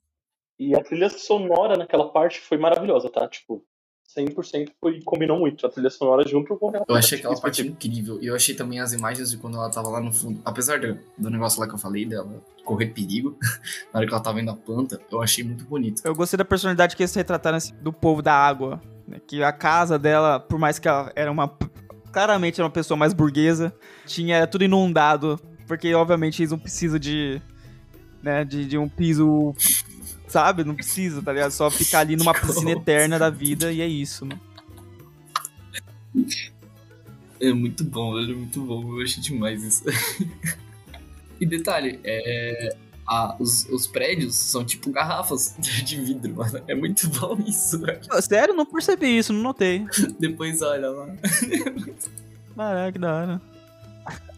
E 0.60 0.76
a 0.76 0.84
trilha 0.84 1.10
sonora 1.10 1.76
naquela 1.76 2.10
parte 2.14 2.40
foi 2.40 2.58
maravilhosa, 2.58 3.10
tá? 3.10 3.28
Tipo, 3.28 3.66
100% 4.16 4.72
foi, 4.80 5.02
combinou 5.02 5.40
muito 5.40 5.66
a 5.66 5.70
trilha 5.70 5.90
sonora 5.90 6.28
junto 6.28 6.56
com 6.58 6.72
Eu 6.88 6.96
achei 6.96 7.18
aquela 7.18 7.40
parte 7.40 7.62
incrível. 7.66 8.20
E 8.22 8.28
eu 8.28 8.36
achei 8.36 8.56
também 8.56 8.80
as 8.80 8.94
imagens 8.94 9.32
de 9.32 9.38
quando 9.38 9.58
ela 9.58 9.70
tava 9.70 9.90
lá 9.90 10.00
no 10.00 10.12
fundo. 10.12 10.42
Apesar 10.46 10.80
do, 10.80 10.98
do 11.18 11.30
negócio 11.30 11.60
lá 11.60 11.68
que 11.68 11.74
eu 11.74 11.80
falei 11.80 12.06
dela 12.06 12.42
correr 12.64 12.88
perigo, 12.88 13.38
na 13.94 14.00
hora 14.00 14.08
que 14.08 14.14
ela 14.14 14.22
tava 14.22 14.38
vendo 14.38 14.52
a 14.52 14.56
planta, 14.56 15.00
eu 15.12 15.22
achei 15.22 15.44
muito 15.44 15.66
bonito. 15.66 16.02
Eu 16.04 16.16
gostei 16.16 16.38
da 16.38 16.46
personalidade 16.46 16.96
que 16.96 17.04
eles 17.04 17.14
retrataram 17.14 17.58
assim, 17.58 17.74
do 17.82 17.92
povo 17.92 18.22
da 18.22 18.34
água. 18.34 18.82
Né? 19.08 19.20
Que 19.26 19.44
a 19.44 19.52
casa 19.52 19.98
dela, 19.98 20.40
por 20.40 20.60
mais 20.60 20.80
que 20.80 20.88
ela 20.88 21.12
era 21.16 21.32
uma. 21.32 21.52
Claramente 22.12 22.60
era 22.60 22.66
uma 22.66 22.72
pessoa 22.72 22.96
mais 22.96 23.12
burguesa, 23.12 23.74
tinha 24.06 24.46
tudo 24.46 24.64
inundado. 24.64 25.40
Porque, 25.68 25.94
obviamente, 25.94 26.42
eles 26.42 26.52
não 26.52 26.60
precisam 26.60 27.00
de. 27.00 27.42
Né, 28.22 28.46
de, 28.46 28.66
de 28.66 28.78
um 28.78 28.88
piso 28.88 29.54
sabe? 30.34 30.64
Não 30.64 30.74
precisa, 30.74 31.22
tá 31.22 31.32
ligado? 31.32 31.52
Só 31.52 31.70
ficar 31.70 32.00
ali 32.00 32.16
numa 32.16 32.34
piscina 32.34 32.72
eterna 32.72 33.20
da 33.20 33.30
vida 33.30 33.72
e 33.72 33.82
é 33.82 33.88
isso, 33.88 34.26
né? 34.26 34.36
É 37.40 37.54
muito 37.54 37.84
bom, 37.84 38.16
velho, 38.16 38.34
é 38.34 38.36
muito 38.36 38.62
bom. 38.62 38.98
Eu 38.98 39.04
achei 39.04 39.22
demais 39.22 39.64
isso. 39.64 39.84
e 41.40 41.46
detalhe, 41.46 42.00
é, 42.04 42.76
a, 43.08 43.36
os, 43.40 43.70
os, 43.70 43.86
prédios 43.86 44.36
são 44.36 44.66
tipo 44.66 44.90
garrafas 44.92 45.56
de 45.60 46.02
vidro, 46.02 46.34
mano. 46.36 46.62
É 46.68 46.74
muito 46.74 47.08
bom 47.10 47.38
isso, 47.46 47.80
velho. 47.80 48.02
Sério? 48.22 48.56
Não 48.56 48.66
percebi 48.66 49.16
isso, 49.16 49.32
não 49.32 49.42
notei. 49.42 49.86
Depois 50.20 50.64
olha 50.64 50.90
lá. 50.90 51.08
Caraca, 52.56 52.92
que 52.92 53.00
da 53.00 53.14
hora. 53.14 53.42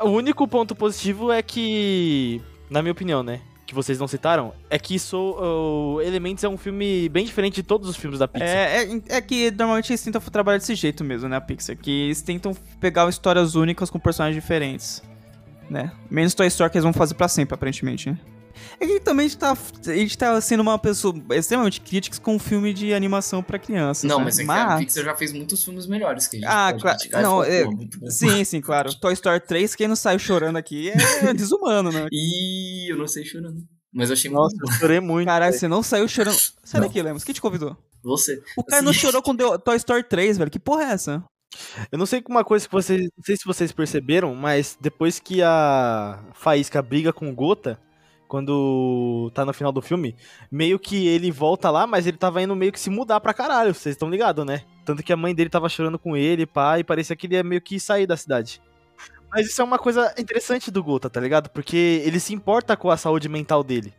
O 0.02 0.10
único 0.10 0.46
ponto 0.46 0.76
positivo 0.76 1.32
é 1.32 1.42
que, 1.42 2.42
na 2.70 2.82
minha 2.82 2.92
opinião, 2.92 3.24
né? 3.24 3.42
Que 3.66 3.74
vocês 3.74 3.98
não 4.00 4.08
citaram, 4.08 4.54
é 4.70 4.78
que 4.78 4.98
o 5.14 6.00
Elementos 6.02 6.44
é 6.44 6.50
um 6.50 6.58
filme 6.58 7.10
bem 7.10 7.26
diferente 7.26 7.56
de 7.56 7.64
todos 7.64 7.90
os 7.90 7.96
filmes 7.96 8.20
da 8.20 8.28
Pixar. 8.28 8.48
É, 8.48 8.84
é, 8.84 9.02
é, 9.10 9.22
que 9.22 9.50
normalmente 9.52 9.92
eles 9.92 10.04
tentam 10.04 10.22
trabalhar 10.22 10.60
desse 10.60 10.76
jeito 10.76 11.04
mesmo, 11.04 11.28
né, 11.28 11.36
a 11.36 11.42
Pixar. 11.42 11.76
Que 11.76 12.06
eles 12.06 12.22
tentam 12.22 12.56
pegar 12.80 13.10
histórias 13.10 13.56
únicas 13.56 13.90
com 13.90 14.00
personagens 14.00 14.42
diferentes, 14.42 15.02
né? 15.70 15.92
Menos 16.10 16.34
Toy 16.34 16.48
Story 16.48 16.70
que 16.70 16.78
eles 16.78 16.84
vão 16.84 16.94
fazer 16.94 17.16
para 17.16 17.28
sempre, 17.28 17.56
aparentemente, 17.56 18.12
né? 18.12 18.20
É 18.80 18.86
que 18.86 19.00
também 19.00 19.26
a 19.26 19.30
gente, 19.30 19.38
tá, 19.38 19.52
a 19.52 19.96
gente 19.96 20.18
tá 20.18 20.42
sendo 20.42 20.62
uma 20.62 20.78
pessoa 20.78 21.14
extremamente 21.32 21.82
crítica 21.82 22.20
com 22.20 22.36
um 22.36 22.40
filme 22.40 22.74
de 22.74 22.94
animação 22.94 23.42
para 23.42 23.58
crianças. 23.58 24.04
Não, 24.04 24.20
né? 24.20 24.26
mas 24.26 24.40
é 24.40 24.46
que 24.46 24.52
a 24.52 24.78
Pixar 24.78 25.04
já 25.04 25.16
fez 25.16 25.34
muitos 25.34 25.64
filmes 25.64 25.88
melhores 25.88 26.28
que 26.28 26.38
a 26.38 26.40
gente 26.40 26.50
Ah, 26.50 26.74
claro. 26.80 26.98
Não, 27.22 27.44
é... 27.44 27.66
Sim, 28.10 28.44
sim, 28.44 28.62
claro. 28.62 28.94
Toy 29.00 29.14
Story 29.14 29.40
3, 29.40 29.76
quem 29.76 29.88
não 29.88 29.96
saiu 29.96 30.20
chorando 30.20 30.58
aqui 30.58 30.90
é 30.90 31.34
desumano, 31.34 31.92
né? 31.92 32.08
Ih, 32.12 32.90
eu 32.90 32.98
não 32.98 33.08
sei 33.08 33.26
chorando. 33.26 33.64
Mas 33.94 34.10
eu 34.10 34.14
achei 34.14 34.30
Nossa, 34.30 34.56
muito 34.58 34.74
eu 34.74 34.78
chorei 34.78 35.00
muito. 35.00 35.26
Caralho, 35.26 35.58
você 35.58 35.68
não 35.70 35.82
saiu 35.82 36.08
chorando. 36.08 36.38
Sai 36.64 36.82
daqui, 36.82 37.02
Lemos. 37.02 37.24
Quem 37.24 37.34
te 37.34 37.42
convidou? 37.42 37.78
Você. 38.04 38.44
O 38.58 38.64
cara 38.64 38.78
assim... 38.78 38.86
não 38.86 38.94
chorou 38.94 39.22
com 39.22 39.34
Toy 39.60 39.78
Story 39.78 40.04
3, 40.04 40.38
velho. 40.38 40.52
Que 40.52 40.60
porra 40.60 40.84
é 40.84 40.92
essa? 40.92 41.24
Eu 41.90 41.98
não 41.98 42.06
sei 42.06 42.22
uma 42.28 42.44
coisa 42.44 42.68
que 42.68 42.74
vocês. 42.74 43.02
Não 43.02 43.24
sei 43.24 43.38
se 43.38 43.46
vocês 43.46 43.72
perceberam, 43.72 44.36
mas 44.36 44.78
depois 44.80 45.18
que 45.20 45.42
a 45.42 46.24
Faísca 46.34 46.82
briga 46.82 47.14
com 47.14 47.30
o 47.30 47.34
Gota, 47.34 47.80
quando 48.28 49.32
tá 49.34 49.46
no 49.46 49.54
final 49.54 49.72
do 49.72 49.82
filme, 49.82 50.16
meio 50.52 50.80
que 50.80 51.08
ele 51.08 51.32
volta 51.32 51.70
lá, 51.70 51.86
mas 51.86 52.08
ele 52.08 52.18
tava 52.18 52.42
indo 52.42 52.56
meio 52.56 52.72
que 52.72 52.80
se 52.80 52.90
mudar 52.90 53.20
pra 53.20 53.34
caralho, 53.34 53.74
vocês 53.74 53.96
estão 53.96 54.10
ligados, 54.10 54.46
né? 54.46 54.64
Tanto 54.84 55.04
que 55.04 55.14
a 55.14 55.18
mãe 55.18 55.34
dele 55.34 55.50
tava 55.50 55.70
chorando 55.70 56.00
com 56.00 56.16
ele, 56.16 56.46
pá, 56.46 56.80
e 56.80 56.84
parecia 56.84 57.16
que 57.16 57.28
ele 57.28 57.36
ia 57.36 57.44
meio 57.44 57.62
que 57.62 57.80
sair 57.80 58.06
da 58.08 58.18
cidade. 58.18 58.62
Mas 59.30 59.48
isso 59.48 59.62
é 59.62 59.66
uma 59.66 59.78
coisa 59.78 60.14
interessante 60.18 60.72
do 60.72 60.84
Gota, 60.84 61.10
tá 61.10 61.20
ligado? 61.20 61.50
Porque 61.50 62.02
ele 62.06 62.20
se 62.20 62.34
importa 62.34 62.78
com 62.78 62.90
a 62.90 62.98
saúde 62.98 63.28
mental 63.28 63.64
dele. 63.64 63.94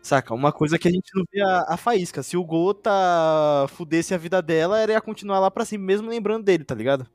Saca? 0.00 0.32
Uma 0.32 0.52
coisa 0.52 0.78
que 0.78 0.86
a 0.86 0.90
gente 0.90 1.10
não 1.14 1.24
vê 1.32 1.40
a, 1.42 1.74
a 1.74 1.76
Faísca. 1.76 2.22
Se 2.22 2.36
o 2.36 2.44
Gota 2.44 2.90
fudesse 3.70 4.14
a 4.14 4.18
vida 4.18 4.40
dela, 4.40 4.78
ela 4.78 4.92
ia 4.92 5.00
continuar 5.00 5.40
lá 5.40 5.50
pra 5.50 5.64
cima, 5.64 5.84
mesmo 5.84 6.08
lembrando 6.08 6.44
dele, 6.44 6.64
tá 6.64 6.74
ligado? 6.74 7.06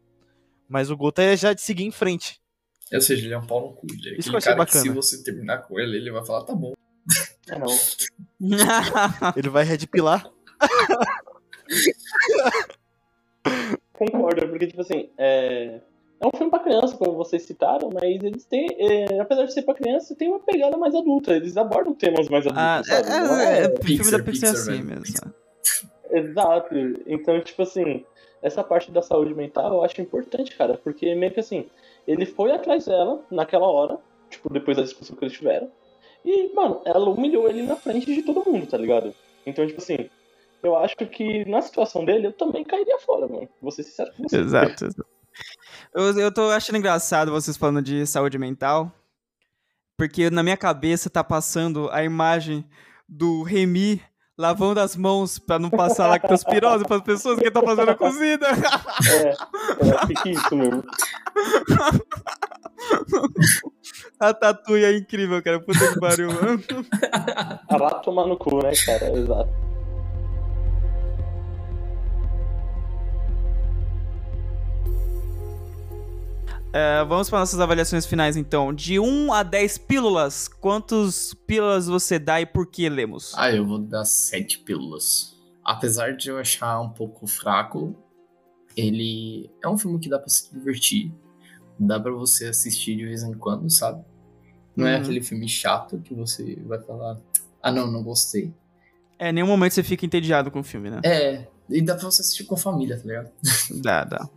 Mas 0.68 0.92
o 0.92 0.98
Gota 0.98 1.22
é 1.24 1.38
já 1.38 1.54
de 1.54 1.62
seguir 1.62 1.86
em 1.86 1.92
frente. 1.92 2.43
Ou 2.94 3.02
seja, 3.02 3.26
ele 3.26 3.34
é 3.34 3.38
um 3.38 3.46
pau 3.46 3.62
no 3.62 3.74
cu. 3.74 3.88
Ele 3.92 4.16
é 4.16 4.20
Isso 4.20 4.30
que 4.30 4.36
eu 4.36 4.38
achei 4.38 4.56
bacana. 4.56 4.82
se 4.82 4.90
você 4.90 5.24
terminar 5.24 5.60
com 5.60 5.80
ele, 5.80 5.98
ele 5.98 6.12
vai 6.12 6.26
falar, 6.26 6.44
tá 6.44 6.54
bom. 6.54 6.74
É 7.50 7.60
não. 7.60 7.68
ele 9.36 9.50
vai 9.50 9.64
redpilar. 9.64 10.30
Concordo, 13.94 14.48
porque, 14.48 14.68
tipo 14.68 14.82
assim, 14.82 15.10
é... 15.18 15.80
é 16.20 16.28
um 16.28 16.32
filme 16.36 16.50
pra 16.50 16.60
criança, 16.60 16.96
como 16.98 17.16
vocês 17.16 17.44
citaram, 17.44 17.90
mas 17.94 18.24
eles 18.24 18.46
têm, 18.46 18.68
é... 18.78 19.20
apesar 19.20 19.46
de 19.46 19.54
ser 19.54 19.64
pra 19.64 19.74
criança, 19.74 20.16
tem 20.16 20.30
uma 20.30 20.40
pegada 20.40 20.78
mais 20.78 20.96
adulta. 20.96 21.34
Eles 21.34 21.58
abordam 21.58 21.94
temas 21.94 22.30
mais 22.30 22.46
adultos, 22.46 22.64
ah, 22.64 22.82
sabe? 22.86 23.10
É, 23.10 23.14
é, 23.14 23.60
é, 23.60 23.66
é, 23.66 23.84
filme 23.84 24.12
da 24.12 24.20
Pixar 24.20 24.50
é 24.50 24.54
assim 24.54 24.82
mesmo. 24.84 25.04
Exato. 26.12 26.76
Então, 27.08 27.42
tipo 27.42 27.64
assim, 27.64 28.06
essa 28.42 28.64
parte 28.64 28.92
da 28.92 29.02
saúde 29.02 29.34
mental 29.34 29.74
eu 29.74 29.84
acho 29.84 30.02
importante, 30.02 30.56
cara, 30.56 30.78
porque 30.78 31.16
meio 31.16 31.34
que 31.34 31.40
assim, 31.40 31.66
ele 32.08 32.26
foi 32.26 32.52
atrás 32.52 32.86
dela 32.86 33.26
naquela 33.32 33.68
hora, 33.68 34.00
tipo, 34.30 34.52
depois 34.52 34.78
da 34.78 34.84
discussão 34.84 35.16
que 35.16 35.24
eles 35.24 35.38
tiveram. 35.38 35.72
E, 36.26 36.54
mano, 36.54 36.82
ela 36.86 37.10
humilhou 37.10 37.50
ele 37.50 37.64
na 37.64 37.76
frente 37.76 38.14
de 38.14 38.22
todo 38.24 38.50
mundo, 38.50 38.66
tá 38.68 38.78
ligado? 38.78 39.14
Então, 39.46 39.66
tipo 39.68 39.82
assim, 39.82 40.10
eu 40.62 40.76
acho 40.78 40.96
que 40.96 41.44
na 41.46 41.62
situação 41.62 42.06
dele 42.06 42.28
eu 42.28 42.34
também 42.34 42.64
cairia 42.64 42.98
fora, 43.00 43.28
mano. 43.28 43.50
Vou 43.62 43.72
ser 43.72 43.84
sincero 43.84 44.12
com 44.16 44.24
você. 44.24 44.38
Exato. 44.38 44.88
Eu, 45.94 46.18
eu 46.18 46.34
tô 46.34 46.50
achando 46.50 46.78
engraçado 46.78 47.32
vocês 47.32 47.58
falando 47.58 47.82
de 47.82 48.06
saúde 48.06 48.38
mental, 48.38 48.92
porque 49.98 50.30
na 50.30 50.44
minha 50.44 50.56
cabeça 50.56 51.10
tá 51.10 51.24
passando 51.24 51.90
a 51.92 52.04
imagem 52.04 52.66
do 53.08 53.44
Remy 53.44 54.02
lavando 54.38 54.80
as 54.80 54.96
mãos 54.96 55.38
pra 55.40 55.60
não 55.60 55.70
passar 55.70 56.08
lactospirose 56.08 56.86
pras 56.86 57.02
pessoas 57.02 57.40
que 57.40 57.48
estão 57.48 57.64
fazendo 57.64 57.92
a 57.92 57.96
cozida. 57.96 58.48
É, 58.48 59.30
é, 59.30 60.22
que 60.22 60.30
isso 60.32 60.56
mesmo. 60.56 60.84
A 64.20 64.34
tatuia 64.34 64.92
é 64.92 64.98
incrível, 64.98 65.42
cara. 65.44 65.60
Puta 65.60 65.94
que 65.94 66.00
pariu, 66.00 66.30
mano. 66.34 66.64
Vá 67.70 67.96
tomar 67.96 68.26
no 68.26 68.38
cu, 68.38 68.62
né, 68.64 68.72
cara? 68.86 69.18
Exato. 69.18 69.73
É, 76.76 77.06
vamos 77.06 77.30
para 77.30 77.40
nossas 77.40 77.60
avaliações 77.60 78.04
finais, 78.06 78.36
então. 78.36 78.74
De 78.74 79.00
1 79.00 79.32
a 79.32 79.44
10 79.44 79.78
pílulas, 79.78 80.48
quantas 80.48 81.34
pílulas 81.46 81.86
você 81.86 82.18
dá 82.18 82.42
e 82.42 82.46
por 82.48 82.66
que, 82.66 82.90
Lemos? 82.90 83.32
Ah, 83.38 83.52
eu 83.52 83.64
vou 83.66 83.78
dar 83.78 84.04
7 84.06 84.60
pílulas. 84.60 85.38
Apesar 85.64 86.18
de 86.18 86.30
eu 86.30 86.38
achar 86.40 86.82
um 86.82 86.90
pouco 86.90 87.28
fraco, 87.28 87.96
ele 88.76 89.52
é 89.64 89.70
um 89.70 89.78
filme 89.78 90.00
que 90.00 90.10
dá 90.10 90.18
pra 90.18 90.28
se 90.30 90.52
divertir. 90.52 91.14
Dá 91.80 92.00
pra 92.00 92.12
você 92.12 92.48
assistir 92.48 92.96
de 92.98 93.06
vez 93.06 93.22
em 93.24 93.34
quando, 93.34 93.70
sabe? 93.70 94.04
Não 94.76 94.88
é 94.88 94.96
Uhum. 94.96 95.02
aquele 95.04 95.22
filme 95.22 95.48
chato 95.48 96.00
que 96.00 96.14
você 96.16 96.56
vai 96.66 96.80
falar, 96.82 97.20
ah 97.62 97.72
não, 97.72 97.86
não 97.90 98.02
gostei. 98.04 98.52
É, 99.20 99.32
nenhum 99.32 99.46
momento 99.48 99.74
você 99.74 99.84
fica 99.84 100.06
entediado 100.06 100.50
com 100.50 100.60
o 100.62 100.64
filme, 100.64 100.90
né? 100.90 101.02
É, 101.06 101.48
e 101.70 101.82
dá 101.84 101.94
pra 101.96 102.06
você 102.06 102.22
assistir 102.22 102.46
com 102.46 102.56
a 102.56 102.58
família, 102.58 102.98
tá 102.98 103.04
ligado? 103.08 103.30
Dá, 103.82 104.04
dá. 104.04 104.28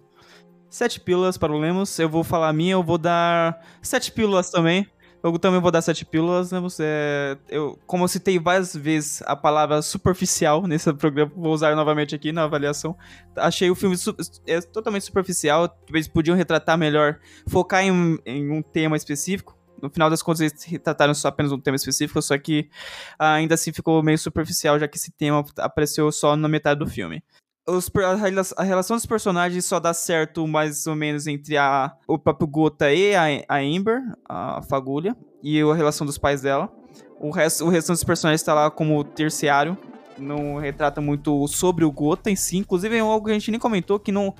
Sete 0.68 1.00
pílulas 1.00 1.38
para 1.38 1.52
o 1.52 1.58
Lemos. 1.58 1.98
Eu 1.98 2.08
vou 2.08 2.24
falar 2.24 2.48
a 2.48 2.52
minha, 2.52 2.72
eu 2.72 2.82
vou 2.82 2.98
dar 2.98 3.64
sete 3.80 4.10
pílulas 4.10 4.50
também. 4.50 4.86
Eu 5.22 5.36
também 5.38 5.60
vou 5.60 5.70
dar 5.70 5.80
sete 5.80 6.04
pílulas. 6.04 6.50
Lemos. 6.50 6.78
É, 6.80 7.36
eu, 7.48 7.78
como 7.86 8.04
eu 8.04 8.08
citei 8.08 8.38
várias 8.38 8.74
vezes 8.74 9.22
a 9.26 9.34
palavra 9.34 9.80
superficial 9.80 10.66
nesse 10.66 10.92
programa, 10.94 11.32
vou 11.34 11.52
usar 11.52 11.74
novamente 11.74 12.14
aqui 12.14 12.32
na 12.32 12.44
avaliação. 12.44 12.96
Achei 13.36 13.70
o 13.70 13.74
filme 13.74 13.96
su 13.96 14.14
é, 14.46 14.60
totalmente 14.60 15.04
superficial. 15.04 15.76
Eles 15.88 16.08
podiam 16.08 16.36
retratar 16.36 16.76
melhor, 16.76 17.18
focar 17.46 17.82
em, 17.84 18.18
em 18.24 18.50
um 18.50 18.62
tema 18.62 18.96
específico. 18.96 19.56
No 19.80 19.90
final 19.90 20.08
das 20.08 20.22
contas, 20.22 20.40
eles 20.40 20.64
retrataram 20.64 21.12
só 21.12 21.28
apenas 21.28 21.52
um 21.52 21.60
tema 21.60 21.76
específico, 21.76 22.20
só 22.22 22.38
que 22.38 22.70
ainda 23.18 23.54
assim 23.54 23.72
ficou 23.72 24.02
meio 24.02 24.18
superficial, 24.18 24.78
já 24.78 24.88
que 24.88 24.96
esse 24.96 25.12
tema 25.12 25.44
apareceu 25.58 26.10
só 26.10 26.34
na 26.34 26.48
metade 26.48 26.80
do 26.80 26.86
filme 26.86 27.22
os, 27.66 27.90
a, 27.96 28.62
a, 28.62 28.64
relação 28.64 28.96
dos 28.96 29.06
personagens 29.06 29.64
só 29.64 29.80
dá 29.80 29.92
certo 29.92 30.46
mais 30.46 30.86
ou 30.86 30.94
menos 30.94 31.26
entre 31.26 31.56
a, 31.56 31.92
o 32.06 32.18
próprio 32.18 32.46
Gota 32.46 32.92
e 32.92 33.14
a, 33.14 33.24
a 33.48 33.58
Amber, 33.58 34.00
a 34.28 34.62
Fagulha, 34.62 35.16
e 35.42 35.60
a 35.60 35.74
relação 35.74 36.06
dos 36.06 36.16
pais 36.16 36.40
dela. 36.40 36.72
O 37.18 37.30
resto, 37.30 37.64
o 37.64 37.68
resto 37.68 37.92
dos 37.92 38.04
personagens 38.04 38.40
está 38.40 38.54
lá 38.54 38.70
como 38.70 39.02
terciário, 39.02 39.76
não 40.18 40.56
retrata 40.56 41.00
muito 41.00 41.46
sobre 41.48 41.84
o 41.84 41.90
Gota 41.90 42.30
em 42.30 42.36
si. 42.36 42.58
Inclusive, 42.58 42.96
é 42.96 43.00
algo 43.00 43.26
que 43.26 43.30
a 43.32 43.34
gente 43.34 43.50
nem 43.50 43.60
comentou, 43.60 43.98
que 43.98 44.12
não, 44.12 44.34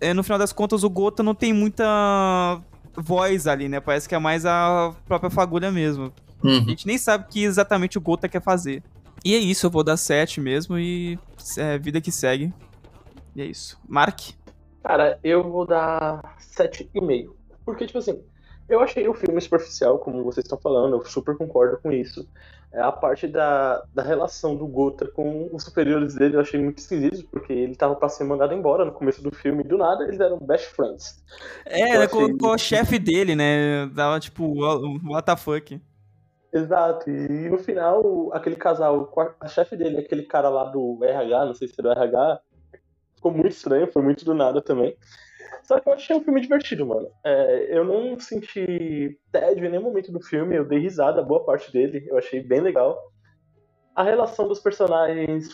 é, 0.00 0.12
no 0.12 0.22
final 0.22 0.38
das 0.38 0.52
contas 0.52 0.84
o 0.84 0.90
Gota 0.90 1.22
não 1.22 1.34
tem 1.34 1.52
muita 1.52 2.60
voz 2.96 3.46
ali, 3.46 3.68
né? 3.68 3.80
Parece 3.80 4.08
que 4.08 4.14
é 4.14 4.18
mais 4.18 4.44
a 4.44 4.92
própria 5.06 5.30
Fagulha 5.30 5.70
mesmo. 5.70 6.12
Uhum. 6.42 6.58
A 6.58 6.70
gente 6.70 6.86
nem 6.86 6.98
sabe 6.98 7.24
o 7.24 7.28
que 7.28 7.42
exatamente 7.42 7.98
o 7.98 8.00
Gota 8.00 8.28
quer 8.28 8.42
fazer. 8.42 8.82
E 9.24 9.34
é 9.34 9.38
isso, 9.38 9.66
eu 9.66 9.70
vou 9.70 9.82
dar 9.84 9.96
7 9.96 10.40
mesmo 10.40 10.78
e 10.78 11.18
é 11.58 11.78
vida 11.78 12.00
que 12.00 12.10
segue. 12.12 12.52
E 13.34 13.42
é 13.42 13.44
isso. 13.44 13.78
Mark? 13.88 14.20
Cara, 14.82 15.18
eu 15.22 15.42
vou 15.42 15.66
dar 15.66 16.36
7,5. 16.40 17.34
Porque, 17.64 17.86
tipo 17.86 17.98
assim, 17.98 18.22
Eu 18.70 18.80
achei 18.80 19.08
o 19.08 19.14
filme 19.14 19.40
superficial, 19.40 19.98
como 19.98 20.22
vocês 20.22 20.44
estão 20.44 20.58
falando, 20.58 20.94
eu 20.96 21.04
super 21.06 21.34
concordo 21.36 21.78
com 21.82 21.90
isso. 21.90 22.28
É, 22.70 22.82
a 22.82 22.92
parte 22.92 23.26
da, 23.26 23.82
da 23.94 24.02
relação 24.02 24.54
do 24.54 24.66
Gota 24.66 25.06
com 25.08 25.48
os 25.54 25.64
superiores 25.64 26.14
dele 26.14 26.36
eu 26.36 26.40
achei 26.40 26.60
muito 26.60 26.76
esquisito, 26.76 27.26
porque 27.32 27.50
ele 27.50 27.74
tava 27.74 27.96
pra 27.96 28.10
ser 28.10 28.24
mandado 28.24 28.52
embora 28.52 28.84
no 28.84 28.92
começo 28.92 29.22
do 29.22 29.34
filme, 29.34 29.62
e 29.64 29.66
do 29.66 29.78
nada 29.78 30.04
eles 30.04 30.20
eram 30.20 30.36
best 30.38 30.66
friends. 30.74 31.24
É, 31.64 31.80
né, 31.80 31.96
achei- 32.04 32.08
com, 32.08 32.36
com 32.36 32.48
o 32.48 32.58
chefe 32.58 32.98
dele, 32.98 33.34
né? 33.34 33.86
Dava 33.94 34.20
tipo, 34.20 34.44
what 35.08 35.24
the 35.24 35.34
fuck. 35.36 35.80
Exato, 36.52 37.10
e 37.10 37.48
no 37.50 37.58
final, 37.58 38.30
aquele 38.32 38.56
casal, 38.56 39.12
a 39.38 39.48
chefe 39.48 39.76
dele, 39.76 39.98
aquele 39.98 40.22
cara 40.22 40.48
lá 40.48 40.64
do 40.64 40.98
RH, 41.02 41.44
não 41.44 41.54
sei 41.54 41.68
se 41.68 41.74
era 41.78 41.94
do 41.94 42.00
RH, 42.00 42.40
ficou 43.16 43.32
muito 43.32 43.52
estranho, 43.52 43.92
foi 43.92 44.02
muito 44.02 44.24
do 44.24 44.34
nada 44.34 44.62
também. 44.62 44.96
Só 45.62 45.78
que 45.78 45.88
eu 45.88 45.92
achei 45.92 46.16
um 46.16 46.24
filme 46.24 46.40
divertido, 46.40 46.86
mano. 46.86 47.10
É, 47.22 47.76
eu 47.76 47.84
não 47.84 48.18
senti 48.18 49.18
tédio 49.30 49.66
em 49.66 49.70
nenhum 49.70 49.82
momento 49.82 50.10
do 50.10 50.22
filme, 50.22 50.56
eu 50.56 50.66
dei 50.66 50.78
risada 50.78 51.22
boa 51.22 51.44
parte 51.44 51.70
dele, 51.70 52.06
eu 52.08 52.16
achei 52.16 52.42
bem 52.42 52.60
legal. 52.60 52.98
A 53.94 54.02
relação 54.02 54.48
dos 54.48 54.60
personagens, 54.60 55.48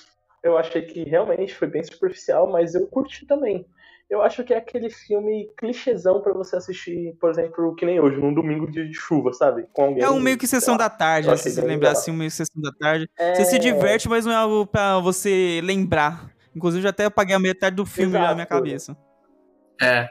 eu 0.45 0.57
achei 0.57 0.83
que 0.83 1.03
realmente 1.03 1.55
foi 1.55 1.67
bem 1.67 1.83
superficial, 1.83 2.49
mas 2.49 2.75
eu 2.77 2.87
curti 2.87 3.27
também. 3.27 3.67
Eu 4.11 4.23
acho 4.23 4.45
que 4.45 4.53
é 4.53 4.59
aquele 4.59 4.91
filme 4.91 5.51
clichêzão 5.57 6.21
pra 6.21 6.33
você 6.33 6.57
assistir, 6.57 7.17
por 7.21 7.31
exemplo, 7.31 7.75
que 7.75 7.87
nem 7.87 7.99
hoje, 7.99 8.19
num 8.19 8.35
domingo 8.35 8.71
de 8.71 8.93
chuva, 8.93 9.33
sabe? 9.33 9.67
Com 9.73 9.85
alguém. 9.85 10.05
É 10.05 10.11
um 10.11 10.21
meio 10.21 10.37
que 10.37 10.47
sessão 10.47 10.77
da 10.77 10.91
tarde, 10.91 11.29
né, 11.29 11.37
se 11.37 11.51
você 11.51 11.61
lembrar 11.61 11.89
legal. 11.89 11.93
assim, 11.93 12.11
um 12.11 12.17
meio 12.17 12.31
que 12.31 12.37
sessão 12.37 12.63
da 12.63 12.71
tarde. 12.73 13.09
É, 13.19 13.35
Você 13.35 13.45
se 13.47 13.59
diverte, 13.59 14.09
mas 14.09 14.27
não 14.27 14.33
é 14.33 14.37
algo 14.37 14.67
pra 14.67 14.99
você 14.99 15.61
lembrar. 15.65 16.31
Inclusive, 16.55 16.85
eu 16.85 16.91
até 16.91 17.07
apaguei 17.07 17.35
a 17.35 17.41
metade 17.41 17.75
do 17.75 17.87
filme 17.87 18.13
já 18.13 18.21
na 18.21 18.35
minha 18.35 18.45
Exato. 18.45 18.49
cabeça. 18.49 18.97
É, 19.83 20.09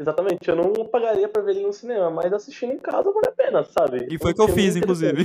Exatamente, 0.00 0.48
eu 0.48 0.56
não 0.56 0.72
pagaria 0.86 1.28
pra 1.28 1.42
ver 1.42 1.50
ele 1.50 1.66
no 1.66 1.74
cinema, 1.74 2.10
mas 2.10 2.32
assistindo 2.32 2.72
em 2.72 2.78
casa 2.78 3.12
vale 3.12 3.28
a 3.28 3.32
pena, 3.32 3.64
sabe? 3.64 4.08
E 4.10 4.18
foi 4.18 4.32
o 4.32 4.34
que 4.34 4.40
eu 4.40 4.48
fiz, 4.48 4.74
inclusive. 4.74 5.24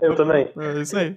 Eu 0.00 0.16
também. 0.16 0.50
É 0.56 0.80
isso 0.80 0.96
aí. 0.96 1.14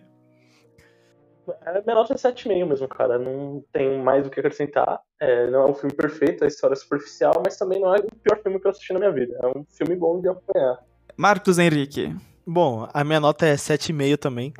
É, 1.65 1.81
minha 1.81 1.95
nota 1.95 2.13
é 2.13 2.17
7,5 2.17 2.65
mesmo, 2.65 2.87
cara. 2.87 3.17
Não 3.17 3.63
tem 3.71 4.01
mais 4.01 4.25
o 4.25 4.29
que 4.29 4.39
acrescentar. 4.39 4.99
É, 5.19 5.49
não 5.49 5.61
é 5.61 5.65
um 5.67 5.73
filme 5.73 5.95
perfeito, 5.95 6.43
a 6.43 6.47
história 6.47 6.73
é 6.73 6.77
superficial, 6.77 7.41
mas 7.43 7.57
também 7.57 7.79
não 7.79 7.93
é 7.93 7.99
o 7.99 8.15
pior 8.17 8.41
filme 8.41 8.59
que 8.59 8.67
eu 8.67 8.71
assisti 8.71 8.93
na 8.93 8.99
minha 8.99 9.11
vida. 9.11 9.37
É 9.41 9.47
um 9.47 9.65
filme 9.65 9.95
bom 9.95 10.21
de 10.21 10.29
acompanhar. 10.29 10.79
Marcos 11.17 11.59
Henrique. 11.59 12.15
Bom, 12.45 12.87
a 12.93 13.03
minha 13.03 13.19
nota 13.19 13.45
é 13.45 13.55
7,5 13.55 14.17
também. 14.17 14.53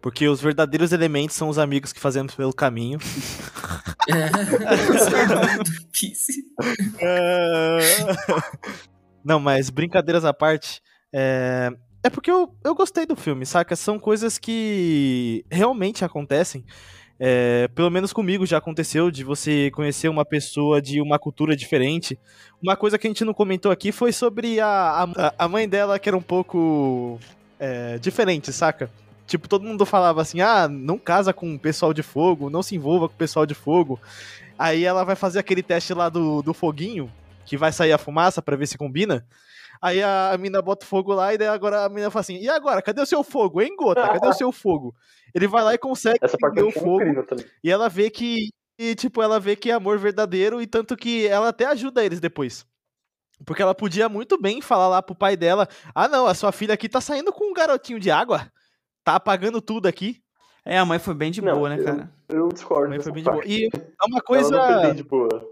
Porque 0.00 0.28
os 0.28 0.40
verdadeiros 0.40 0.92
elementos 0.92 1.34
são 1.34 1.48
os 1.48 1.58
amigos 1.58 1.92
que 1.92 1.98
fazemos 1.98 2.34
pelo 2.34 2.52
caminho. 2.52 2.98
é. 4.08 4.28
do 5.58 5.88
Kiss. 5.92 6.32
Não, 9.24 9.40
mas 9.40 9.70
brincadeiras 9.70 10.24
à 10.24 10.32
parte, 10.32 10.80
é, 11.12 11.72
é 12.02 12.10
porque 12.10 12.30
eu, 12.30 12.54
eu 12.64 12.74
gostei 12.74 13.06
do 13.06 13.16
filme, 13.16 13.44
saca? 13.44 13.74
São 13.74 13.98
coisas 13.98 14.38
que 14.38 15.44
realmente 15.50 16.04
acontecem. 16.04 16.64
É, 17.18 17.66
pelo 17.68 17.90
menos 17.90 18.12
comigo 18.12 18.44
já 18.44 18.58
aconteceu 18.58 19.10
de 19.10 19.24
você 19.24 19.70
conhecer 19.70 20.08
uma 20.08 20.24
pessoa 20.24 20.82
de 20.82 21.00
uma 21.00 21.18
cultura 21.18 21.56
diferente. 21.56 22.18
Uma 22.62 22.76
coisa 22.76 22.98
que 22.98 23.06
a 23.06 23.10
gente 23.10 23.24
não 23.24 23.32
comentou 23.32 23.72
aqui 23.72 23.90
foi 23.90 24.12
sobre 24.12 24.60
a, 24.60 25.04
a, 25.16 25.34
a 25.38 25.48
mãe 25.48 25.68
dela, 25.68 25.98
que 25.98 26.08
era 26.08 26.16
um 26.16 26.22
pouco 26.22 27.18
é, 27.58 27.98
diferente, 27.98 28.52
saca? 28.52 28.90
Tipo, 29.26 29.48
todo 29.48 29.64
mundo 29.64 29.84
falava 29.84 30.22
assim: 30.22 30.40
ah, 30.40 30.68
não 30.68 30.98
casa 30.98 31.32
com 31.32 31.54
o 31.54 31.58
pessoal 31.58 31.92
de 31.92 32.02
fogo, 32.02 32.50
não 32.50 32.62
se 32.62 32.76
envolva 32.76 33.08
com 33.08 33.14
o 33.14 33.18
pessoal 33.18 33.46
de 33.46 33.54
fogo. 33.54 33.98
Aí 34.58 34.84
ela 34.84 35.04
vai 35.04 35.16
fazer 35.16 35.38
aquele 35.38 35.62
teste 35.62 35.92
lá 35.92 36.08
do, 36.08 36.42
do 36.42 36.54
foguinho, 36.54 37.10
que 37.44 37.56
vai 37.56 37.72
sair 37.72 37.92
a 37.92 37.98
fumaça 37.98 38.40
pra 38.40 38.56
ver 38.56 38.66
se 38.66 38.78
combina. 38.78 39.26
Aí 39.82 40.02
a, 40.02 40.32
a 40.32 40.38
mina 40.38 40.60
bota 40.62 40.84
o 40.84 40.88
fogo 40.88 41.12
lá 41.12 41.32
e 41.34 41.38
daí 41.38 41.48
agora 41.48 41.84
a 41.84 41.88
mina 41.88 42.10
fala 42.10 42.20
assim: 42.20 42.36
e 42.38 42.48
agora? 42.48 42.80
Cadê 42.82 43.00
o 43.00 43.06
seu 43.06 43.22
fogo, 43.22 43.60
hein, 43.60 43.74
Gota? 43.76 44.02
Cadê 44.08 44.26
o 44.28 44.32
seu 44.32 44.50
fogo? 44.52 44.94
Ele 45.34 45.46
vai 45.46 45.62
lá 45.62 45.74
e 45.74 45.78
consegue 45.78 46.18
Essa 46.22 46.36
parte 46.38 46.58
acender 46.58 46.74
eu 46.74 46.80
o 46.80 46.84
fogo. 46.84 47.00
incrível 47.02 47.26
também. 47.26 47.44
E 47.62 47.70
ela 47.70 47.88
vê 47.88 48.08
que. 48.10 48.50
E, 48.78 48.94
tipo, 48.94 49.22
ela 49.22 49.40
vê 49.40 49.56
que 49.56 49.70
é 49.70 49.74
amor 49.74 49.98
verdadeiro 49.98 50.60
e 50.60 50.66
tanto 50.66 50.96
que 50.96 51.26
ela 51.26 51.48
até 51.48 51.64
ajuda 51.66 52.04
eles 52.04 52.20
depois. 52.20 52.66
Porque 53.46 53.60
ela 53.62 53.74
podia 53.74 54.08
muito 54.08 54.40
bem 54.40 54.60
falar 54.60 54.88
lá 54.88 55.02
pro 55.02 55.14
pai 55.14 55.36
dela: 55.36 55.68
Ah, 55.94 56.08
não, 56.08 56.26
a 56.26 56.34
sua 56.34 56.52
filha 56.52 56.74
aqui 56.74 56.88
tá 56.88 57.00
saindo 57.00 57.32
com 57.32 57.50
um 57.50 57.54
garotinho 57.54 57.98
de 58.00 58.10
água. 58.10 58.50
Tá 59.04 59.14
apagando 59.16 59.60
tudo 59.60 59.86
aqui. 59.86 60.22
É, 60.64 60.78
a 60.78 60.84
mãe 60.84 60.98
foi 60.98 61.14
bem 61.14 61.30
de 61.30 61.40
Não, 61.40 61.54
boa, 61.54 61.68
né, 61.68 61.78
eu- 61.80 61.84
cara? 61.84 62.12
Eu 62.28 62.48
discordo. 62.48 62.88
Mas 62.88 62.98
dessa 62.98 63.10
foi 63.10 63.12
bem 63.14 63.22
de 63.22 63.30
boa. 63.30 63.36
parte. 63.42 63.52
E 63.52 63.64
é 63.66 63.68
uma 63.68 63.78
Ela 63.78 63.88
não 64.08 64.16
foi 64.18 64.22
coisa. 64.26 64.80
bem 64.82 64.94
de 64.94 65.02
boa. 65.04 65.48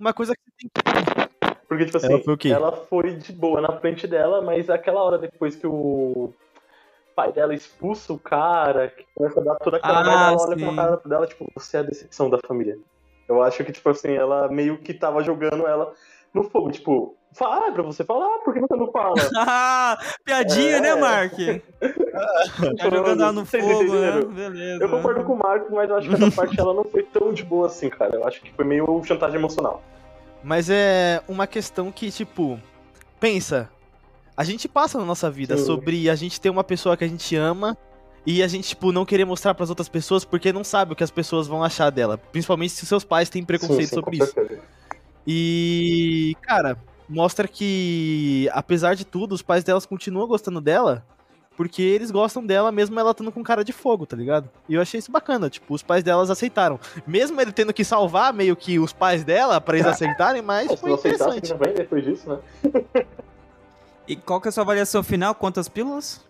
Uma 0.00 0.12
coisa 0.14 0.32
que 0.34 0.40
você 0.42 0.50
tem 0.58 0.70
que. 0.70 1.35
Porque, 1.68 1.84
tipo 1.84 1.96
assim, 1.96 2.06
Ela 2.12 2.22
foi 2.22 2.50
ela 2.50 2.72
foi 2.72 3.14
de 3.16 3.32
boa 3.32 3.60
na 3.60 3.72
frente 3.80 4.06
dela, 4.06 4.40
mas 4.40 4.70
aquela 4.70 5.02
hora 5.02 5.18
depois 5.18 5.56
que 5.56 5.66
o 5.66 6.32
pai 7.14 7.32
dela 7.32 7.54
expulsa 7.54 8.12
o 8.12 8.18
cara, 8.18 8.88
que 8.88 9.04
começa 9.14 9.40
a 9.40 9.44
dar 9.44 9.54
toda 9.56 9.78
aquela 9.78 10.00
Ah, 10.00 10.04
merda, 10.04 10.24
ela 10.26 10.36
olha 10.42 10.56
sim. 10.56 10.64
com 10.64 10.70
a 10.70 10.76
cara 10.76 11.00
dela, 11.04 11.26
tipo, 11.26 11.50
você 11.54 11.78
é 11.78 11.80
a 11.80 11.82
decepção 11.82 12.30
da 12.30 12.38
família. 12.46 12.78
Eu 13.28 13.42
acho 13.42 13.64
que, 13.64 13.72
tipo 13.72 13.88
assim, 13.88 14.14
ela 14.14 14.48
meio 14.48 14.78
que 14.78 14.94
tava 14.94 15.22
jogando 15.24 15.66
ela 15.66 15.92
no 16.32 16.44
fogo, 16.44 16.70
tipo, 16.70 17.16
fala 17.32 17.72
pra 17.72 17.82
você 17.82 18.04
falar, 18.04 18.38
por 18.40 18.52
que 18.54 18.60
você 18.60 18.76
não 18.76 18.92
fala? 18.92 19.14
Ah, 19.36 19.98
piadinha, 20.24 20.76
É. 20.76 20.80
né, 20.80 20.94
Mark? 20.94 21.32
Tá 22.78 22.90
jogando 22.90 23.22
ela 23.22 23.32
no 23.32 23.44
fogo, 23.44 23.94
né? 23.94 24.20
Beleza. 24.22 24.84
Eu 24.84 24.88
concordo 24.88 25.24
com 25.24 25.32
o 25.32 25.38
Marcos, 25.38 25.70
mas 25.70 25.88
eu 25.90 25.96
acho 25.96 26.08
que 26.08 26.14
essa 26.14 26.30
parte 26.30 26.60
ela 26.60 26.72
não 26.74 26.84
foi 26.84 27.02
tão 27.02 27.32
de 27.32 27.42
boa 27.44 27.66
assim, 27.66 27.88
cara. 27.90 28.14
Eu 28.14 28.26
acho 28.26 28.40
que 28.40 28.52
foi 28.52 28.64
meio 28.64 29.02
chantagem 29.04 29.36
emocional. 29.38 29.82
Mas 30.46 30.70
é 30.70 31.20
uma 31.26 31.44
questão 31.44 31.90
que, 31.90 32.08
tipo, 32.08 32.60
pensa, 33.18 33.68
a 34.36 34.44
gente 34.44 34.68
passa 34.68 34.96
na 34.96 35.04
nossa 35.04 35.28
vida 35.28 35.58
Sim. 35.58 35.66
sobre 35.66 36.08
a 36.08 36.14
gente 36.14 36.40
ter 36.40 36.48
uma 36.50 36.62
pessoa 36.62 36.96
que 36.96 37.02
a 37.02 37.08
gente 37.08 37.34
ama 37.34 37.76
e 38.24 38.40
a 38.44 38.46
gente, 38.46 38.68
tipo, 38.68 38.92
não 38.92 39.04
querer 39.04 39.24
mostrar 39.24 39.54
pras 39.54 39.70
outras 39.70 39.88
pessoas 39.88 40.24
porque 40.24 40.52
não 40.52 40.62
sabe 40.62 40.92
o 40.92 40.96
que 40.96 41.02
as 41.02 41.10
pessoas 41.10 41.48
vão 41.48 41.64
achar 41.64 41.90
dela. 41.90 42.16
Principalmente 42.16 42.74
se 42.74 42.86
seus 42.86 43.02
pais 43.02 43.28
têm 43.28 43.42
preconceito 43.42 43.80
Sim, 43.80 43.86
sim, 43.88 43.94
sobre 43.96 44.18
isso. 44.18 44.34
E, 45.26 46.36
cara, 46.42 46.78
mostra 47.08 47.48
que, 47.48 48.48
apesar 48.52 48.94
de 48.94 49.04
tudo, 49.04 49.34
os 49.34 49.42
pais 49.42 49.64
delas 49.64 49.84
continuam 49.84 50.28
gostando 50.28 50.60
dela. 50.60 51.04
Porque 51.56 51.80
eles 51.80 52.10
gostam 52.10 52.44
dela 52.44 52.70
mesmo 52.70 53.00
ela 53.00 53.12
estando 53.12 53.32
com 53.32 53.42
cara 53.42 53.64
de 53.64 53.72
fogo, 53.72 54.04
tá 54.04 54.14
ligado? 54.16 54.48
E 54.68 54.74
eu 54.74 54.80
achei 54.82 54.98
isso 54.98 55.10
bacana, 55.10 55.48
tipo, 55.48 55.72
os 55.74 55.82
pais 55.82 56.04
delas 56.04 56.28
aceitaram. 56.30 56.78
Mesmo 57.06 57.40
ele 57.40 57.50
tendo 57.50 57.72
que 57.72 57.82
salvar 57.82 58.32
meio 58.34 58.54
que 58.54 58.78
os 58.78 58.92
pais 58.92 59.24
dela 59.24 59.58
pra 59.60 59.76
eles 59.78 59.86
aceitarem, 59.88 60.42
mas 60.42 60.68
É, 60.70 60.76
se 60.76 60.80
foi 60.82 60.92
interessante. 60.92 61.48
também 61.54 61.72
depois 61.74 62.04
disso, 62.04 62.28
né? 62.28 62.38
E 64.08 64.14
qual 64.14 64.40
que 64.40 64.46
é 64.46 64.50
a 64.50 64.52
sua 64.52 64.62
avaliação 64.62 65.02
final? 65.02 65.34
Quantas 65.34 65.68
pílulas? 65.68 66.24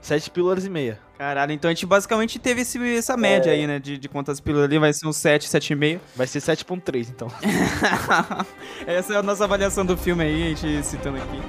Sete 0.00 0.28
pílulas 0.28 0.64
e 0.64 0.68
meia. 0.68 0.98
Caralho, 1.16 1.52
então 1.52 1.70
a 1.70 1.72
gente 1.72 1.86
basicamente 1.86 2.36
teve 2.38 2.62
esse- 2.62 2.96
essa 2.96 3.16
média 3.16 3.50
É. 3.50 3.54
aí, 3.54 3.66
né? 3.66 3.78
De, 3.78 3.96
de 3.96 4.08
quantas 4.08 4.40
pílulas 4.40 4.64
ali, 4.66 4.78
vai 4.80 4.92
ser 4.92 5.06
uns 5.06 5.16
7, 5.16 5.46
7,5. 5.48 6.00
Vai 6.16 6.26
ser 6.26 6.40
7.3, 6.40 7.10
então. 7.10 7.28
Essa 8.86 9.14
é 9.14 9.16
a 9.18 9.22
nossa 9.22 9.44
avaliação 9.44 9.86
do 9.86 9.96
filme 9.96 10.24
aí, 10.24 10.42
a 10.52 10.54
gente 10.56 10.82
citando 10.84 11.18
aqui. 11.18 11.40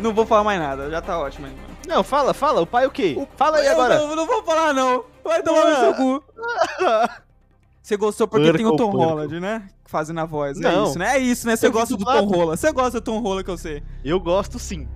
Não 0.00 0.12
vou 0.12 0.24
falar 0.26 0.44
mais 0.44 0.60
nada, 0.60 0.90
já 0.90 1.00
tá 1.00 1.18
ótimo 1.18 1.46
ainda. 1.46 1.58
Não, 1.86 2.02
fala, 2.02 2.34
fala, 2.34 2.60
o 2.60 2.66
pai 2.66 2.86
o 2.86 2.90
quê? 2.90 3.26
Fala 3.36 3.58
aí 3.58 3.66
Eu 3.66 3.72
agora. 3.72 3.98
Não, 3.98 4.16
não 4.16 4.26
vou 4.26 4.42
falar 4.42 4.72
não. 4.72 5.04
Vai 5.24 5.42
tomar 5.42 5.70
no 5.70 5.76
seu 5.76 5.94
cu. 5.94 6.22
Você 7.82 7.96
gostou 7.96 8.28
porque 8.28 8.52
tem 8.52 8.66
o 8.66 8.76
Tom 8.76 8.90
porco. 8.90 8.98
Holland, 8.98 9.40
né? 9.40 9.66
Fazendo 9.86 10.20
a 10.20 10.26
voz. 10.26 10.60
É 10.60 10.60
Não. 10.60 10.84
isso, 10.84 10.98
né? 10.98 11.16
É 11.16 11.18
isso, 11.18 11.46
né? 11.46 11.56
Você 11.56 11.70
gosta 11.70 11.96
do. 11.96 12.04
Tom 12.04 12.26
Holland. 12.26 12.60
Você 12.60 12.70
gosta 12.70 13.00
do 13.00 13.04
Tom 13.04 13.18
Holland 13.20 13.44
que 13.44 13.50
eu 13.50 13.56
sei. 13.56 13.82
Eu 14.04 14.20
gosto 14.20 14.58
sim. 14.58 14.86